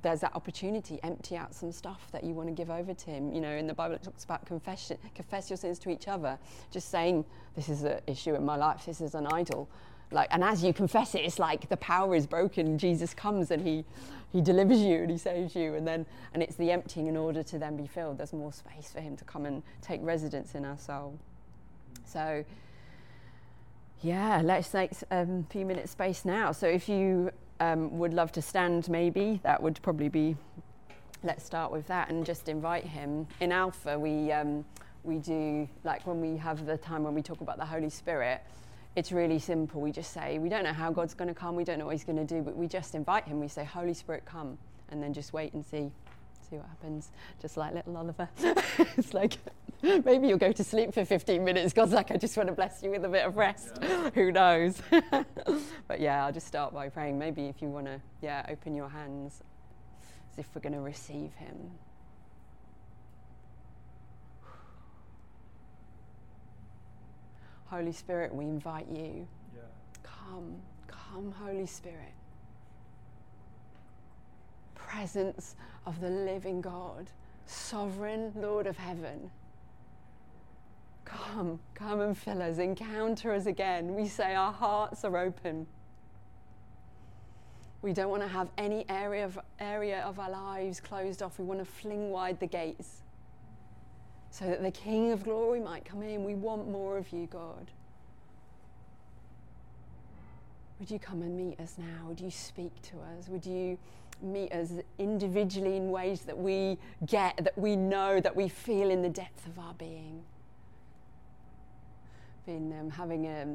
there's 0.00 0.20
that 0.20 0.34
opportunity, 0.34 0.98
empty 1.02 1.36
out 1.36 1.54
some 1.54 1.70
stuff 1.70 2.08
that 2.12 2.24
you 2.24 2.32
want 2.32 2.48
to 2.48 2.54
give 2.54 2.70
over 2.70 2.94
to 2.94 3.10
him. 3.10 3.32
You 3.32 3.40
know, 3.40 3.50
in 3.50 3.66
the 3.66 3.74
Bible 3.74 3.94
it 3.94 4.02
talks 4.02 4.24
about 4.24 4.46
confession, 4.46 4.96
confess 5.14 5.50
your 5.50 5.58
sins 5.58 5.78
to 5.80 5.90
each 5.90 6.08
other. 6.08 6.38
Just 6.70 6.90
saying, 6.90 7.24
this 7.54 7.68
is 7.68 7.84
an 7.84 8.00
issue 8.06 8.34
in 8.34 8.44
my 8.44 8.56
life, 8.56 8.86
this 8.86 9.00
is 9.00 9.14
an 9.14 9.26
idol. 9.26 9.68
like, 10.10 10.28
and 10.30 10.42
as 10.42 10.62
you 10.62 10.72
confess 10.72 11.14
it, 11.14 11.20
it's 11.20 11.38
like 11.38 11.68
the 11.68 11.76
power 11.76 12.14
is 12.14 12.26
broken. 12.26 12.78
Jesus 12.78 13.14
comes 13.14 13.50
and 13.50 13.66
he, 13.66 13.84
he 14.32 14.40
delivers 14.40 14.80
you 14.80 15.02
and 15.02 15.10
he 15.10 15.18
saves 15.18 15.54
you, 15.54 15.74
and 15.74 15.86
then 15.86 16.06
and 16.32 16.42
it's 16.42 16.56
the 16.56 16.70
emptying 16.70 17.06
in 17.06 17.16
order 17.16 17.42
to 17.42 17.58
then 17.58 17.76
be 17.76 17.86
filled. 17.86 18.18
There's 18.18 18.32
more 18.32 18.52
space 18.52 18.90
for 18.92 19.00
him 19.00 19.16
to 19.16 19.24
come 19.24 19.46
and 19.46 19.62
take 19.80 20.00
residence 20.02 20.54
in 20.54 20.64
our 20.64 20.78
soul. 20.78 21.18
So, 22.04 22.44
yeah, 24.02 24.42
let's 24.42 24.70
take 24.70 24.92
a 25.10 25.18
um, 25.18 25.46
few 25.50 25.64
minutes 25.64 25.92
space 25.92 26.24
now. 26.24 26.52
So 26.52 26.66
if 26.66 26.88
you 26.88 27.30
um, 27.62 27.98
would 27.98 28.12
love 28.12 28.32
to 28.32 28.42
stand, 28.42 28.88
maybe 28.88 29.40
that 29.42 29.62
would 29.62 29.80
probably 29.82 30.08
be. 30.08 30.36
Let's 31.24 31.44
start 31.44 31.70
with 31.70 31.86
that 31.86 32.10
and 32.10 32.26
just 32.26 32.48
invite 32.48 32.84
him. 32.84 33.28
In 33.40 33.52
Alpha, 33.52 33.98
we 33.98 34.32
um, 34.32 34.64
we 35.04 35.18
do 35.18 35.68
like 35.84 36.06
when 36.06 36.20
we 36.20 36.36
have 36.36 36.66
the 36.66 36.76
time 36.76 37.04
when 37.04 37.14
we 37.14 37.22
talk 37.22 37.40
about 37.40 37.58
the 37.58 37.64
Holy 37.64 37.90
Spirit 37.90 38.42
it's 38.94 39.10
really 39.10 39.38
simple. 39.38 39.80
We 39.80 39.90
just 39.90 40.12
say, 40.12 40.38
we 40.38 40.48
don't 40.48 40.64
know 40.64 40.72
how 40.72 40.90
God's 40.90 41.14
going 41.14 41.28
to 41.28 41.34
come, 41.34 41.56
we 41.56 41.64
don't 41.64 41.78
know 41.78 41.86
what 41.86 41.92
He's 41.92 42.04
going 42.04 42.18
to 42.18 42.24
do, 42.24 42.42
but 42.42 42.56
we 42.56 42.66
just 42.66 42.94
invite 42.94 43.24
Him. 43.24 43.40
We 43.40 43.48
say, 43.48 43.64
Holy 43.64 43.94
Spirit, 43.94 44.24
come, 44.24 44.58
and 44.90 45.02
then 45.02 45.12
just 45.14 45.32
wait 45.32 45.54
and 45.54 45.64
see, 45.64 45.90
see 46.48 46.56
what 46.56 46.66
happens. 46.66 47.10
Just 47.40 47.56
like 47.56 47.74
little 47.74 47.96
Oliver. 47.96 48.28
it's 48.96 49.14
like, 49.14 49.38
maybe 50.04 50.28
you'll 50.28 50.38
go 50.38 50.52
to 50.52 50.62
sleep 50.62 50.94
for 50.94 51.04
15 51.04 51.44
minutes. 51.44 51.72
God's 51.72 51.92
like, 51.92 52.10
I 52.12 52.16
just 52.16 52.36
want 52.36 52.48
to 52.48 52.54
bless 52.54 52.82
you 52.82 52.90
with 52.90 53.04
a 53.04 53.08
bit 53.08 53.26
of 53.26 53.36
rest. 53.36 53.78
Yeah. 53.82 54.10
Who 54.14 54.30
knows? 54.30 54.80
but 55.88 56.00
yeah, 56.00 56.24
I'll 56.24 56.32
just 56.32 56.46
start 56.46 56.72
by 56.72 56.88
praying. 56.88 57.18
Maybe 57.18 57.46
if 57.46 57.60
you 57.60 57.68
want 57.68 57.86
to, 57.86 58.00
yeah, 58.20 58.46
open 58.48 58.76
your 58.76 58.88
hands 58.88 59.42
as 60.30 60.38
if 60.38 60.46
we're 60.54 60.60
going 60.60 60.74
to 60.74 60.80
receive 60.80 61.32
Him. 61.34 61.56
Holy 67.64 67.92
Spirit, 67.92 68.32
we 68.32 68.44
invite 68.44 68.86
you. 68.88 69.26
Yeah. 69.54 69.62
Come, 70.02 70.56
come, 70.86 71.32
Holy 71.32 71.66
Spirit. 71.66 72.12
Presence 74.74 75.56
of 75.86 76.00
the 76.00 76.10
living 76.10 76.60
God, 76.60 77.10
sovereign 77.46 78.32
Lord 78.36 78.66
of 78.66 78.76
heaven. 78.76 79.30
Come, 81.04 81.60
come 81.74 82.00
and 82.00 82.16
fill 82.16 82.42
us, 82.42 82.58
encounter 82.58 83.32
us 83.32 83.46
again. 83.46 83.94
We 83.94 84.06
say 84.06 84.34
our 84.34 84.52
hearts 84.52 85.04
are 85.04 85.16
open. 85.16 85.66
We 87.82 87.92
don't 87.92 88.10
want 88.10 88.22
to 88.22 88.28
have 88.28 88.48
any 88.56 88.84
area 88.88 89.24
of, 89.24 89.38
area 89.58 90.02
of 90.02 90.20
our 90.20 90.30
lives 90.30 90.80
closed 90.80 91.22
off. 91.22 91.38
We 91.38 91.44
want 91.44 91.58
to 91.58 91.64
fling 91.64 92.10
wide 92.10 92.38
the 92.38 92.46
gates 92.46 93.02
so 94.30 94.46
that 94.46 94.62
the 94.62 94.70
King 94.70 95.10
of 95.10 95.24
glory 95.24 95.60
might 95.60 95.84
come 95.84 96.02
in. 96.02 96.24
We 96.24 96.34
want 96.34 96.68
more 96.68 96.96
of 96.96 97.12
you, 97.12 97.26
God. 97.26 97.70
Would 100.78 100.90
you 100.90 100.98
come 100.98 101.22
and 101.22 101.36
meet 101.36 101.60
us 101.60 101.74
now? 101.76 102.08
Would 102.08 102.20
you 102.20 102.30
speak 102.30 102.72
to 102.82 102.96
us? 103.16 103.28
Would 103.28 103.44
you 103.44 103.78
meet 104.22 104.52
us 104.52 104.70
individually 104.98 105.76
in 105.76 105.90
ways 105.90 106.22
that 106.22 106.38
we 106.38 106.78
get, 107.06 107.36
that 107.38 107.56
we 107.58 107.76
know, 107.76 108.20
that 108.20 108.34
we 108.34 108.48
feel 108.48 108.90
in 108.90 109.02
the 109.02 109.08
depth 109.08 109.46
of 109.46 109.58
our 109.58 109.74
being? 109.74 110.22
Been 112.46 112.74
um, 112.80 112.90
having 112.90 113.26
a, 113.26 113.46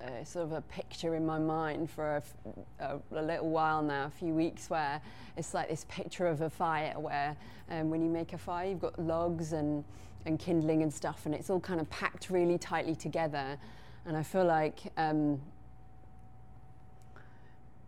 a, 0.00 0.26
sort 0.26 0.44
of 0.44 0.52
a 0.52 0.60
picture 0.62 1.14
in 1.14 1.24
my 1.24 1.38
mind 1.38 1.90
for 1.90 2.16
a, 2.16 2.84
a, 2.84 3.00
a, 3.18 3.22
little 3.22 3.48
while 3.48 3.80
now, 3.82 4.06
a 4.06 4.10
few 4.10 4.34
weeks, 4.34 4.68
where 4.68 5.00
it's 5.38 5.54
like 5.54 5.70
this 5.70 5.86
picture 5.88 6.26
of 6.26 6.42
a 6.42 6.50
fire 6.50 6.92
where 6.98 7.34
um, 7.70 7.88
when 7.88 8.02
you 8.02 8.10
make 8.10 8.34
a 8.34 8.38
fire, 8.38 8.68
you've 8.68 8.80
got 8.80 8.98
logs 8.98 9.52
and 9.52 9.84
and 10.26 10.38
kindling 10.38 10.82
and 10.82 10.92
stuff, 10.92 11.24
and 11.24 11.34
it's 11.34 11.48
all 11.48 11.60
kind 11.60 11.80
of 11.80 11.88
packed 11.88 12.28
really 12.28 12.58
tightly 12.58 12.94
together. 12.94 13.56
And 14.04 14.16
I 14.16 14.22
feel 14.22 14.44
like 14.44 14.80
um, 14.96 15.40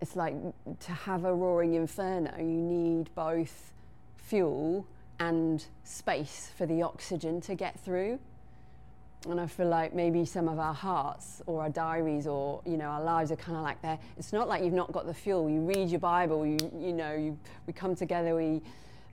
it's 0.00 0.16
like 0.16 0.34
to 0.80 0.92
have 0.92 1.24
a 1.24 1.34
roaring 1.34 1.74
inferno, 1.74 2.32
you 2.38 2.44
need 2.44 3.10
both 3.14 3.72
fuel 4.16 4.86
and 5.20 5.64
space 5.84 6.50
for 6.56 6.64
the 6.64 6.82
oxygen 6.82 7.40
to 7.42 7.54
get 7.54 7.78
through. 7.80 8.18
And 9.26 9.40
I 9.40 9.46
feel 9.46 9.68
like 9.68 9.94
maybe 9.94 10.24
some 10.24 10.48
of 10.48 10.58
our 10.58 10.72
hearts 10.72 11.42
or 11.46 11.62
our 11.62 11.68
diaries 11.68 12.26
or 12.26 12.62
you 12.64 12.76
know 12.76 12.86
our 12.86 13.02
lives 13.02 13.32
are 13.32 13.36
kind 13.36 13.56
of 13.56 13.64
like 13.64 13.82
that. 13.82 14.00
It's 14.16 14.32
not 14.32 14.48
like 14.48 14.62
you've 14.62 14.72
not 14.72 14.92
got 14.92 15.06
the 15.06 15.14
fuel. 15.14 15.50
You 15.50 15.60
read 15.60 15.88
your 15.88 16.00
Bible, 16.00 16.46
you 16.46 16.56
you 16.78 16.92
know, 16.92 17.14
you, 17.14 17.38
we 17.66 17.72
come 17.72 17.96
together, 17.96 18.36
we 18.36 18.62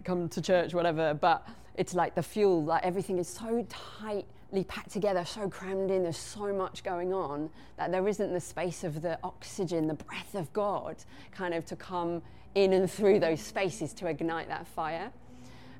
come 0.03 0.29
to 0.29 0.41
church, 0.41 0.73
whatever. 0.73 1.13
But 1.13 1.47
it's 1.75 1.93
like 1.93 2.15
the 2.15 2.23
fuel, 2.23 2.63
like 2.63 2.83
everything 2.83 3.17
is 3.17 3.27
so 3.27 3.65
tightly 3.69 4.63
packed 4.67 4.91
together, 4.91 5.25
so 5.25 5.49
crammed 5.49 5.91
in, 5.91 6.03
there's 6.03 6.17
so 6.17 6.53
much 6.53 6.83
going 6.83 7.13
on 7.13 7.49
that 7.77 7.91
there 7.91 8.07
isn't 8.07 8.31
the 8.31 8.39
space 8.39 8.83
of 8.83 9.01
the 9.01 9.17
oxygen, 9.23 9.87
the 9.87 9.95
breath 9.95 10.35
of 10.35 10.51
God 10.53 10.95
kind 11.31 11.53
of 11.53 11.65
to 11.65 11.75
come 11.75 12.21
in 12.53 12.71
and 12.73 12.89
through 12.89 13.19
those 13.19 13.41
spaces 13.41 13.91
to 13.93 14.07
ignite 14.07 14.47
that 14.47 14.67
fire. 14.67 15.11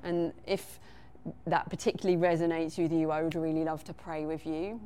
And 0.02 0.32
if 0.46 0.78
that 1.46 1.68
particularly 1.70 2.20
resonates 2.20 2.78
with 2.78 2.92
you, 2.92 3.10
I 3.10 3.22
would 3.22 3.34
really 3.34 3.64
love 3.64 3.84
to 3.84 3.94
pray 3.94 4.26
with 4.26 4.46
you. 4.46 4.80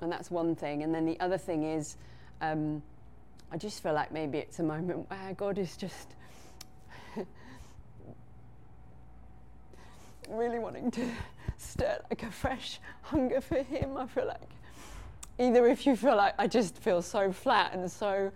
And 0.00 0.10
that's 0.10 0.30
one 0.30 0.54
thing. 0.54 0.82
And 0.82 0.94
then 0.94 1.04
the 1.04 1.18
other 1.20 1.38
thing 1.38 1.64
is, 1.64 1.96
um, 2.40 2.82
I 3.52 3.56
just 3.56 3.82
feel 3.82 3.92
like 3.92 4.12
maybe 4.12 4.38
it's 4.38 4.58
a 4.58 4.62
moment 4.62 5.10
where 5.10 5.34
God 5.34 5.58
is 5.58 5.76
just 5.76 6.14
really 10.30 10.58
wanting 10.58 10.90
to 10.92 11.06
stir 11.58 11.98
like 12.08 12.22
a 12.22 12.30
fresh 12.30 12.80
hunger 13.02 13.40
for 13.40 13.62
Him. 13.62 13.96
I 13.96 14.06
feel 14.06 14.26
like 14.26 14.50
either 15.38 15.66
if 15.66 15.86
you 15.86 15.96
feel 15.96 16.16
like 16.16 16.34
I 16.38 16.46
just 16.46 16.78
feel 16.78 17.02
so 17.02 17.32
flat 17.32 17.74
and 17.74 17.90
so 17.90 18.30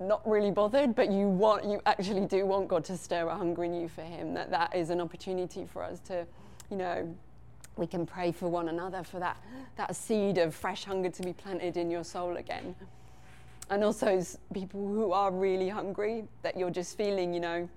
not 0.00 0.28
really 0.28 0.50
bothered, 0.50 0.94
but 0.94 1.10
you 1.10 1.28
want, 1.28 1.64
you 1.64 1.80
actually 1.86 2.26
do 2.26 2.44
want 2.46 2.68
God 2.68 2.84
to 2.86 2.96
stir 2.96 3.28
a 3.28 3.36
hunger 3.36 3.64
in 3.64 3.74
you 3.74 3.88
for 3.88 4.02
Him. 4.02 4.34
That 4.34 4.50
that 4.50 4.74
is 4.74 4.90
an 4.90 5.00
opportunity 5.00 5.64
for 5.64 5.82
us 5.82 6.00
to, 6.00 6.26
you 6.70 6.76
know, 6.76 7.14
we 7.76 7.86
can 7.86 8.04
pray 8.04 8.32
for 8.32 8.48
one 8.48 8.68
another 8.68 9.02
for 9.02 9.18
that 9.18 9.36
that 9.76 9.96
seed 9.96 10.38
of 10.38 10.54
fresh 10.54 10.84
hunger 10.84 11.08
to 11.08 11.22
be 11.22 11.32
planted 11.32 11.76
in 11.76 11.90
your 11.90 12.04
soul 12.04 12.36
again. 12.36 12.74
And 13.70 13.82
also 13.82 14.22
people 14.52 14.86
who 14.86 15.12
are 15.12 15.30
really 15.30 15.68
hungry, 15.68 16.24
that 16.42 16.58
you're 16.58 16.70
just 16.70 16.96
feeling, 16.96 17.32
you 17.32 17.40
know, 17.40 17.68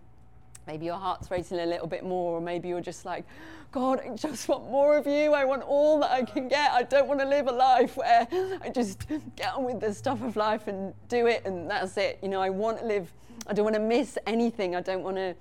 Maybe 0.68 0.86
your 0.86 0.98
heart's 0.98 1.30
racing 1.30 1.60
a 1.60 1.66
little 1.66 1.88
bit 1.88 2.04
more, 2.04 2.38
or 2.38 2.42
maybe 2.42 2.70
you're 2.70 2.82
just 2.82 3.06
like, 3.06 3.24
God, 3.72 4.02
I 4.04 4.16
just 4.16 4.48
want 4.48 4.64
more 4.72 4.98
of 4.98 5.06
you. 5.06 5.34
I 5.34 5.46
want 5.46 5.62
all 5.64 6.00
that 6.00 6.12
I 6.12 6.24
can 6.24 6.48
get. 6.48 6.72
I 6.72 6.84
don't 6.84 7.08
want 7.08 7.20
to 7.20 7.26
live 7.26 7.48
a 7.48 7.52
life 7.52 7.98
where 7.98 8.28
I 8.62 8.70
just 8.70 9.06
get 9.36 9.54
on 9.54 9.66
with 9.66 9.80
the 9.80 9.94
stuff 9.94 10.24
of 10.24 10.36
life 10.36 10.68
and 10.68 10.94
do 11.10 11.28
it 11.28 11.44
and 11.46 11.70
that's 11.70 11.98
it. 11.98 12.20
You 12.24 12.30
know, 12.30 12.42
I 12.42 12.50
want 12.50 12.80
to 12.80 12.86
live, 12.86 13.12
I 13.48 13.54
don't 13.54 13.66
want 13.66 13.76
to 13.76 13.82
miss 13.82 14.18
anything. 14.26 14.76
I 14.76 14.82
don't 14.82 15.04
want 15.04 15.18
to, 15.18 15.36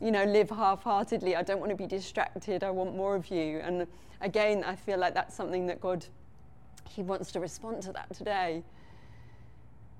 you 0.00 0.10
know, 0.10 0.24
live 0.24 0.50
half 0.50 0.82
heartedly. 0.82 1.36
I 1.36 1.42
don't 1.42 1.60
want 1.60 1.70
to 1.70 1.76
be 1.76 1.86
distracted. 1.86 2.64
I 2.64 2.70
want 2.70 2.94
more 2.94 3.14
of 3.14 3.30
you. 3.30 3.60
And 3.60 3.86
again, 4.20 4.64
I 4.64 4.76
feel 4.76 4.98
like 4.98 5.14
that's 5.14 5.34
something 5.34 5.66
that 5.66 5.80
God, 5.80 6.04
He 6.88 7.02
wants 7.02 7.32
to 7.32 7.40
respond 7.40 7.82
to 7.84 7.92
that 7.92 8.12
today. 8.14 8.62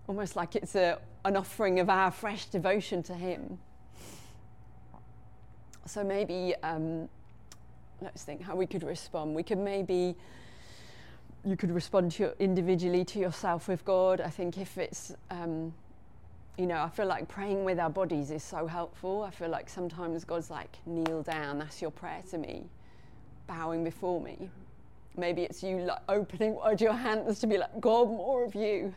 Almost 0.09 0.37
like 0.37 0.57
it's 0.57 0.75
a, 0.75 0.99
an 1.25 1.37
offering 1.37 1.81
of 1.81 1.89
our 1.89 2.11
fresh 2.11 2.47
devotion 2.47 3.03
to 3.05 3.15
Him. 3.15 3.59
So 5.87 6.05
maybe 6.05 6.55
um, 6.63 7.09
let's 8.01 8.25
think 8.25 8.43
how 8.43 8.57
we 8.57 8.67
could 8.67 8.83
respond. 8.83 9.35
We 9.35 9.43
could 9.43 9.59
maybe 9.59 10.17
you 11.45 11.57
could 11.57 11.71
respond 11.71 12.13
to 12.13 12.25
your, 12.25 12.35
individually 12.39 13.05
to 13.05 13.19
yourself 13.19 13.69
with 13.69 13.85
God. 13.85 14.21
I 14.21 14.31
think 14.31 14.59
if 14.59 14.77
it's 14.79 15.15
um, 15.31 15.73
you 16.59 16.67
know, 16.67 16.83
I 16.83 16.89
feel 16.89 17.07
like 17.07 17.29
praying 17.29 17.65
with 17.65 17.79
our 17.79 17.91
bodies 17.91 18.31
is 18.31 18.43
so 18.43 18.67
helpful. 18.67 19.23
I 19.23 19.31
feel 19.31 19.49
like 19.49 19.69
sometimes 19.69 20.25
God's 20.25 20.51
like, 20.51 20.77
kneel 20.87 21.23
down, 21.23 21.59
that's 21.59 21.83
your 21.83 21.91
prayer 21.91 22.23
to 22.31 22.39
me, 22.39 22.65
bowing 23.47 23.85
before 23.85 24.21
me. 24.21 24.49
Maybe 25.19 25.43
it's 25.43 25.63
you 25.63 25.79
like 25.81 26.01
opening 26.09 26.55
wide 26.55 26.81
your 26.81 26.93
hands 26.93 27.41
to 27.41 27.47
be 27.47 27.59
like, 27.59 27.81
God, 27.81 28.09
more 28.09 28.45
of 28.45 28.55
you. 28.55 28.95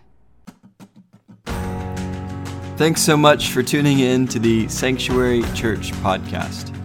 Thanks 2.77 3.01
so 3.01 3.17
much 3.17 3.49
for 3.49 3.61
tuning 3.61 3.99
in 3.99 4.25
to 4.29 4.39
the 4.39 4.67
Sanctuary 4.69 5.43
Church 5.53 5.91
podcast. 5.93 6.78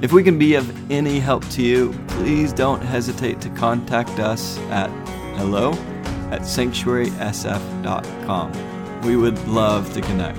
If 0.00 0.12
we 0.12 0.22
can 0.22 0.38
be 0.38 0.54
of 0.54 0.92
any 0.92 1.18
help 1.18 1.44
to 1.50 1.60
you, 1.60 1.92
please 2.06 2.52
don't 2.52 2.80
hesitate 2.80 3.40
to 3.40 3.50
contact 3.50 4.20
us 4.20 4.56
at 4.70 4.90
hello 5.36 5.72
at 6.30 6.42
sanctuarysf.com. 6.42 9.02
We 9.02 9.16
would 9.16 9.48
love 9.48 9.92
to 9.94 10.00
connect. 10.00 10.38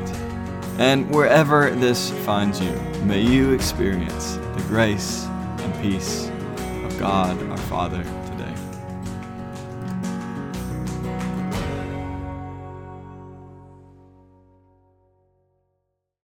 And 0.78 1.14
wherever 1.14 1.72
this 1.72 2.12
finds 2.26 2.62
you, 2.62 2.72
may 3.04 3.22
you 3.22 3.52
experience 3.52 4.36
the 4.36 4.64
grace 4.70 5.26
and 5.26 5.82
peace 5.82 6.30
of 6.86 6.98
God 6.98 7.38
our 7.50 7.58
Father 7.58 8.06